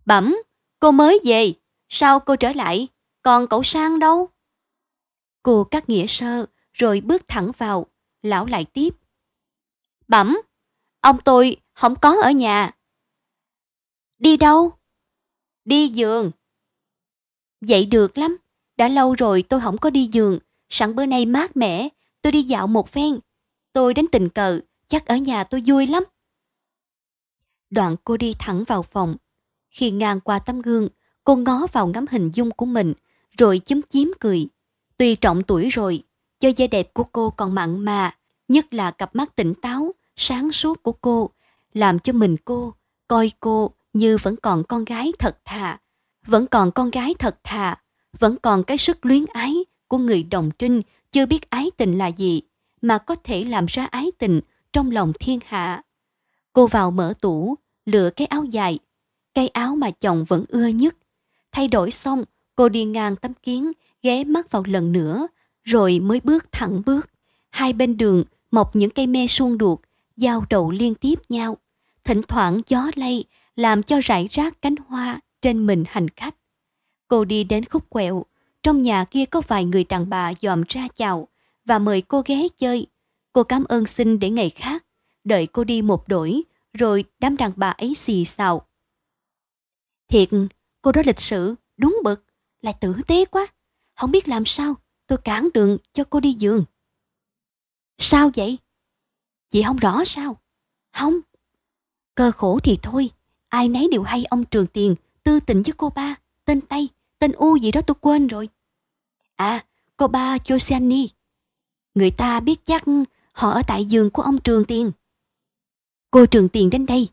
[0.06, 0.35] Bẩm,
[0.80, 1.53] cô mới về,
[1.89, 2.88] sao cô trở lại,
[3.22, 4.30] còn cậu sang đâu?
[5.43, 7.85] Cô cắt nghĩa sơ, rồi bước thẳng vào,
[8.22, 8.89] lão lại tiếp.
[10.07, 10.41] Bẩm,
[11.02, 12.72] ông tôi không có ở nhà.
[14.19, 14.72] Đi đâu?
[15.65, 16.31] Đi giường.
[17.62, 18.38] Vậy được lắm,
[18.78, 20.40] đã lâu rồi tôi không có đi giường,
[20.70, 21.90] sẵn bữa nay mát mẻ,
[22.22, 23.20] tôi đi dạo một phen.
[23.74, 26.04] Tôi đến tình cờ, chắc ở nhà tôi vui lắm.
[27.70, 29.16] Đoạn cô đi thẳng vào phòng.
[29.70, 30.88] Khi ngang qua tấm gương,
[31.24, 32.94] cô ngó vào ngắm hình dung của mình,
[33.38, 34.48] rồi chúm chím cười.
[34.98, 36.04] Tuy trọng tuổi rồi,
[36.40, 38.16] cho da đẹp của cô còn mặn mà,
[38.48, 41.30] nhất là cặp mắt tỉnh táo, sáng suốt của cô,
[41.74, 42.74] làm cho mình cô,
[43.08, 45.80] coi cô như vẫn còn con gái thật thà.
[46.26, 47.76] Vẫn còn con gái thật thà,
[48.19, 49.56] vẫn còn cái sức luyến ái
[49.88, 50.81] của người đồng trinh
[51.11, 52.41] chưa biết ái tình là gì,
[52.81, 54.41] mà có thể làm ra ái tình
[54.73, 55.84] trong lòng thiên hạ.
[56.53, 58.80] Cô vào mở tủ, lựa cái áo dài,
[59.34, 60.95] cái áo mà chồng vẫn ưa nhất.
[61.52, 62.23] Thay đổi xong,
[62.56, 63.72] cô đi ngang tấm kiến,
[64.03, 65.27] ghé mắt vào lần nữa,
[65.64, 67.10] rồi mới bước thẳng bước.
[67.49, 69.81] Hai bên đường mọc những cây me suông đuột,
[70.18, 71.57] giao đầu liên tiếp nhau.
[72.03, 73.23] Thỉnh thoảng gió lay,
[73.56, 76.35] làm cho rải rác cánh hoa trên mình hành khách.
[77.07, 78.26] Cô đi đến khúc quẹo,
[78.63, 81.27] trong nhà kia có vài người đàn bà dòm ra chào
[81.65, 82.88] và mời cô ghé chơi.
[83.34, 84.85] Cô cảm ơn xin để ngày khác,
[85.23, 86.41] đợi cô đi một đổi,
[86.73, 88.68] rồi đám đàn bà ấy xì xào.
[90.07, 90.30] Thiệt,
[90.81, 92.26] cô đó lịch sự, đúng bực,
[92.61, 93.47] lại tử tế quá.
[93.95, 94.76] Không biết làm sao,
[95.07, 96.65] tôi cản đường cho cô đi giường.
[97.97, 98.57] Sao vậy?
[99.49, 100.38] Chị không rõ sao?
[100.93, 101.19] Không.
[102.15, 103.09] Cơ khổ thì thôi,
[103.49, 106.15] ai nấy đều hay ông Trường Tiền tư tình với cô ba,
[106.45, 106.89] tên Tây,
[107.19, 108.49] tên U gì đó tôi quên rồi.
[109.35, 109.65] À,
[109.98, 111.07] cô ba Josiani.
[111.95, 112.84] Người ta biết chắc
[113.31, 114.91] họ ở tại giường của ông Trường Tiền.
[116.11, 117.10] Cô Trường Tiền đến đây,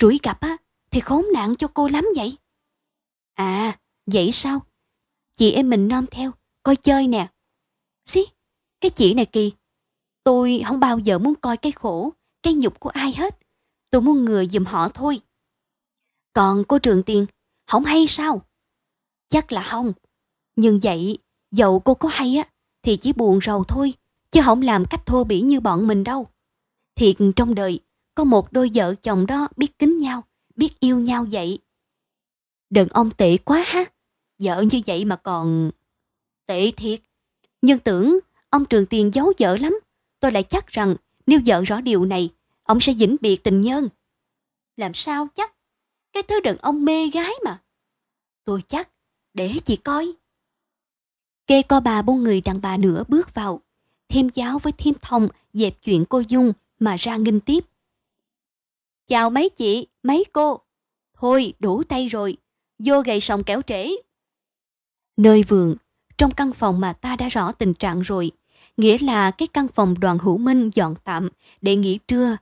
[0.00, 0.56] rủi gặp á,
[0.90, 2.36] thì khốn nạn cho cô lắm vậy.
[3.34, 4.60] À, vậy sao?
[5.34, 6.32] Chị em mình nom theo,
[6.62, 7.28] coi chơi nè.
[8.04, 8.26] Xí,
[8.80, 9.52] cái chị này kỳ.
[10.24, 12.12] Tôi không bao giờ muốn coi cái khổ,
[12.42, 13.38] cái nhục của ai hết.
[13.90, 15.20] Tôi muốn ngừa giùm họ thôi.
[16.32, 17.26] Còn cô Trường Tiền,
[17.66, 18.42] không hay sao?
[19.28, 19.92] Chắc là không.
[20.56, 21.18] Nhưng vậy,
[21.50, 22.44] dậu cô có hay á,
[22.82, 23.92] thì chỉ buồn rầu thôi,
[24.30, 26.26] chứ không làm cách thô bỉ như bọn mình đâu.
[26.94, 27.80] Thiệt trong đời,
[28.14, 30.24] có một đôi vợ chồng đó biết kính nhau,
[30.56, 31.58] biết yêu nhau vậy.
[32.70, 33.84] Đừng ông tệ quá ha,
[34.38, 35.70] vợ như vậy mà còn...
[36.46, 37.00] Tệ thiệt.
[37.62, 38.18] Nhưng tưởng
[38.50, 39.80] ông Trường Tiền giấu vợ lắm,
[40.20, 42.30] tôi lại chắc rằng nếu vợ rõ điều này,
[42.62, 43.88] ông sẽ vĩnh biệt tình nhân.
[44.76, 45.54] Làm sao chắc?
[46.12, 47.62] Cái thứ đàn ông mê gái mà.
[48.44, 48.88] Tôi chắc,
[49.34, 50.12] để chị coi.
[51.46, 53.60] Kê co bà buông người đàn bà nữa bước vào.
[54.08, 57.64] Thêm giáo với thêm thông dẹp chuyện cô Dung mà ra nghinh tiếp.
[59.06, 60.60] Chào mấy chị, mấy cô.
[61.14, 62.36] Thôi, đủ tay rồi.
[62.78, 63.90] Vô gầy sòng kéo trễ.
[65.16, 65.76] Nơi vườn,
[66.18, 68.30] trong căn phòng mà ta đã rõ tình trạng rồi,
[68.76, 71.28] nghĩa là cái căn phòng đoàn hữu minh dọn tạm
[71.60, 72.36] để nghỉ trưa.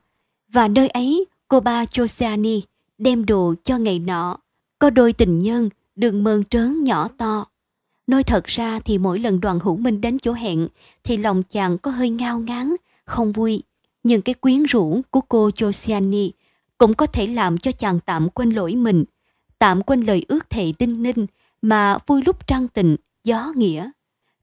[0.47, 2.61] Và nơi ấy, cô ba Josiani
[3.01, 4.37] đem đồ cho ngày nọ.
[4.79, 7.45] Có đôi tình nhân, đường mơn trớn nhỏ to.
[8.07, 10.67] Nói thật ra thì mỗi lần đoàn hữu minh đến chỗ hẹn
[11.03, 12.75] thì lòng chàng có hơi ngao ngán,
[13.05, 13.63] không vui.
[14.03, 16.31] Nhưng cái quyến rũ của cô Josiani
[16.77, 19.03] cũng có thể làm cho chàng tạm quên lỗi mình,
[19.59, 21.25] tạm quên lời ước thệ đinh ninh
[21.61, 23.89] mà vui lúc trăng tình, gió nghĩa.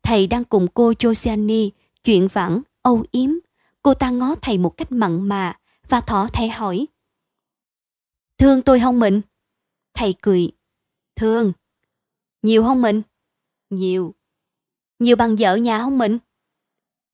[0.02, 1.70] Thầy đang cùng cô Josiani
[2.04, 3.30] chuyện vãng, âu yếm.
[3.82, 5.56] Cô ta ngó thầy một cách mặn mà
[5.88, 6.86] và thỏ thẻ hỏi.
[8.38, 9.20] Thương tôi không mình?
[9.94, 10.50] Thầy cười.
[11.16, 11.52] Thương.
[12.42, 13.02] Nhiều không mình?
[13.70, 14.14] Nhiều.
[14.98, 16.18] Nhiều bằng vợ nhà không mình?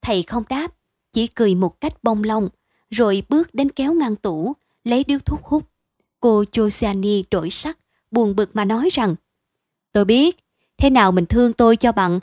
[0.01, 0.75] Thầy không đáp,
[1.13, 2.49] chỉ cười một cách bông lông,
[2.89, 4.53] rồi bước đến kéo ngăn tủ,
[4.83, 5.63] lấy điếu thuốc hút.
[6.19, 7.79] Cô Josiani đổi sắc,
[8.11, 9.15] buồn bực mà nói rằng
[9.91, 10.37] Tôi biết,
[10.77, 12.19] thế nào mình thương tôi cho bằng,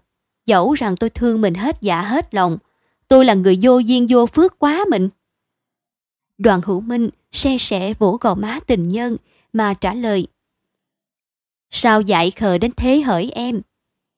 [0.46, 2.58] dẫu rằng tôi thương mình hết dạ hết lòng.
[3.08, 5.08] Tôi là người vô duyên vô phước quá mình.
[6.42, 9.16] Đoàn hữu minh xe sẻ vỗ gò má tình nhân
[9.52, 10.26] mà trả lời.
[11.70, 13.60] Sao dạy khờ đến thế hỡi em?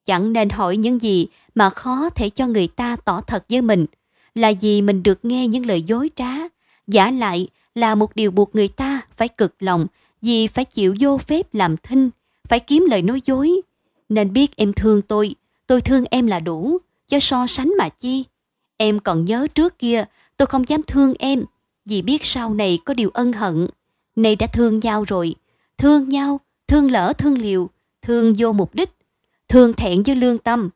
[0.04, 3.86] Chẳng nên hỏi những gì mà khó thể cho người ta tỏ thật với mình.
[4.34, 6.32] Là vì mình được nghe những lời dối trá.
[6.86, 9.86] Giả lại là một điều buộc người ta phải cực lòng
[10.22, 12.10] vì phải chịu vô phép làm thinh,
[12.48, 13.52] phải kiếm lời nói dối.
[14.08, 15.34] Nên biết em thương tôi,
[15.66, 16.78] tôi thương em là đủ,
[17.08, 18.24] cho so sánh mà chi.
[18.76, 20.04] Em còn nhớ trước kia
[20.36, 21.44] tôi không dám thương em
[21.84, 23.66] vì biết sau này có điều ân hận.
[24.16, 25.34] Nay đã thương nhau rồi,
[25.78, 27.70] thương nhau, thương lỡ thương liều,
[28.02, 28.90] thương vô mục đích,
[29.48, 30.70] thương thẹn với lương tâm.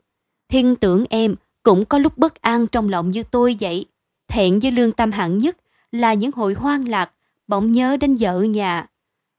[0.48, 3.84] Thiên tưởng em cũng có lúc bất an trong lòng như tôi vậy.
[4.28, 5.56] Thẹn với lương tâm hạng nhất
[5.92, 7.10] là những hồi hoang lạc,
[7.46, 8.86] bỗng nhớ đến vợ nhà.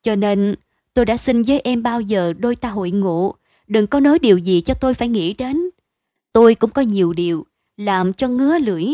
[0.04, 0.56] Cho nên
[0.94, 3.36] tôi đã xin với em bao giờ đôi ta hội ngộ,
[3.68, 5.70] đừng có nói điều gì cho tôi phải nghĩ đến.
[6.34, 7.46] Tôi cũng có nhiều điều
[7.78, 8.86] làm cho ngứa lưỡi,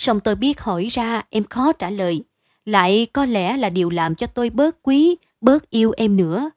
[0.00, 2.24] song tôi biết hỏi ra em khó trả lời
[2.64, 6.50] lại có lẽ là điều làm cho tôi bớt quý, bớt yêu em nữa.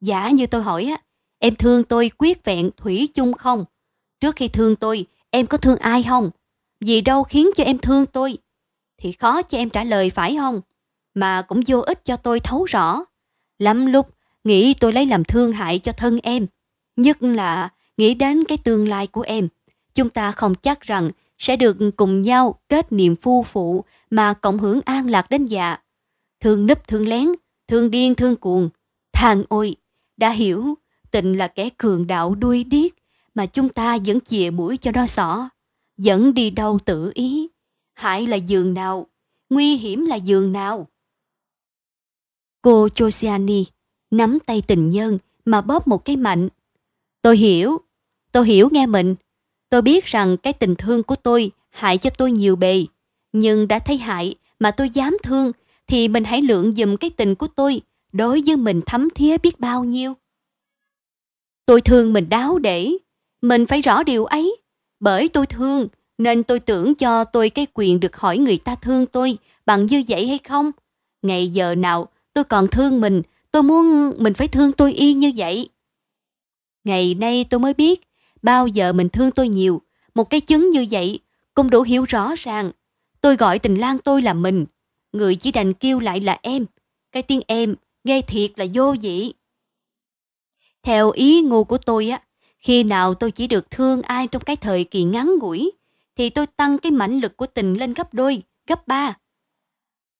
[0.00, 0.96] Giả như tôi hỏi á,
[1.38, 3.64] em thương tôi quyết vẹn thủy chung không?
[4.20, 6.30] Trước khi thương tôi, em có thương ai không?
[6.80, 8.38] Vì đâu khiến cho em thương tôi?
[8.98, 10.60] Thì khó cho em trả lời phải không?
[11.14, 13.04] Mà cũng vô ích cho tôi thấu rõ.
[13.58, 14.08] Lắm lúc,
[14.44, 16.46] nghĩ tôi lấy làm thương hại cho thân em.
[16.96, 19.48] Nhất là nghĩ đến cái tương lai của em.
[19.94, 21.10] Chúng ta không chắc rằng
[21.42, 25.76] sẽ được cùng nhau kết niềm phu phụ mà cộng hưởng an lạc đến già.
[26.40, 27.28] Thương nấp thương lén,
[27.68, 28.70] thương điên thương cuồng.
[29.12, 29.76] Thằng ôi,
[30.16, 30.74] đã hiểu,
[31.10, 32.92] tình là kẻ cường đạo đuôi điếc
[33.34, 35.48] mà chúng ta vẫn chìa mũi cho nó xỏ.
[35.96, 37.48] Dẫn đi đâu tự ý.
[37.94, 39.06] Hại là giường nào,
[39.50, 40.88] nguy hiểm là giường nào.
[42.62, 43.64] Cô Josiani
[44.10, 46.48] nắm tay tình nhân mà bóp một cái mạnh.
[47.22, 47.78] Tôi hiểu,
[48.32, 49.14] tôi hiểu nghe mình,
[49.72, 52.86] Tôi biết rằng cái tình thương của tôi hại cho tôi nhiều bề,
[53.32, 55.52] nhưng đã thấy hại mà tôi dám thương
[55.86, 57.80] thì mình hãy lượng dùm cái tình của tôi
[58.12, 60.14] đối với mình thấm thía biết bao nhiêu.
[61.66, 62.92] Tôi thương mình đáo để,
[63.42, 64.56] mình phải rõ điều ấy.
[65.00, 65.88] Bởi tôi thương
[66.18, 70.04] nên tôi tưởng cho tôi cái quyền được hỏi người ta thương tôi bằng như
[70.08, 70.70] vậy hay không.
[71.22, 75.32] Ngày giờ nào tôi còn thương mình, tôi muốn mình phải thương tôi y như
[75.36, 75.68] vậy.
[76.84, 78.11] Ngày nay tôi mới biết
[78.42, 79.82] bao giờ mình thương tôi nhiều,
[80.14, 81.20] một cái chứng như vậy
[81.54, 82.70] cũng đủ hiểu rõ ràng.
[83.20, 84.66] Tôi gọi tình lang tôi là mình,
[85.12, 86.66] người chỉ đành kêu lại là em.
[87.12, 87.74] Cái tiếng em
[88.04, 89.34] nghe thiệt là vô vị.
[90.82, 92.22] Theo ý ngu của tôi á,
[92.58, 95.72] khi nào tôi chỉ được thương ai trong cái thời kỳ ngắn ngủi,
[96.16, 99.14] thì tôi tăng cái mãnh lực của tình lên gấp đôi, gấp ba.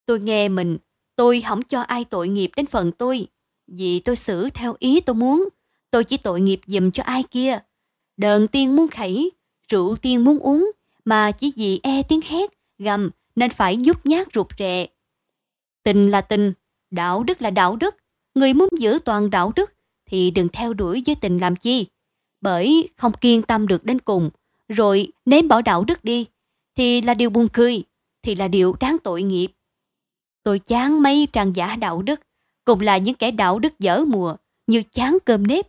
[0.07, 0.79] Tôi nghe mình,
[1.17, 3.27] tôi không cho ai tội nghiệp đến phần tôi,
[3.67, 5.49] vì tôi xử theo ý tôi muốn,
[5.91, 7.59] tôi chỉ tội nghiệp dùm cho ai kia.
[8.23, 9.31] Đờn tiên muốn khẩy,
[9.69, 10.73] rượu tiên muốn uống,
[11.05, 14.87] mà chỉ vì e tiếng hét, gầm nên phải giúp nhát rụt rè.
[15.83, 16.53] Tình là tình,
[16.91, 17.95] đạo đức là đạo đức,
[18.35, 19.73] Người muốn giữ toàn đạo đức
[20.07, 21.87] thì đừng theo đuổi với tình làm chi.
[22.41, 24.31] Bởi không kiên tâm được đến cùng,
[24.69, 26.27] rồi ném bỏ đạo đức đi,
[26.77, 27.83] thì là điều buồn cười,
[28.23, 29.53] thì là điều đáng tội nghiệp.
[30.43, 32.21] Tôi chán mấy trang giả đạo đức,
[32.65, 34.37] cùng là những kẻ đạo đức dở mùa,
[34.67, 35.67] như chán cơm nếp.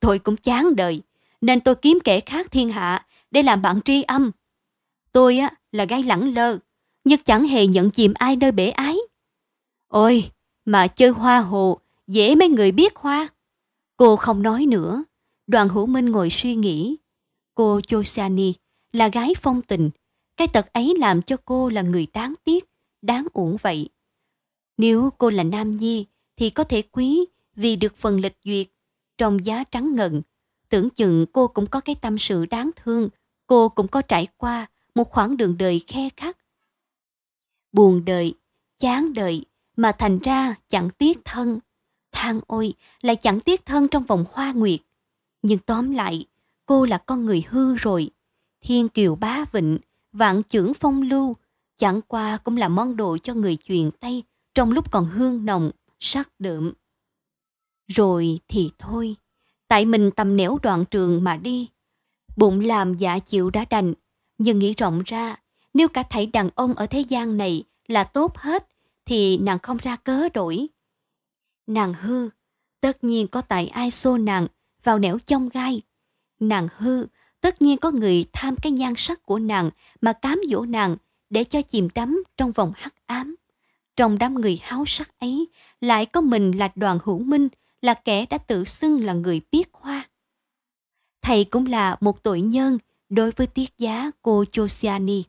[0.00, 1.00] Tôi cũng chán đời,
[1.42, 4.30] nên tôi kiếm kẻ khác thiên hạ để làm bạn tri âm.
[5.12, 6.58] Tôi á là gái lẳng lơ,
[7.04, 8.96] nhưng chẳng hề nhận chìm ai nơi bể ái.
[9.88, 10.30] Ôi,
[10.64, 13.28] mà chơi hoa hồ, dễ mấy người biết hoa.
[13.96, 15.04] Cô không nói nữa.
[15.46, 16.96] Đoàn hữu minh ngồi suy nghĩ.
[17.54, 18.52] Cô Josiani
[18.92, 19.90] là gái phong tình.
[20.36, 22.64] Cái tật ấy làm cho cô là người đáng tiếc,
[23.02, 23.88] đáng uổng vậy.
[24.76, 26.06] Nếu cô là nam nhi
[26.36, 27.24] thì có thể quý
[27.56, 28.66] vì được phần lịch duyệt
[29.18, 30.22] trong giá trắng ngần.
[30.72, 33.08] Tưởng chừng cô cũng có cái tâm sự đáng thương,
[33.46, 36.38] cô cũng có trải qua một khoảng đường đời khe khắc.
[37.72, 38.34] Buồn đời,
[38.78, 39.44] chán đời,
[39.76, 41.58] mà thành ra chẳng tiếc thân.
[42.12, 44.80] Than ôi, lại chẳng tiếc thân trong vòng hoa nguyệt.
[45.42, 46.26] Nhưng tóm lại,
[46.66, 48.10] cô là con người hư rồi.
[48.60, 49.78] Thiên kiều bá vịnh,
[50.12, 51.36] vạn trưởng phong lưu,
[51.76, 54.22] chẳng qua cũng là món đồ cho người truyền tay
[54.54, 55.70] trong lúc còn hương nồng,
[56.00, 56.72] sắc đượm.
[57.88, 59.16] Rồi thì thôi,
[59.72, 61.68] tại mình tầm nẻo đoạn trường mà đi.
[62.36, 63.94] Bụng làm dạ chịu đã đành,
[64.38, 65.36] nhưng nghĩ rộng ra,
[65.74, 68.68] nếu cả thảy đàn ông ở thế gian này là tốt hết,
[69.06, 70.66] thì nàng không ra cớ đổi.
[71.66, 72.28] Nàng hư,
[72.80, 74.46] tất nhiên có tại ai xô nàng
[74.82, 75.82] vào nẻo trong gai.
[76.40, 77.06] Nàng hư,
[77.40, 79.70] tất nhiên có người tham cái nhan sắc của nàng
[80.00, 80.96] mà cám dỗ nàng
[81.30, 83.36] để cho chìm đắm trong vòng hắc ám.
[83.96, 85.48] Trong đám người háo sắc ấy,
[85.80, 87.48] lại có mình là đoàn hữu minh,
[87.82, 90.08] là kẻ đã tự xưng là người biết khoa.
[91.22, 92.78] Thầy cũng là một tội nhân
[93.08, 95.22] đối với tiết giá cô Josiani.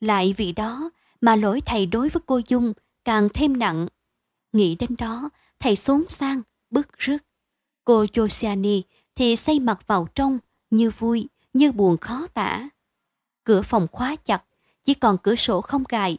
[0.00, 0.90] Lại vì đó
[1.20, 2.72] mà lỗi thầy đối với cô Dung
[3.04, 3.86] càng thêm nặng.
[4.52, 7.18] Nghĩ đến đó, thầy xốn sang, bức rứt.
[7.84, 8.82] Cô Josiani
[9.14, 10.38] thì xây mặt vào trong,
[10.70, 12.68] như vui, như buồn khó tả.
[13.44, 14.44] Cửa phòng khóa chặt,
[14.82, 16.18] chỉ còn cửa sổ không gài.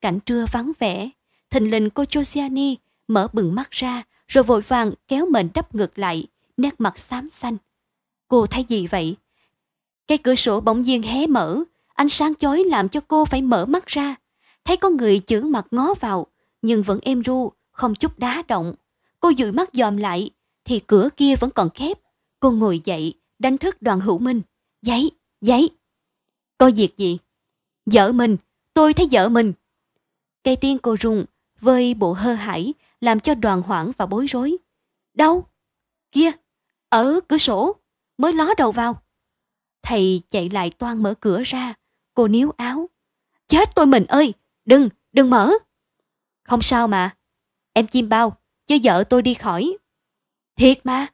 [0.00, 1.10] Cảnh trưa vắng vẻ,
[1.50, 2.76] thình lình cô Josiani
[3.08, 4.02] mở bừng mắt ra,
[4.32, 6.26] rồi vội vàng kéo mình đắp ngược lại,
[6.56, 7.56] nét mặt xám xanh.
[8.28, 9.16] Cô thấy gì vậy?
[10.06, 11.62] Cái cửa sổ bỗng nhiên hé mở,
[11.94, 14.14] ánh sáng chói làm cho cô phải mở mắt ra.
[14.64, 16.26] Thấy có người chữ mặt ngó vào,
[16.62, 18.74] nhưng vẫn êm ru, không chút đá động.
[19.20, 20.30] Cô dụi mắt dòm lại,
[20.64, 21.98] thì cửa kia vẫn còn khép.
[22.40, 24.42] Cô ngồi dậy, đánh thức đoàn hữu minh.
[24.82, 25.10] Giấy,
[25.40, 25.70] giấy.
[26.58, 27.18] Có việc gì?
[27.86, 28.36] Vợ mình,
[28.74, 29.52] tôi thấy vợ mình.
[30.44, 31.24] Cây tiên cô rung,
[31.60, 34.56] vơi bộ hơ hải, làm cho đoàn hoảng và bối rối.
[35.14, 35.46] Đâu?
[36.12, 36.30] Kia,
[36.88, 37.76] ở cửa sổ,
[38.18, 39.02] mới ló đầu vào.
[39.82, 41.74] Thầy chạy lại toan mở cửa ra,
[42.14, 42.88] cô níu áo.
[43.46, 44.34] Chết tôi mình ơi,
[44.64, 45.50] đừng, đừng mở.
[46.42, 47.16] Không sao mà,
[47.72, 49.76] em chim bao, Cho vợ tôi đi khỏi.
[50.56, 51.06] Thiệt mà,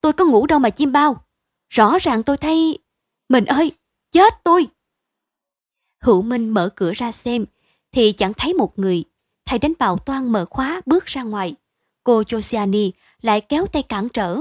[0.00, 1.24] tôi có ngủ đâu mà chim bao.
[1.68, 2.78] Rõ ràng tôi thấy...
[3.28, 3.72] Mình ơi,
[4.12, 4.66] chết tôi!
[6.00, 7.46] Hữu Minh mở cửa ra xem,
[7.92, 9.04] thì chẳng thấy một người.
[9.46, 11.54] Thầy đánh bào toan mở khóa bước ra ngoài.
[12.04, 12.90] Cô Josiani
[13.20, 14.40] lại kéo tay cản trở.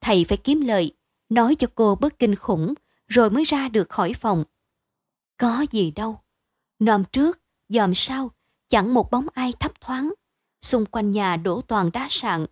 [0.00, 0.94] Thầy phải kiếm lời,
[1.28, 2.74] nói cho cô bớt kinh khủng,
[3.06, 4.44] rồi mới ra được khỏi phòng.
[5.36, 6.20] Có gì đâu.
[6.78, 8.30] Nòm trước, dòm sau,
[8.68, 10.12] chẳng một bóng ai thấp thoáng.
[10.60, 12.46] Xung quanh nhà đổ toàn đá sạn,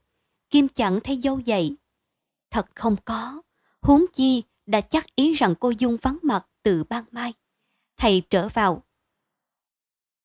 [0.50, 1.76] Kim chẳng thấy dấu giày.
[2.50, 3.42] Thật không có,
[3.82, 7.32] huống chi đã chắc ý rằng cô Dung vắng mặt từ ban mai.
[7.96, 8.82] Thầy trở vào.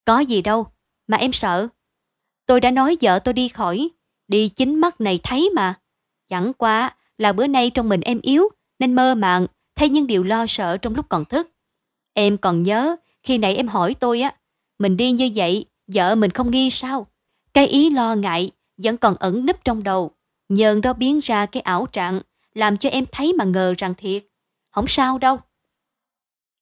[0.06, 0.68] Có gì đâu,
[1.08, 1.68] mà em sợ.
[2.46, 3.90] Tôi đã nói vợ tôi đi khỏi,
[4.28, 5.74] đi chính mắt này thấy mà.
[6.28, 8.50] Chẳng qua là bữa nay trong mình em yếu,
[8.80, 11.52] nên mơ màng, thay những điều lo sợ trong lúc còn thức.
[12.14, 14.36] Em còn nhớ, khi nãy em hỏi tôi á,
[14.80, 17.08] mình đi như vậy, vợ mình không nghi sao?
[17.54, 20.12] Cái ý lo ngại vẫn còn ẩn nấp trong đầu.
[20.50, 22.22] Nhờn đó biến ra cái ảo trạng,
[22.54, 24.26] làm cho em thấy mà ngờ rằng thiệt.
[24.72, 25.40] Không sao đâu.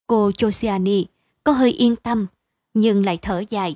[0.08, 1.06] Cô Josiani
[1.44, 2.28] có hơi yên tâm,
[2.74, 3.76] nhưng lại thở dài.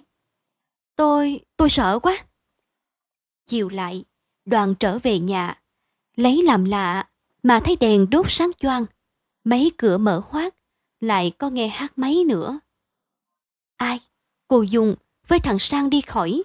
[0.98, 2.26] Tôi, tôi sợ quá.
[3.46, 4.06] Chiều lại,
[4.46, 5.62] đoàn trở về nhà.
[6.16, 7.10] Lấy làm lạ,
[7.44, 8.86] mà thấy đèn đốt sáng choang.
[9.44, 10.56] Mấy cửa mở hoác,
[11.00, 12.60] lại có nghe hát máy nữa.
[13.76, 14.00] Ai?
[14.48, 14.96] Cô Dung
[15.28, 16.44] với thằng Sang đi khỏi.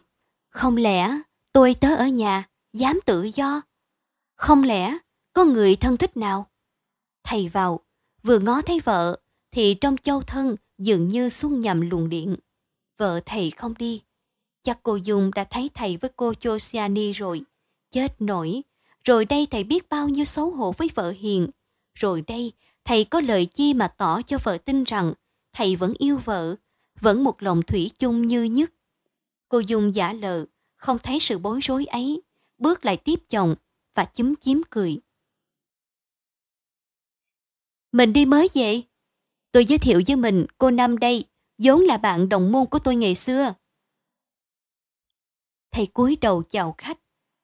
[0.48, 1.20] Không lẽ
[1.52, 3.62] tôi tớ ở nhà, dám tự do?
[4.34, 4.98] Không lẽ
[5.32, 6.50] có người thân thích nào?
[7.24, 7.80] Thầy vào,
[8.22, 9.20] vừa ngó thấy vợ,
[9.50, 12.36] thì trong châu thân dường như xuống nhầm luồng điện.
[12.98, 14.02] Vợ thầy không đi.
[14.62, 17.43] Chắc cô Dung đã thấy thầy với cô Josiani rồi.
[17.90, 18.62] Chết nổi.
[19.05, 21.48] Rồi đây thầy biết bao nhiêu xấu hổ với vợ hiền.
[21.94, 22.52] Rồi đây,
[22.84, 25.12] thầy có lời chi mà tỏ cho vợ tin rằng
[25.52, 26.56] thầy vẫn yêu vợ,
[27.01, 28.72] vẫn một lòng thủy chung như nhất.
[29.48, 30.44] Cô Dung giả lờ,
[30.76, 32.22] không thấy sự bối rối ấy,
[32.59, 33.55] bước lại tiếp chồng
[33.94, 35.01] và chúm chím cười.
[37.93, 38.89] Mình đi mới vậy?
[39.52, 41.24] Tôi giới thiệu với mình cô Năm đây,
[41.59, 43.55] vốn là bạn đồng môn của tôi ngày xưa.
[45.73, 46.99] Thầy cúi đầu chào khách,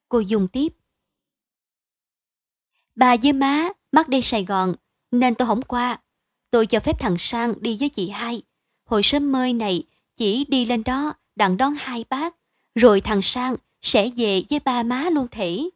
[0.09, 0.73] cô dùng tiếp.
[2.95, 4.73] Bà với má mắc đi Sài Gòn,
[5.11, 6.01] nên tôi không qua.
[6.51, 8.41] Tôi cho phép thằng Sang đi với chị hai.
[8.85, 9.83] Hồi sớm mơi này,
[10.15, 12.35] chỉ đi lên đó đặng đón hai bác,
[12.75, 15.69] rồi thằng Sang sẽ về với ba má luôn thể.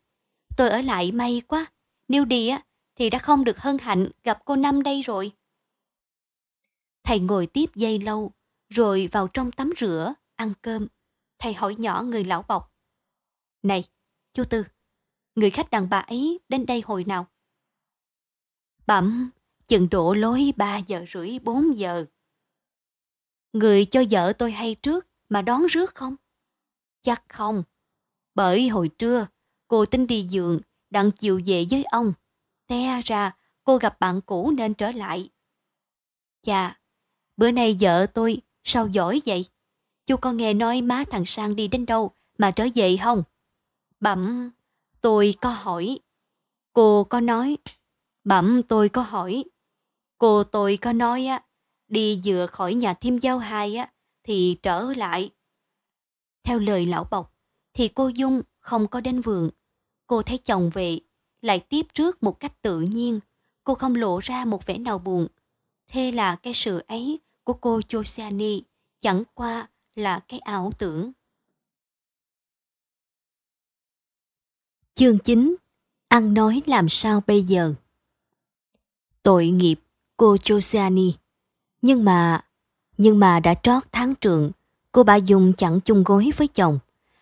[0.58, 1.66] Tôi ở lại may quá,
[2.08, 2.64] nếu đi á
[2.96, 5.32] thì đã không được hân hạnh gặp cô Năm đây rồi.
[7.04, 8.32] Thầy ngồi tiếp dây lâu,
[8.70, 10.88] rồi vào trong tắm rửa, ăn cơm.
[11.44, 12.74] Thầy hỏi nhỏ người lão bọc.
[13.64, 13.90] Này,
[14.34, 14.64] chú Tư,
[15.36, 17.28] người khách đàn bà ấy đến đây hồi nào?
[18.88, 19.32] Bẩm,
[19.68, 22.06] chừng độ lối 3 giờ rưỡi 4 giờ.
[23.54, 26.16] Người cho vợ tôi hay trước mà đón rước không?
[27.02, 27.64] Chắc không.
[28.36, 29.28] Bởi hồi trưa,
[29.68, 30.60] cô tính đi giường,
[30.90, 32.14] đặng chiều về với ông.
[32.68, 35.30] Té ra, cô gặp bạn cũ nên trở lại.
[36.42, 36.82] Chà,
[37.38, 39.46] bữa nay vợ tôi sao giỏi vậy?
[40.06, 43.24] Chú có nghe nói má thằng Sang đi đến đâu mà trở về không?
[44.00, 44.52] Bẩm,
[45.02, 46.00] tôi có hỏi.
[46.74, 47.58] Cô có nói.
[48.24, 49.44] Bẩm tôi có hỏi.
[50.18, 51.44] Cô tôi có nói á,
[51.88, 53.92] đi vừa khỏi nhà thêm giao hai á,
[54.24, 55.30] thì trở lại.
[56.44, 57.34] Theo lời lão bọc,
[57.74, 59.50] thì cô Dung không có đến vườn.
[60.08, 61.00] Cô thấy chồng về,
[61.42, 63.20] lại tiếp trước một cách tự nhiên.
[63.64, 65.28] Cô không lộ ra một vẻ nào buồn.
[65.88, 68.62] Thế là cái sự ấy của cô Josiani
[69.00, 71.12] chẳng qua là cái ảo tưởng.
[74.94, 75.56] Chương 9
[76.08, 77.74] Ăn nói làm sao bây giờ?
[79.24, 79.80] Tội nghiệp
[80.18, 81.12] cô Josiani.
[81.82, 82.42] Nhưng mà,
[82.98, 84.52] nhưng mà đã trót tháng trượng,
[84.92, 86.80] cô bà Dung chẳng chung gối với chồng.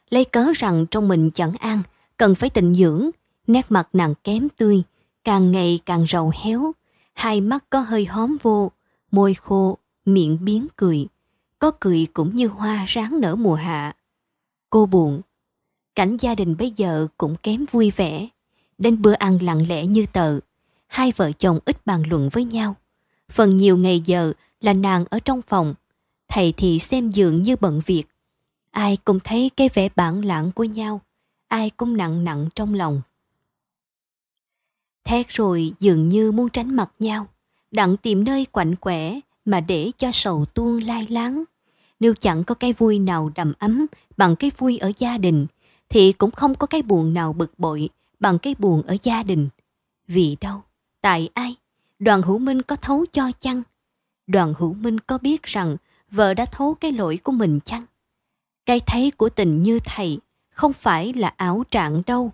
[0.10, 1.81] Lấy cớ rằng trong mình chẳng ăn,
[2.18, 3.10] cần phải tịnh dưỡng,
[3.48, 4.84] nét mặt nàng kém tươi,
[5.23, 6.72] càng ngày càng rầu héo,
[7.14, 8.72] hai mắt có hơi hóm vô,
[9.11, 11.07] môi khô, miệng biến cười.
[11.61, 13.95] Có cười cũng như hoa ráng nở mùa hạ.
[14.69, 15.21] Cô buồn.
[15.95, 18.27] Cảnh gia đình bây giờ cũng kém vui vẻ.
[18.77, 20.39] Đến bữa ăn lặng lẽ như tờ.
[20.88, 22.75] Hai vợ chồng ít bàn luận với nhau.
[23.31, 25.73] Phần nhiều ngày giờ là nàng ở trong phòng.
[26.27, 28.03] Thầy thì xem dường như bận việc.
[28.71, 31.01] Ai cũng thấy cái vẻ bản lãng của nhau.
[31.47, 33.01] Ai cũng nặng nặng trong lòng.
[35.03, 37.27] Thét rồi dường như muốn tránh mặt nhau.
[37.71, 41.43] Đặng tìm nơi quạnh quẻ mà để cho sầu tuôn lai láng.
[42.02, 43.86] Nếu chẳng có cái vui nào đầm ấm
[44.18, 45.48] bằng cái vui ở gia đình,
[45.90, 49.49] thì cũng không có cái buồn nào bực bội bằng cái buồn ở gia đình.
[50.07, 50.61] Vì đâu?
[51.02, 51.56] Tại ai?
[51.99, 53.61] Đoàn hữu minh có thấu cho chăng?
[54.28, 55.78] Đoàn hữu minh có biết rằng
[56.11, 57.86] vợ đã thấu cái lỗi của mình chăng?
[58.65, 60.19] Cái thấy của tình như thầy
[60.49, 62.32] không phải là ảo trạng đâu.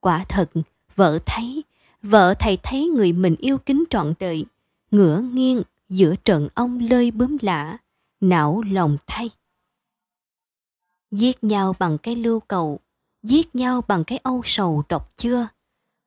[0.00, 0.50] Quả thật,
[0.96, 1.64] vợ thấy,
[2.02, 4.44] vợ thầy thấy người mình yêu kính trọn đời,
[4.90, 7.78] ngửa nghiêng giữa trận ông lơi bướm lạ,
[8.20, 9.30] não lòng thay.
[11.10, 12.80] Giết nhau bằng cái lưu cầu,
[13.22, 15.48] giết nhau bằng cái âu sầu độc chưa?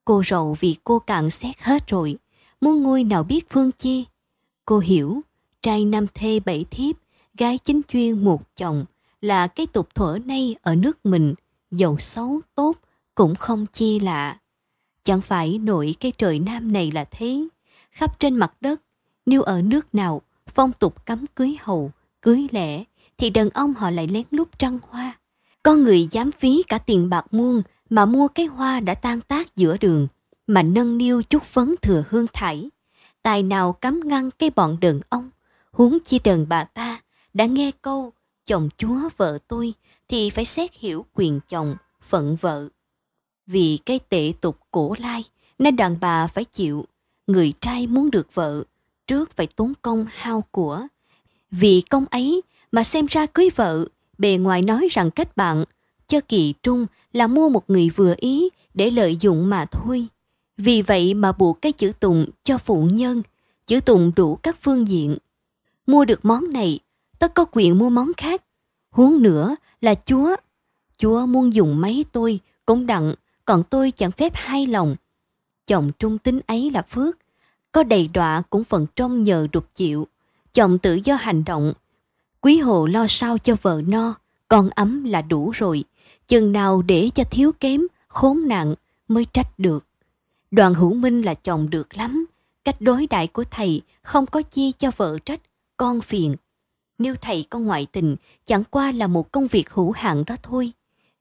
[0.05, 2.17] Cô rầu vì cô cạn xét hết rồi,
[2.61, 4.05] muốn ngôi nào biết phương chi.
[4.65, 5.21] Cô hiểu,
[5.61, 6.95] trai năm thê bảy thiếp,
[7.37, 8.85] gái chính chuyên một chồng
[9.21, 11.35] là cái tục thuở nay ở nước mình,
[11.71, 12.77] giàu xấu tốt
[13.15, 14.39] cũng không chi lạ.
[15.03, 17.47] Chẳng phải nổi cái trời nam này là thế,
[17.91, 18.81] khắp trên mặt đất
[19.25, 22.83] nếu ở nước nào phong tục cấm cưới hầu, cưới lẻ,
[23.17, 25.19] thì đàn ông họ lại lén lút trăng hoa.
[25.63, 29.55] Có người dám phí cả tiền bạc muôn mà mua cái hoa đã tan tác
[29.55, 30.07] giữa đường,
[30.47, 32.69] mà nâng niu chút phấn thừa hương thảy.
[33.21, 35.29] Tài nào cấm ngăn cái bọn đàn ông,
[35.71, 37.01] huống chi đàn bà ta,
[37.33, 38.13] đã nghe câu
[38.45, 39.73] chồng chúa vợ tôi
[40.07, 42.69] thì phải xét hiểu quyền chồng, phận vợ.
[43.47, 45.23] Vì cái tệ tục cổ lai
[45.59, 46.85] nên đàn bà phải chịu,
[47.27, 48.63] người trai muốn được vợ
[49.07, 50.87] trước phải tốn công hao của.
[51.51, 53.85] Vì công ấy mà xem ra cưới vợ,
[54.17, 55.63] bề ngoài nói rằng kết bạn,
[56.07, 60.07] cho kỳ trung là mua một người vừa ý để lợi dụng mà thôi.
[60.57, 63.23] Vì vậy mà buộc cái chữ tùng cho phụ nhân,
[63.67, 65.17] chữ tùng đủ các phương diện.
[65.87, 66.79] Mua được món này,
[67.19, 68.43] tất có quyền mua món khác.
[68.89, 70.35] Huống nữa là chúa.
[70.97, 73.13] Chúa muốn dùng mấy tôi cũng đặng,
[73.45, 74.95] còn tôi chẳng phép hai lòng.
[75.67, 77.17] Chồng trung tính ấy là phước,
[77.71, 80.07] có đầy đọa cũng phần trong nhờ đục chịu,
[80.53, 81.73] chồng tự do hành động.
[82.41, 84.13] Quý hộ lo sao cho vợ no,
[84.47, 85.83] con ấm là đủ rồi,
[86.27, 88.75] chừng nào để cho thiếu kém, khốn nạn
[89.07, 89.85] mới trách được.
[90.51, 92.25] Đoàn hữu minh là chồng được lắm,
[92.63, 95.39] cách đối đại của thầy không có chi cho vợ trách,
[95.77, 96.35] con phiền.
[96.97, 98.15] Nếu thầy có ngoại tình,
[98.45, 100.71] chẳng qua là một công việc hữu hạn đó thôi.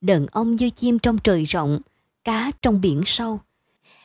[0.00, 1.80] Đàn ông như chim trong trời rộng,
[2.24, 3.40] cá trong biển sâu.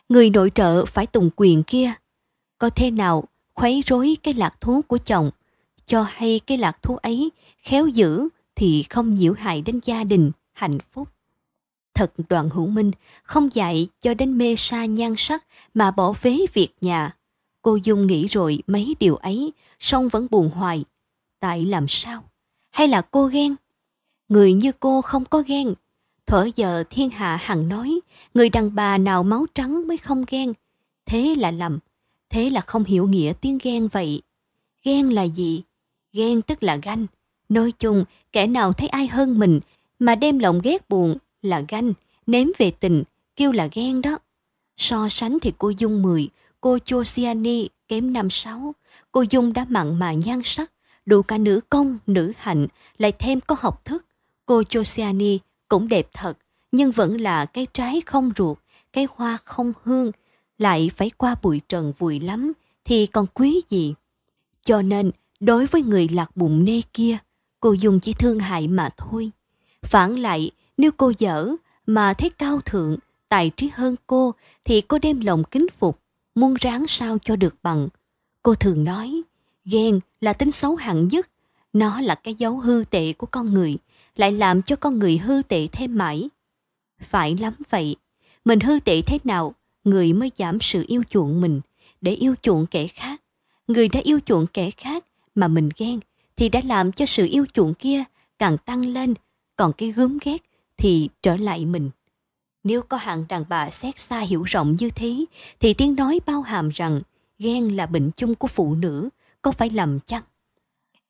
[0.09, 1.93] Người nội trợ phải tùng quyền kia.
[2.57, 3.23] Có thế nào
[3.53, 5.31] khuấy rối cái lạc thú của chồng,
[5.85, 10.31] cho hay cái lạc thú ấy khéo giữ thì không nhiễu hại đến gia đình,
[10.51, 11.09] hạnh phúc.
[11.93, 12.91] Thật đoàn hữu minh
[13.23, 17.15] không dạy cho đến mê sa nhan sắc mà bỏ phế việc nhà.
[17.61, 20.85] Cô Dung nghĩ rồi mấy điều ấy, song vẫn buồn hoài.
[21.39, 22.23] Tại làm sao?
[22.71, 23.55] Hay là cô ghen?
[24.30, 25.73] Người như cô không có ghen.
[26.25, 27.99] Thở giờ thiên hạ hằng nói,
[28.34, 30.53] người đàn bà nào máu trắng mới không ghen.
[31.05, 31.80] Thế là lầm,
[32.34, 34.22] thế là không hiểu nghĩa tiếng ghen vậy.
[34.84, 35.64] Ghen là gì?
[36.14, 37.07] Ghen tức là ganh.
[37.49, 39.60] Nói chung, kẻ nào thấy ai hơn mình
[39.99, 41.93] mà đem lòng ghét buồn là ganh,
[42.27, 43.03] nếm về tình,
[43.35, 44.18] kêu là ghen đó.
[44.77, 46.30] So sánh thì cô Dung 10,
[46.61, 48.76] cô Chosiani kém năm sáu.
[49.11, 50.72] Cô Dung đã mặn mà nhan sắc,
[51.05, 54.05] đủ cả nữ công, nữ hạnh, lại thêm có học thức.
[54.45, 56.38] Cô Chosiani cũng đẹp thật,
[56.72, 58.57] nhưng vẫn là cái trái không ruột,
[58.93, 60.11] cái hoa không hương,
[60.64, 62.53] lại phải qua bụi trần vùi lắm,
[62.85, 63.94] thì còn quý gì.
[64.64, 67.18] Cho nên, đối với người lạc bụng nê kia,
[67.60, 69.31] cô Dung chỉ thương hại mà thôi.
[69.81, 71.49] Phản lại, nếu cô dở
[71.85, 72.98] mà thấy cao thượng,
[73.30, 74.34] tài trí hơn cô,
[74.65, 75.99] thì cô đem lòng kính phục,
[76.35, 77.88] muốn ráng sao cho được bằng.
[78.44, 79.22] Cô thường nói,
[79.65, 81.30] ghen là tính xấu hạng nhất,
[81.73, 83.77] nó là cái dấu hư tệ của con người,
[84.15, 86.30] lại làm cho con người hư tệ thêm mãi.
[87.02, 87.95] Phải lắm vậy,
[88.45, 91.61] mình hư tệ thế nào, người mới giảm sự yêu chuộng mình,
[92.01, 93.22] để yêu chuộng kẻ khác.
[93.68, 95.05] Người đã yêu chuộng kẻ khác
[95.35, 95.99] mà mình ghen,
[96.35, 98.03] thì đã làm cho sự yêu chuộng kia
[98.39, 99.14] càng tăng lên,
[99.55, 100.38] còn cái gớm ghét
[100.77, 101.89] thì trở lại mình.
[102.64, 105.26] Nếu có hạng đàn bà xét xa hiểu rộng như thế,
[105.60, 107.01] thì tiếng nói bao hàm rằng
[107.39, 109.10] ghen là bệnh chung của phụ nữ,
[109.41, 110.23] có phải lầm chăng?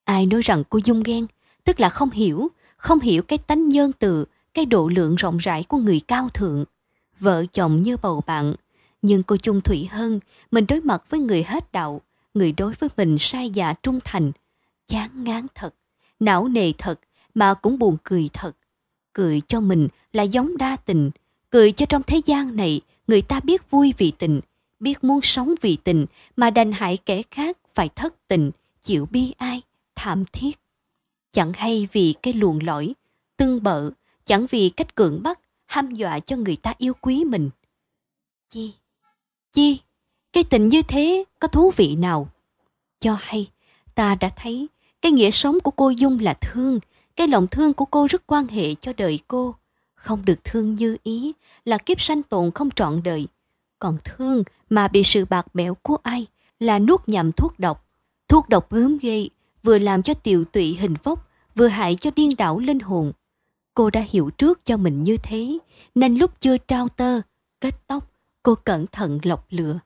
[0.03, 1.27] Ai nói rằng cô dung ghen,
[1.63, 2.47] tức là không hiểu,
[2.77, 6.65] không hiểu cái tánh nhân từ, cái độ lượng rộng rãi của người cao thượng.
[7.19, 8.55] Vợ chồng như bầu bạn,
[9.03, 10.19] nhưng cô chung thủy hơn,
[10.51, 12.01] mình đối mặt với người hết đạo,
[12.33, 14.31] người đối với mình sai dạ trung thành.
[14.87, 15.75] Chán ngán thật,
[16.19, 16.99] não nề thật,
[17.35, 18.55] mà cũng buồn cười thật.
[19.13, 21.11] Cười cho mình là giống đa tình,
[21.49, 24.41] cười cho trong thế gian này người ta biết vui vì tình,
[24.79, 26.05] biết muốn sống vì tình
[26.35, 28.51] mà đành hại kẻ khác phải thất tình,
[28.81, 29.61] chịu bi ai,
[29.95, 30.59] thảm thiết.
[31.31, 32.93] Chẳng hay vì cái luồn lỗi,
[33.37, 33.91] tương bợ,
[34.25, 37.49] chẳng vì cách cưỡng bắt, ham dọa cho người ta yêu quý mình.
[38.49, 38.73] Chi?
[39.53, 39.79] Chi?
[40.33, 42.27] Cái tình như thế có thú vị nào?
[42.99, 43.49] Cho hay,
[43.95, 44.67] ta đã thấy
[45.01, 46.79] cái nghĩa sống của cô Dung là thương,
[47.15, 49.55] cái lòng thương của cô rất quan hệ cho đời cô.
[49.95, 51.33] Không được thương như ý
[51.65, 53.27] là kiếp sanh tồn không trọn đời.
[53.79, 56.25] Còn thương mà bị sự bạc bẽo của ai
[56.59, 57.85] là nuốt nhầm thuốc độc.
[58.27, 59.27] Thuốc độc gớm ghê,
[59.63, 63.11] vừa làm cho tiều tụy hình vóc, vừa hại cho điên đảo linh hồn.
[63.73, 65.57] Cô đã hiểu trước cho mình như thế,
[65.95, 67.21] nên lúc chưa trao tơ,
[67.61, 68.12] kết tóc,
[68.43, 69.79] cô cẩn thận lọc lựa.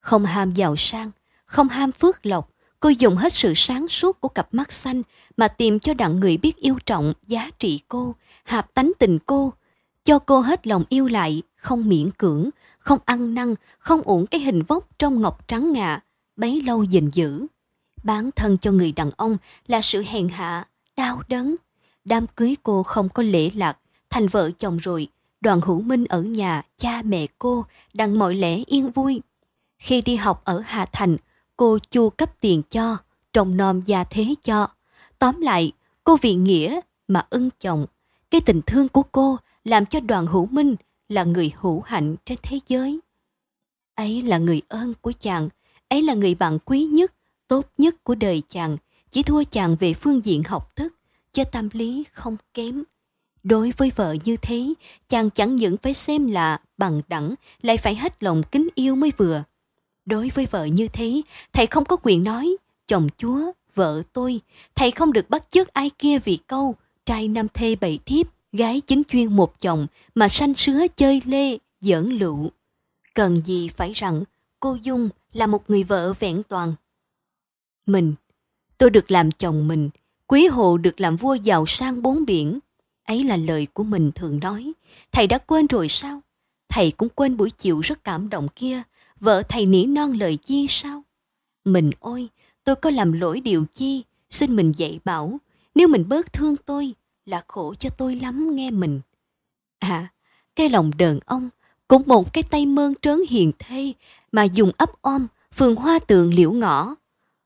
[0.00, 1.10] Không ham giàu sang,
[1.46, 2.50] không ham phước lộc,
[2.80, 5.02] cô dùng hết sự sáng suốt của cặp mắt xanh
[5.36, 8.14] mà tìm cho đặng người biết yêu trọng, giá trị cô,
[8.44, 9.52] hạp tánh tình cô,
[10.04, 14.40] cho cô hết lòng yêu lại, không miễn cưỡng, không ăn năn, không uổng cái
[14.40, 16.00] hình vóc trong ngọc trắng ngà,
[16.36, 17.46] bấy lâu gìn giữ.
[18.04, 19.36] Bán thân cho người đàn ông
[19.66, 20.66] là sự hèn hạ,
[20.96, 21.56] đau đớn.
[22.04, 23.78] Đám cưới cô không có lễ lạc,
[24.10, 25.08] thành vợ chồng rồi,
[25.44, 27.64] đoàn hữu minh ở nhà, cha mẹ cô,
[27.94, 29.20] đặng mọi lẽ yên vui.
[29.78, 31.16] Khi đi học ở Hà Thành,
[31.56, 32.96] cô chu cấp tiền cho,
[33.32, 34.66] trồng nom gia thế cho.
[35.18, 35.72] Tóm lại,
[36.04, 37.86] cô vì nghĩa mà ưng chồng.
[38.30, 40.76] Cái tình thương của cô làm cho đoàn hữu minh
[41.08, 43.00] là người hữu hạnh trên thế giới.
[43.94, 45.48] Ấy là người ơn của chàng,
[45.88, 47.14] ấy là người bạn quý nhất,
[47.48, 48.76] tốt nhất của đời chàng,
[49.10, 50.94] chỉ thua chàng về phương diện học thức,
[51.32, 52.82] cho tâm lý không kém.
[53.44, 54.74] Đối với vợ như thế,
[55.08, 59.12] chàng chẳng những phải xem là bằng đẳng, lại phải hết lòng kính yêu mới
[59.16, 59.42] vừa.
[60.06, 61.22] Đối với vợ như thế,
[61.52, 62.56] thầy không có quyền nói,
[62.86, 64.40] chồng chúa, vợ tôi,
[64.74, 66.74] thầy không được bắt chước ai kia vì câu,
[67.06, 71.58] trai năm thê bảy thiếp, gái chính chuyên một chồng mà sanh sứa chơi lê,
[71.80, 72.50] giỡn lụ.
[73.14, 74.24] Cần gì phải rằng
[74.60, 76.74] cô Dung là một người vợ vẹn toàn.
[77.86, 78.14] Mình,
[78.78, 79.90] tôi được làm chồng mình,
[80.26, 82.58] quý hộ được làm vua giàu sang bốn biển.
[83.04, 84.72] Ấy là lời của mình thường nói.
[85.12, 86.20] Thầy đã quên rồi sao?
[86.68, 88.82] Thầy cũng quên buổi chiều rất cảm động kia.
[89.20, 91.02] Vợ thầy nỉ non lời chi sao?
[91.64, 92.28] Mình ôi,
[92.64, 94.02] tôi có làm lỗi điều chi?
[94.30, 95.38] Xin mình dạy bảo.
[95.74, 96.94] Nếu mình bớt thương tôi,
[97.26, 99.00] là khổ cho tôi lắm nghe mình.
[99.78, 100.12] À,
[100.56, 101.50] cái lòng đờn ông,
[101.88, 103.92] cũng một cái tay mơn trớn hiền thê
[104.32, 106.94] mà dùng ấp om, phường hoa tường liễu ngõ.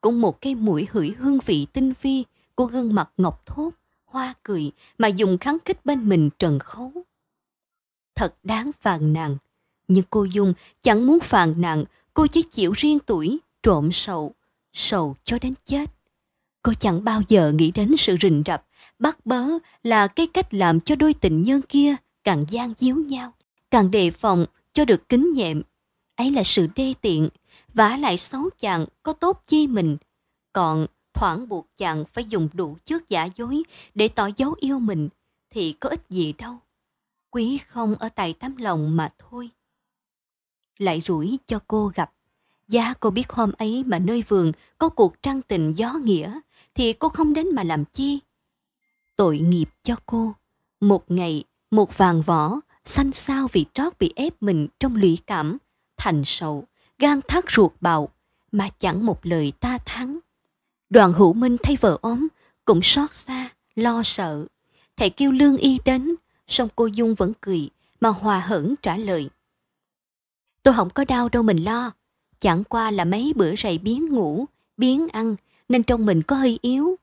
[0.01, 2.25] Cũng một cái mũi hửi hương vị tinh vi
[2.55, 3.71] của gương mặt ngọc thốt,
[4.09, 6.93] hoa cười mà dùng kháng khích bên mình trần khấu.
[8.15, 9.37] thật đáng phàn nàn.
[9.89, 14.35] Nhưng cô Dung chẳng muốn phàn nàn, cô chỉ chịu riêng tuổi, trộm sầu,
[14.73, 15.91] sầu cho đến chết.
[16.63, 18.67] Cô chẳng bao giờ nghĩ đến sự rình rập,
[18.99, 19.49] bắt bớ
[19.83, 23.33] là cái cách làm cho đôi tình nhân kia càng gian díu nhau,
[23.71, 25.63] càng đề phòng cho được kính nhẹm.
[26.17, 27.29] Ấy là sự đê tiện,
[27.75, 29.97] vả lại xấu chàng có tốt chi mình.
[30.53, 30.87] Còn
[31.19, 33.63] thoảng buộc chàng phải dùng đủ trước giả dối
[33.95, 35.09] để tỏ dấu yêu mình
[35.51, 36.59] thì có ích gì đâu.
[37.31, 39.51] Quý không ở tại tấm lòng mà thôi.
[40.79, 42.13] Lại rủi cho cô gặp.
[42.69, 46.41] Giá cô biết hôm ấy mà nơi vườn có cuộc trăng tình gió nghĩa
[46.75, 48.19] thì cô không đến mà làm chi.
[49.17, 50.35] Tội nghiệp cho cô.
[50.81, 55.59] Một ngày, một vàng vỏ, xanh xao vì trót bị ép mình trong lụy cảm,
[55.97, 56.65] thành sầu,
[56.99, 58.09] gan thắt ruột bạo
[58.53, 60.19] mà chẳng một lời ta thắng.
[60.91, 62.29] Đoàn hữu minh thay vợ ốm,
[62.65, 64.47] cũng xót xa, lo sợ.
[64.97, 66.15] Thầy kêu lương y đến,
[66.47, 67.71] song cô Dung vẫn cười,
[68.01, 69.31] mà hòa hững trả lời.
[70.63, 71.93] Tôi không có đau đâu mình lo,
[72.39, 74.47] chẳng qua là mấy bữa rầy biến ngủ,
[74.77, 75.37] biến ăn,
[75.69, 76.97] nên trong mình có hơi yếu.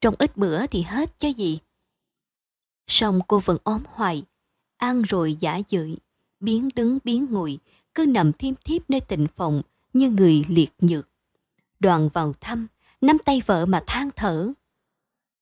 [0.00, 1.58] Trong ít bữa thì hết cho gì.
[2.86, 4.24] Song cô vẫn ốm hoài,
[4.76, 5.96] ăn rồi giả dưỡi,
[6.40, 7.58] biến đứng biến ngồi,
[7.94, 9.62] cứ nằm thiêm thiếp nơi tịnh phòng
[9.92, 11.08] như người liệt nhược.
[11.80, 12.66] Đoàn vào thăm,
[13.00, 14.52] nắm tay vợ mà than thở.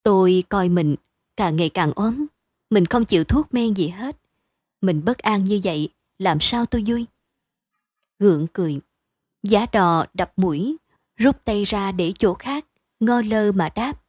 [0.03, 0.97] Tôi coi mình
[1.37, 2.27] càng ngày càng ốm,
[2.71, 4.17] mình không chịu thuốc men gì hết.
[4.81, 7.07] Mình bất an như vậy, làm sao tôi vui?
[8.19, 8.81] Gượng cười,
[9.43, 10.77] giá đò đập mũi,
[11.17, 12.67] rút tay ra để chỗ khác,
[13.01, 14.03] ngơ lơ mà đáp.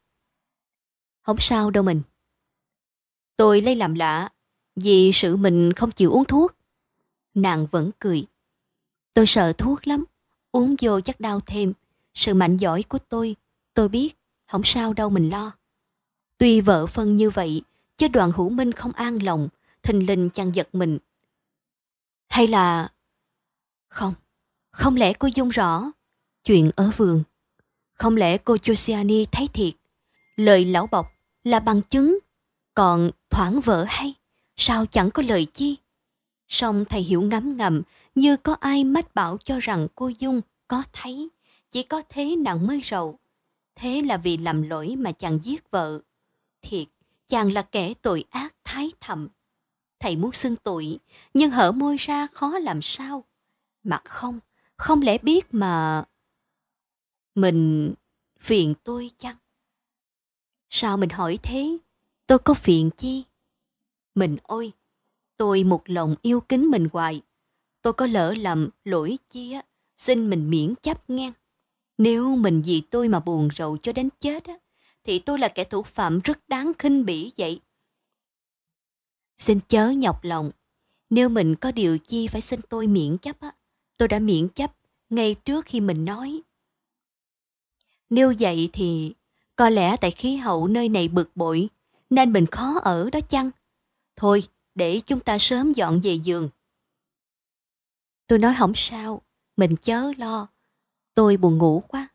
[1.22, 2.02] Không sao đâu mình.
[3.36, 4.28] Tôi lấy làm lạ,
[4.76, 6.56] vì sự mình không chịu uống thuốc.
[7.34, 8.26] Nàng vẫn cười.
[9.14, 10.04] Tôi sợ thuốc lắm,
[10.52, 11.72] uống vô chắc đau thêm.
[12.14, 13.36] Sự mạnh giỏi của tôi,
[13.80, 14.16] tôi biết,
[14.46, 15.52] không sao đâu mình lo.
[16.38, 17.62] Tuy vợ phân như vậy,
[17.96, 19.48] chứ đoàn hữu minh không an lòng,
[19.82, 20.98] thình lình chàng giật mình.
[22.28, 22.88] Hay là...
[23.88, 24.14] Không,
[24.70, 25.92] không lẽ cô dung rõ
[26.44, 27.22] chuyện ở vườn?
[27.94, 29.74] Không lẽ cô Josiani thấy thiệt?
[30.36, 31.06] Lời lão bọc
[31.44, 32.18] là bằng chứng,
[32.74, 34.14] còn thoảng vỡ hay,
[34.56, 35.76] sao chẳng có lời chi?
[36.48, 37.82] Song thầy hiểu ngấm ngầm
[38.14, 41.28] như có ai mách bảo cho rằng cô Dung có thấy,
[41.70, 43.18] chỉ có thế nàng mới rầu.
[43.74, 46.00] Thế là vì làm lỗi mà chàng giết vợ.
[46.62, 46.88] Thiệt,
[47.28, 49.28] chàng là kẻ tội ác thái thầm.
[49.98, 50.98] Thầy muốn xưng tội,
[51.34, 53.24] nhưng hở môi ra khó làm sao.
[53.82, 54.40] Mà không,
[54.76, 56.04] không lẽ biết mà...
[57.34, 57.92] Mình
[58.40, 59.36] phiền tôi chăng?
[60.68, 61.78] Sao mình hỏi thế?
[62.26, 63.24] Tôi có phiền chi?
[64.14, 64.72] Mình ôi,
[65.36, 67.22] tôi một lòng yêu kính mình hoài.
[67.82, 69.62] Tôi có lỡ lầm lỗi chi á,
[69.96, 71.32] xin mình miễn chấp ngang.
[72.00, 74.54] Nếu mình vì tôi mà buồn rầu cho đến chết á,
[75.04, 77.60] thì tôi là kẻ thủ phạm rất đáng khinh bỉ vậy.
[79.38, 80.50] Xin chớ nhọc lòng,
[81.10, 83.54] nếu mình có điều chi phải xin tôi miễn chấp á,
[83.96, 84.76] tôi đã miễn chấp
[85.10, 86.42] ngay trước khi mình nói.
[88.10, 89.14] Nếu vậy thì
[89.56, 91.68] có lẽ tại khí hậu nơi này bực bội
[92.10, 93.50] nên mình khó ở đó chăng?
[94.16, 94.42] Thôi,
[94.74, 96.48] để chúng ta sớm dọn về giường.
[98.26, 99.22] Tôi nói không sao,
[99.56, 100.48] mình chớ lo.
[101.20, 102.08] Tôi buồn ngủ quá.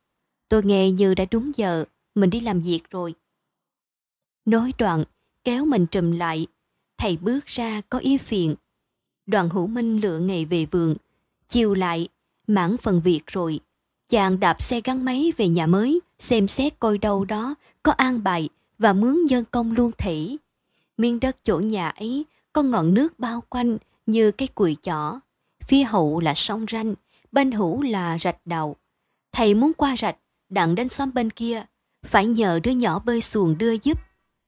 [0.49, 3.13] Tôi nghe như đã đúng giờ, mình đi làm việc rồi.
[4.45, 5.03] Nói đoạn,
[5.43, 6.47] kéo mình trùm lại.
[6.97, 8.55] Thầy bước ra có ý phiền.
[9.25, 10.95] Đoàn hữu minh lựa ngày về vườn.
[11.47, 12.07] Chiều lại,
[12.47, 13.59] mãn phần việc rồi.
[14.09, 18.23] Chàng đạp xe gắn máy về nhà mới, xem xét coi đâu đó có an
[18.23, 18.49] bài
[18.79, 20.37] và mướn nhân công luôn thỉ.
[20.97, 25.19] miên đất chỗ nhà ấy có ngọn nước bao quanh như cái cùi chỏ.
[25.67, 26.95] Phía hậu là sông ranh,
[27.31, 28.75] bên hữu là rạch đầu.
[29.35, 30.17] Thầy muốn qua rạch,
[30.49, 31.65] đặng đến xóm bên kia,
[32.05, 33.99] phải nhờ đứa nhỏ bơi xuồng đưa giúp.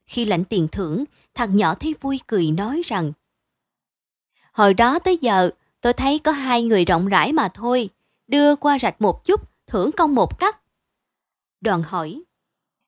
[0.06, 1.04] Khi lãnh tiền thưởng,
[1.34, 3.14] thằng nhỏ thấy vui cười nói rằng
[4.52, 5.50] Hồi đó tới giờ,
[5.82, 7.90] tôi thấy có hai người rộng rãi mà thôi.
[8.28, 10.62] Đưa qua rạch một chút, thưởng công một cắt.
[11.62, 12.22] Đoàn hỏi,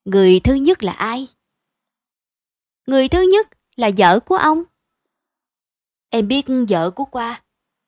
[0.06, 1.28] người thứ nhất là ai?
[2.88, 4.64] Người thứ nhất là vợ của ông.
[6.10, 7.44] Em biết vợ của qua,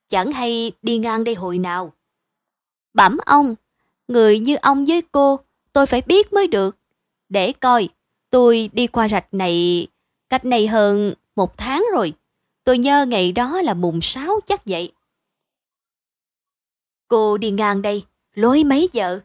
[0.09, 1.93] chẳng hay đi ngang đây hồi nào.
[2.93, 3.55] Bẩm ông,
[4.11, 5.39] người như ông với cô,
[5.73, 6.77] tôi phải biết mới được.
[7.29, 7.89] Để coi,
[8.29, 9.87] tôi đi qua rạch này
[10.29, 12.13] cách này hơn một tháng rồi.
[12.63, 14.91] Tôi nhớ ngày đó là mùng sáu chắc vậy.
[17.07, 19.19] Cô đi ngang đây, lối mấy giờ?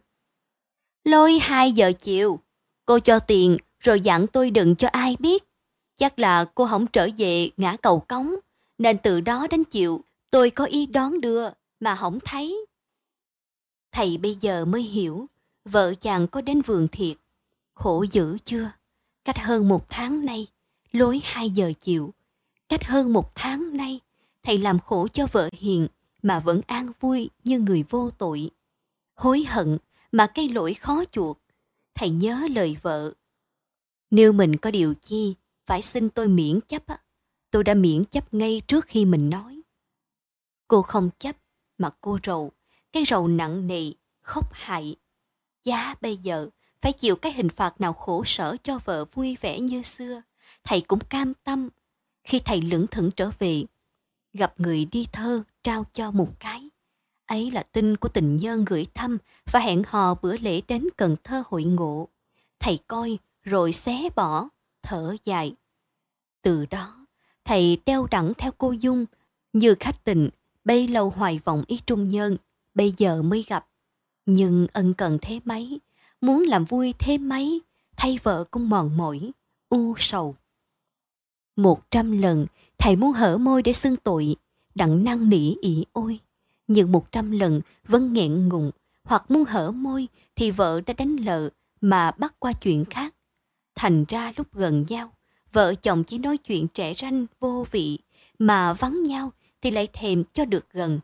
[1.04, 2.40] Lối hai giờ chiều.
[2.84, 5.44] Cô cho tiền rồi dặn tôi đừng cho ai biết.
[5.96, 8.34] Chắc là cô không trở về ngã cầu cống,
[8.78, 10.00] nên từ đó đến chiều
[10.30, 11.48] tôi có ý đón đưa
[11.80, 12.65] mà không thấy.
[13.96, 15.26] Thầy bây giờ mới hiểu,
[15.64, 17.16] vợ chàng có đến vườn thiệt.
[17.74, 18.70] Khổ dữ chưa?
[19.24, 20.46] Cách hơn một tháng nay,
[20.92, 22.14] lối hai giờ chiều.
[22.68, 24.00] Cách hơn một tháng nay,
[24.42, 25.88] thầy làm khổ cho vợ hiền
[26.22, 28.50] mà vẫn an vui như người vô tội.
[29.14, 29.78] Hối hận
[30.12, 31.38] mà cây lỗi khó chuộc,
[31.94, 33.12] thầy nhớ lời vợ.
[34.10, 35.34] Nếu mình có điều chi,
[35.66, 36.82] phải xin tôi miễn chấp,
[37.50, 39.60] tôi đã miễn chấp ngay trước khi mình nói.
[40.68, 41.36] Cô không chấp,
[41.78, 42.52] mà cô rầu,
[42.96, 43.92] cái rầu nặng nề,
[44.22, 44.96] khóc hại.
[45.64, 46.48] Giá bây giờ
[46.80, 50.22] phải chịu cái hình phạt nào khổ sở cho vợ vui vẻ như xưa,
[50.64, 51.68] thầy cũng cam tâm.
[52.24, 53.64] Khi thầy lững thững trở về,
[54.32, 56.68] gặp người đi thơ trao cho một cái.
[57.26, 59.18] Ấy là tin của tình nhân gửi thăm
[59.52, 62.08] và hẹn hò bữa lễ đến Cần Thơ hội ngộ.
[62.58, 64.48] Thầy coi rồi xé bỏ,
[64.82, 65.54] thở dài.
[66.42, 67.06] Từ đó,
[67.44, 69.06] thầy đeo đẳng theo cô Dung,
[69.52, 70.28] như khách tình,
[70.64, 72.36] bay lâu hoài vọng ý trung nhân,
[72.76, 73.66] bây giờ mới gặp.
[74.26, 75.80] Nhưng ân cần thế mấy,
[76.20, 77.60] muốn làm vui thế mấy,
[77.96, 79.30] thay vợ cũng mòn mỏi,
[79.68, 80.36] u sầu.
[81.56, 82.46] Một trăm lần,
[82.78, 84.36] thầy muốn hở môi để xưng tội,
[84.74, 86.18] đặng năng nỉ ỉ ôi.
[86.66, 88.70] Nhưng một trăm lần vẫn nghẹn ngùng,
[89.04, 91.50] hoặc muốn hở môi thì vợ đã đánh lợ
[91.80, 93.14] mà bắt qua chuyện khác.
[93.74, 95.12] Thành ra lúc gần nhau,
[95.52, 97.98] vợ chồng chỉ nói chuyện trẻ ranh vô vị,
[98.38, 101.00] mà vắng nhau thì lại thèm cho được gần.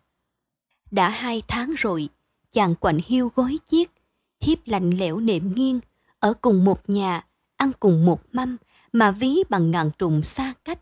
[0.92, 2.08] Đã hai tháng rồi,
[2.50, 3.90] chàng quạnh hiu gối chiếc,
[4.40, 5.80] thiếp lạnh lẽo nệm nghiêng,
[6.18, 8.56] ở cùng một nhà, ăn cùng một mâm,
[8.92, 10.78] mà ví bằng ngàn trùng xa cách.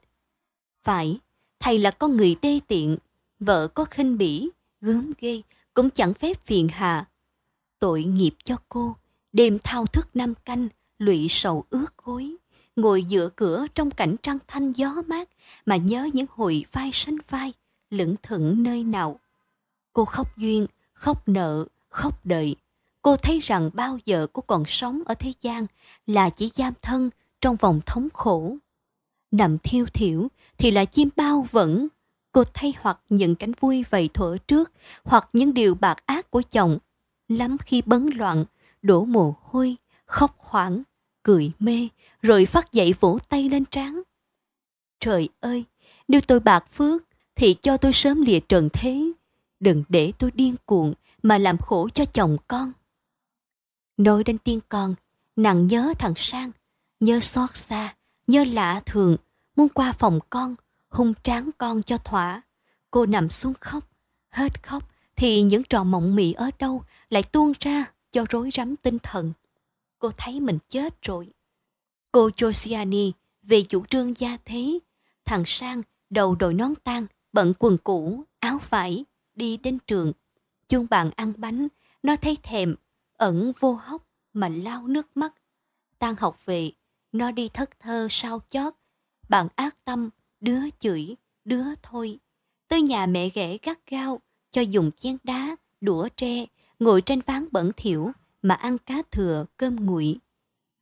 [0.83, 1.19] Phải,
[1.61, 2.97] thầy là con người đê tiện,
[3.39, 4.51] vợ có khinh bỉ,
[4.81, 5.43] gớm ghê,
[5.75, 7.09] cũng chẳng phép phiền hà.
[7.79, 8.97] Tội nghiệp cho cô,
[9.33, 10.69] đêm thao thức năm canh,
[10.99, 12.37] lụy sầu ướt gối,
[12.77, 15.29] ngồi giữa cửa trong cảnh trăng thanh gió mát
[15.67, 17.53] mà nhớ những hồi vai sánh vai,
[17.91, 19.21] lững thững nơi nào.
[20.01, 22.57] Cô khóc duyên, khóc nợ, khóc đợi.
[23.03, 25.67] Cô thấy rằng bao giờ cô còn sống ở thế gian
[26.07, 27.11] là chỉ giam thân
[27.41, 28.57] trong vòng thống khổ.
[29.31, 30.29] Nằm thiêu thiểu
[30.59, 31.89] thì là chim bao vẫn.
[32.33, 34.73] Cô thấy hoặc những cánh vui vầy thuở trước,
[35.05, 36.79] hoặc những điều bạc ác của chồng.
[37.29, 38.45] Lắm khi bấn loạn,
[38.83, 40.83] đổ mồ hôi, khóc khoảng,
[41.23, 41.89] cười mê,
[42.23, 44.03] rồi phát dậy vỗ tay lên trán.
[45.01, 45.65] Trời ơi,
[46.09, 47.03] nếu tôi bạc phước,
[47.35, 49.13] thì cho tôi sớm lìa trần thế.
[49.61, 52.73] Đừng để tôi điên cuồng mà làm khổ cho chồng con.
[53.97, 54.95] Nói đến tiên con,
[55.37, 56.51] nàng nhớ thằng Sang,
[57.01, 57.95] nhớ xót xa,
[58.27, 59.17] nhớ lạ thường,
[59.57, 60.55] muốn qua phòng con,
[60.89, 62.43] hung tráng con cho thỏa.
[62.91, 63.85] Cô nằm xuống khóc,
[64.29, 68.77] hết khóc thì những trò mộng mị ở đâu lại tuôn ra cho rối rắm
[68.77, 69.33] tinh thần.
[69.99, 71.29] Cô thấy mình chết rồi.
[72.13, 73.13] Cô Josiani
[73.43, 74.79] về chủ trương gia thế,
[75.25, 79.05] thằng Sang đầu đội nón tan, bận quần cũ, áo vải,
[79.41, 80.13] đi đến trường.
[80.69, 81.69] Chung bạn ăn bánh,
[82.03, 82.75] nó thấy thèm,
[83.13, 85.35] ẩn vô hốc mà lau nước mắt.
[85.99, 86.73] Tan học về,
[87.13, 88.75] nó đi thất thơ sau chót.
[89.29, 90.11] Bạn ác tâm,
[90.41, 92.19] đứa chửi, đứa thôi.
[92.69, 96.47] Tới nhà mẹ ghẻ gắt gao, cho dùng chén đá, đũa tre,
[96.79, 98.13] ngồi trên ván bẩn thỉu
[98.43, 100.17] mà ăn cá thừa, cơm nguội.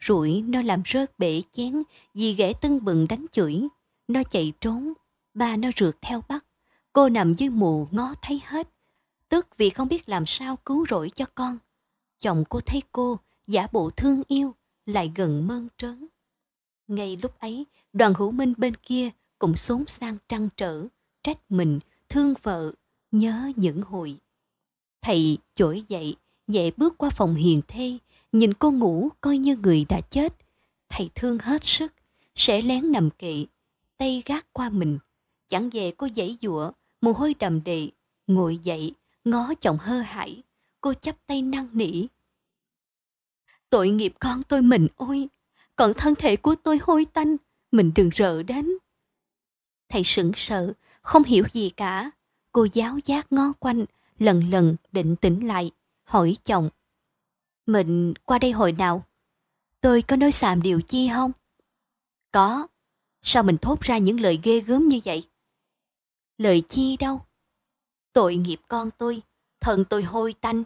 [0.00, 1.82] Rủi nó làm rớt bể chén
[2.14, 3.62] vì ghẻ tưng bừng đánh chửi.
[4.08, 4.92] Nó chạy trốn,
[5.34, 6.44] ba nó rượt theo bắt.
[6.98, 8.68] Cô nằm dưới mù ngó thấy hết.
[9.28, 11.58] Tức vì không biết làm sao cứu rỗi cho con.
[12.18, 14.54] Chồng cô thấy cô giả bộ thương yêu,
[14.86, 16.06] lại gần mơn trớn.
[16.88, 20.86] Ngay lúc ấy, đoàn hữu minh bên kia cũng xốn sang trăn trở,
[21.22, 22.72] trách mình, thương vợ,
[23.12, 24.16] nhớ những hồi.
[25.02, 26.16] Thầy chổi dậy,
[26.46, 27.98] nhẹ bước qua phòng hiền thê,
[28.32, 30.34] nhìn cô ngủ coi như người đã chết.
[30.88, 31.92] Thầy thương hết sức,
[32.34, 33.46] sẽ lén nằm kỵ,
[33.96, 34.98] tay gác qua mình.
[35.48, 37.90] Chẳng về cô dãy dụa, mồ hôi đầm đì,
[38.26, 38.94] ngồi dậy,
[39.24, 40.42] ngó chồng hơ hãi.
[40.80, 42.06] Cô chắp tay năn nỉ.
[43.70, 45.28] Tội nghiệp con tôi mình ôi,
[45.76, 47.36] còn thân thể của tôi hôi tanh,
[47.72, 48.70] mình đừng rợ đến.
[49.88, 50.72] Thầy sững sờ,
[51.02, 52.10] không hiểu gì cả.
[52.52, 53.84] Cô giáo giác ngó quanh,
[54.18, 55.70] lần lần định tỉnh lại,
[56.04, 56.70] hỏi chồng.
[57.66, 59.04] Mình qua đây hồi nào?
[59.80, 61.32] Tôi có nói xàm điều chi không?
[62.32, 62.66] Có.
[63.22, 65.24] Sao mình thốt ra những lời ghê gớm như vậy?
[66.38, 67.20] Lời chi đâu?
[68.12, 69.22] Tội nghiệp con tôi,
[69.60, 70.64] thần tôi hôi tanh.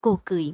[0.00, 0.52] Cô cười.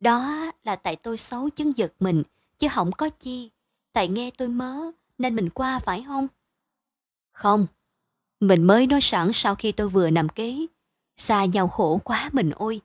[0.00, 2.22] Đó là tại tôi xấu chứng giật mình,
[2.58, 3.50] chứ không có chi.
[3.92, 6.26] Tại nghe tôi mớ, nên mình qua phải không?
[7.32, 7.66] Không,
[8.40, 10.66] mình mới nói sẵn sau khi tôi vừa nằm kế.
[11.16, 12.80] Xa nhau khổ quá mình ôi.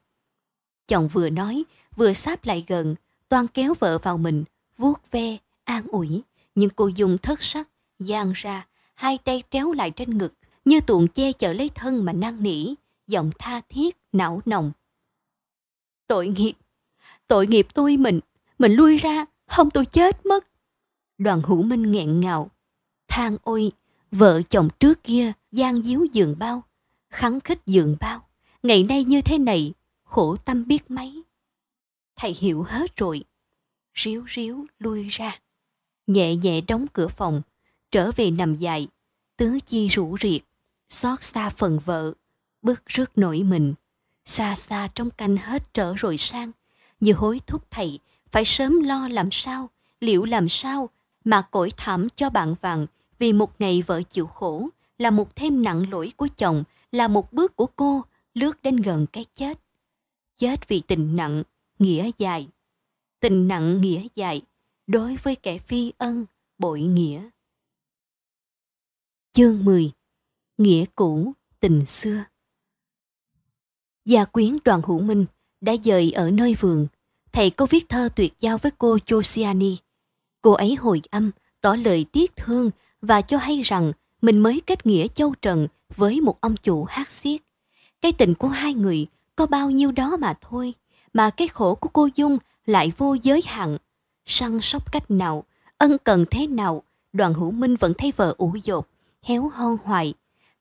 [0.88, 1.64] Chồng vừa nói,
[1.96, 2.96] vừa sáp lại gần,
[3.30, 4.44] toan kéo vợ vào mình,
[4.78, 6.22] vuốt ve, an ủi.
[6.56, 7.70] Nhưng cô dùng thất sắc,
[8.00, 10.34] giang ra, hai tay tréo lại trên ngực,
[10.68, 12.74] như tuồng che chở lấy thân mà năn nỉ,
[13.08, 14.72] giọng tha thiết, não nồng.
[16.08, 16.54] Tội nghiệp,
[17.28, 18.20] tội nghiệp tôi mình,
[18.60, 20.48] mình lui ra, không tôi chết mất.
[21.18, 22.52] Đoàn hữu minh nghẹn ngào,
[23.08, 23.72] than ôi,
[24.12, 26.64] Vợ chồng trước kia gian díu giường bao,
[27.10, 28.28] khắng khích giường bao.
[28.64, 29.74] Ngày nay như thế này,
[30.04, 31.24] khổ tâm biết mấy.
[32.16, 33.24] Thầy hiểu hết rồi.
[33.94, 35.40] Ríu ríu lui ra.
[36.08, 37.42] Nhẹ nhẹ đóng cửa phòng,
[37.92, 38.88] trở về nằm dài,
[39.38, 40.42] tứ chi rủ riệt,
[40.90, 42.14] xót xa phần vợ,
[42.62, 43.74] bước rước nổi mình.
[44.26, 46.52] Xa xa trong canh hết trở rồi sang,
[47.00, 48.00] như hối thúc thầy
[48.32, 49.70] phải sớm lo làm sao,
[50.00, 50.90] liệu làm sao
[51.24, 52.88] mà cõi thảm cho bạn vàng.
[53.20, 57.34] Vì một ngày vợ chịu khổ là một thêm nặng lỗi của chồng là một
[57.34, 58.04] bước của cô
[58.34, 59.60] lướt đến gần cái chết.
[60.36, 61.44] Chết vì tình nặng
[61.80, 62.48] nghĩa dài.
[63.20, 64.42] Tình nặng nghĩa dài
[64.88, 66.26] đối với kẻ phi ân
[66.58, 67.30] bội nghĩa.
[69.34, 69.92] Chương 10
[70.58, 72.24] nghĩa cũ tình xưa
[74.06, 75.26] gia quyến đoàn hữu minh
[75.62, 76.88] đã dời ở nơi vườn
[77.38, 79.76] thầy có viết thơ tuyệt giao với cô Josiani.
[80.42, 81.32] Cô ấy hồi âm,
[81.62, 82.72] tỏ lời tiếc thương
[83.02, 87.12] và cho hay rằng mình mới kết nghĩa châu trần với một ông chủ hát
[87.12, 87.42] xiết.
[88.02, 90.74] Cái tình của hai người có bao nhiêu đó mà thôi,
[91.14, 93.78] mà cái khổ của cô Dung lại vô giới hạn.
[94.26, 95.44] Săn sóc cách nào,
[95.78, 98.88] ân cần thế nào, đoàn hữu minh vẫn thấy vợ ủ dột,
[99.22, 100.14] héo hon hoài.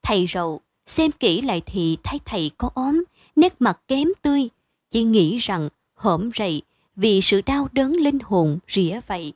[0.09, 3.05] Thầy rầu, xem kỹ lại thì thấy thầy có ốm,
[3.37, 4.49] nét mặt kém tươi,
[4.91, 6.63] chỉ nghĩ rằng hổm rầy
[6.97, 9.33] vì sự đau đớn linh hồn rỉa vậy.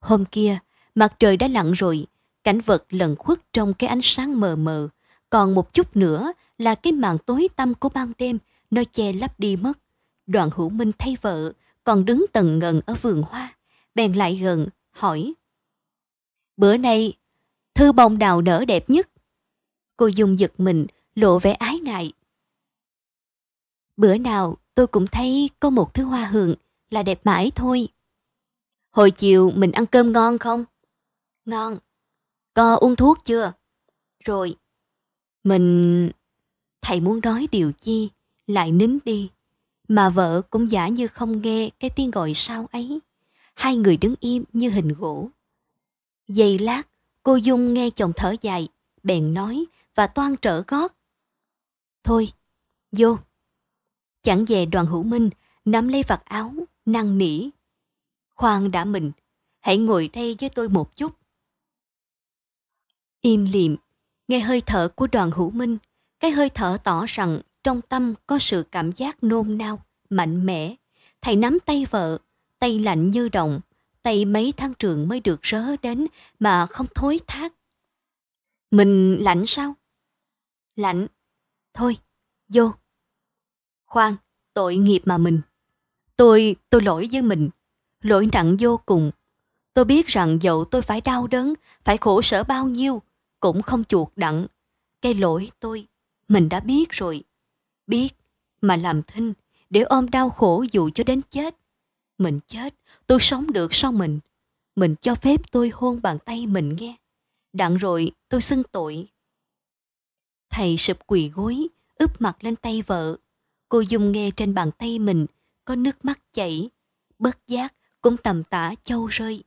[0.00, 0.58] Hôm kia,
[0.94, 2.06] mặt trời đã lặn rồi,
[2.44, 4.88] cảnh vật lẩn khuất trong cái ánh sáng mờ mờ.
[5.30, 8.38] Còn một chút nữa là cái màn tối tăm của ban đêm,
[8.70, 9.78] nó che lấp đi mất.
[10.26, 11.52] Đoàn hữu minh thay vợ,
[11.84, 13.56] còn đứng tầng ngần ở vườn hoa,
[13.94, 15.34] bèn lại gần, hỏi.
[16.56, 17.12] Bữa nay,
[17.78, 19.08] thư bông đào nở đẹp nhất.
[19.96, 22.12] Cô Dung giật mình, lộ vẻ ái ngại.
[23.96, 26.54] Bữa nào tôi cũng thấy có một thứ hoa hường
[26.90, 27.88] là đẹp mãi thôi.
[28.90, 30.64] Hồi chiều mình ăn cơm ngon không?
[31.44, 31.78] Ngon.
[32.54, 33.52] Có uống thuốc chưa?
[34.24, 34.56] Rồi.
[35.44, 36.10] Mình...
[36.82, 38.10] Thầy muốn nói điều chi,
[38.46, 39.30] lại nín đi.
[39.88, 43.00] Mà vợ cũng giả như không nghe cái tiếng gọi sao ấy.
[43.54, 45.28] Hai người đứng im như hình gỗ.
[46.28, 46.82] Giây lát,
[47.28, 48.68] cô Dung nghe chồng thở dài,
[49.02, 50.92] bèn nói và toan trở gót.
[52.04, 52.32] Thôi,
[52.92, 53.18] vô.
[54.22, 55.30] Chẳng về đoàn hữu minh,
[55.64, 56.52] nắm lấy vạt áo,
[56.86, 57.48] năn nỉ.
[58.34, 59.12] Khoan đã mình,
[59.60, 61.12] hãy ngồi đây với tôi một chút.
[63.20, 63.76] Im liệm,
[64.28, 65.78] nghe hơi thở của đoàn hữu minh,
[66.20, 70.74] cái hơi thở tỏ rằng trong tâm có sự cảm giác nôn nao, mạnh mẽ.
[71.20, 72.18] Thầy nắm tay vợ,
[72.58, 73.60] tay lạnh như đồng,
[74.08, 76.06] tay mấy thang trường mới được rớ đến
[76.38, 77.52] mà không thối thác.
[78.70, 79.74] Mình lạnh sao?
[80.76, 81.06] Lạnh.
[81.74, 81.96] Thôi,
[82.48, 82.72] vô.
[83.86, 84.16] Khoan,
[84.54, 85.40] tội nghiệp mà mình.
[86.16, 87.50] Tôi, tôi lỗi với mình.
[88.00, 89.10] Lỗi nặng vô cùng.
[89.74, 91.54] Tôi biết rằng dẫu tôi phải đau đớn,
[91.84, 93.02] phải khổ sở bao nhiêu,
[93.40, 94.46] cũng không chuột đặng.
[95.02, 95.86] Cái lỗi tôi,
[96.28, 97.24] mình đã biết rồi.
[97.86, 98.08] Biết,
[98.60, 99.32] mà làm thinh,
[99.70, 101.57] để ôm đau khổ dù cho đến chết.
[102.18, 102.74] Mình chết,
[103.06, 104.20] tôi sống được sau mình.
[104.76, 106.96] Mình cho phép tôi hôn bàn tay mình nghe.
[107.52, 109.08] Đặng rồi tôi xưng tội.
[110.50, 113.18] Thầy sụp quỳ gối, ướp mặt lên tay vợ,
[113.68, 115.26] Cô dùng nghe trên bàn tay mình
[115.64, 116.70] có nước mắt chảy,
[117.18, 119.44] bất giác cũng tầm tả châu rơi.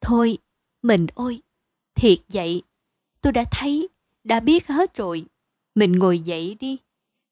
[0.00, 0.38] Thôi,
[0.82, 1.42] mình ôi,
[1.94, 2.62] thiệt vậy,
[3.20, 3.88] tôi đã thấy,
[4.24, 5.24] đã biết hết rồi.
[5.74, 6.78] Mình ngồi dậy đi.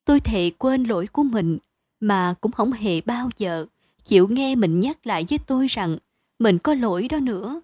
[0.05, 1.59] Tôi thề quên lỗi của mình,
[2.01, 3.67] mà cũng không hề bao giờ
[4.05, 5.99] chịu nghe mình nhắc lại với tôi rằng
[6.39, 7.61] mình có lỗi đó nữa.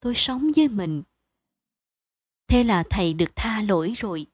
[0.00, 1.02] Tôi sống với mình.
[2.48, 4.26] Thế là thầy được tha lỗi rồi.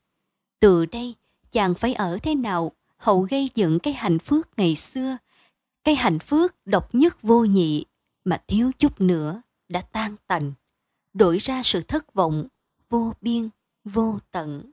[0.60, 1.14] Từ đây,
[1.50, 5.16] chàng phải ở thế nào hậu gây dựng cái hạnh phước ngày xưa
[5.86, 7.84] cái hạnh phước độc nhất vô nhị
[8.24, 10.52] mà thiếu chút nữa đã tan tành
[11.14, 12.46] đổi ra sự thất vọng
[12.88, 13.48] vô biên
[13.84, 14.72] vô tận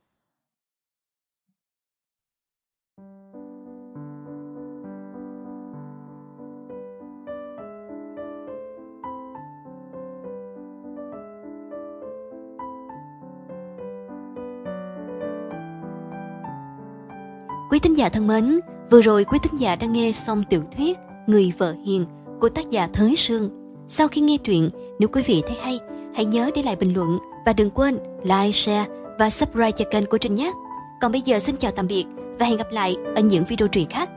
[17.74, 20.98] Quý thính giả thân mến, vừa rồi quý thính giả đã nghe xong tiểu thuyết
[21.28, 22.06] Người vợ hiền
[22.42, 23.50] của tác giả Thới Sương.
[23.88, 24.70] Sau khi nghe truyện,
[25.00, 25.80] nếu quý vị thấy hay,
[26.16, 28.86] hãy nhớ để lại bình luận và đừng quên like, share
[29.20, 30.52] và subscribe cho kênh của Trinh nhé.
[31.02, 32.06] Còn bây giờ xin chào tạm biệt
[32.40, 34.10] và hẹn gặp lại ở những video truyện khác.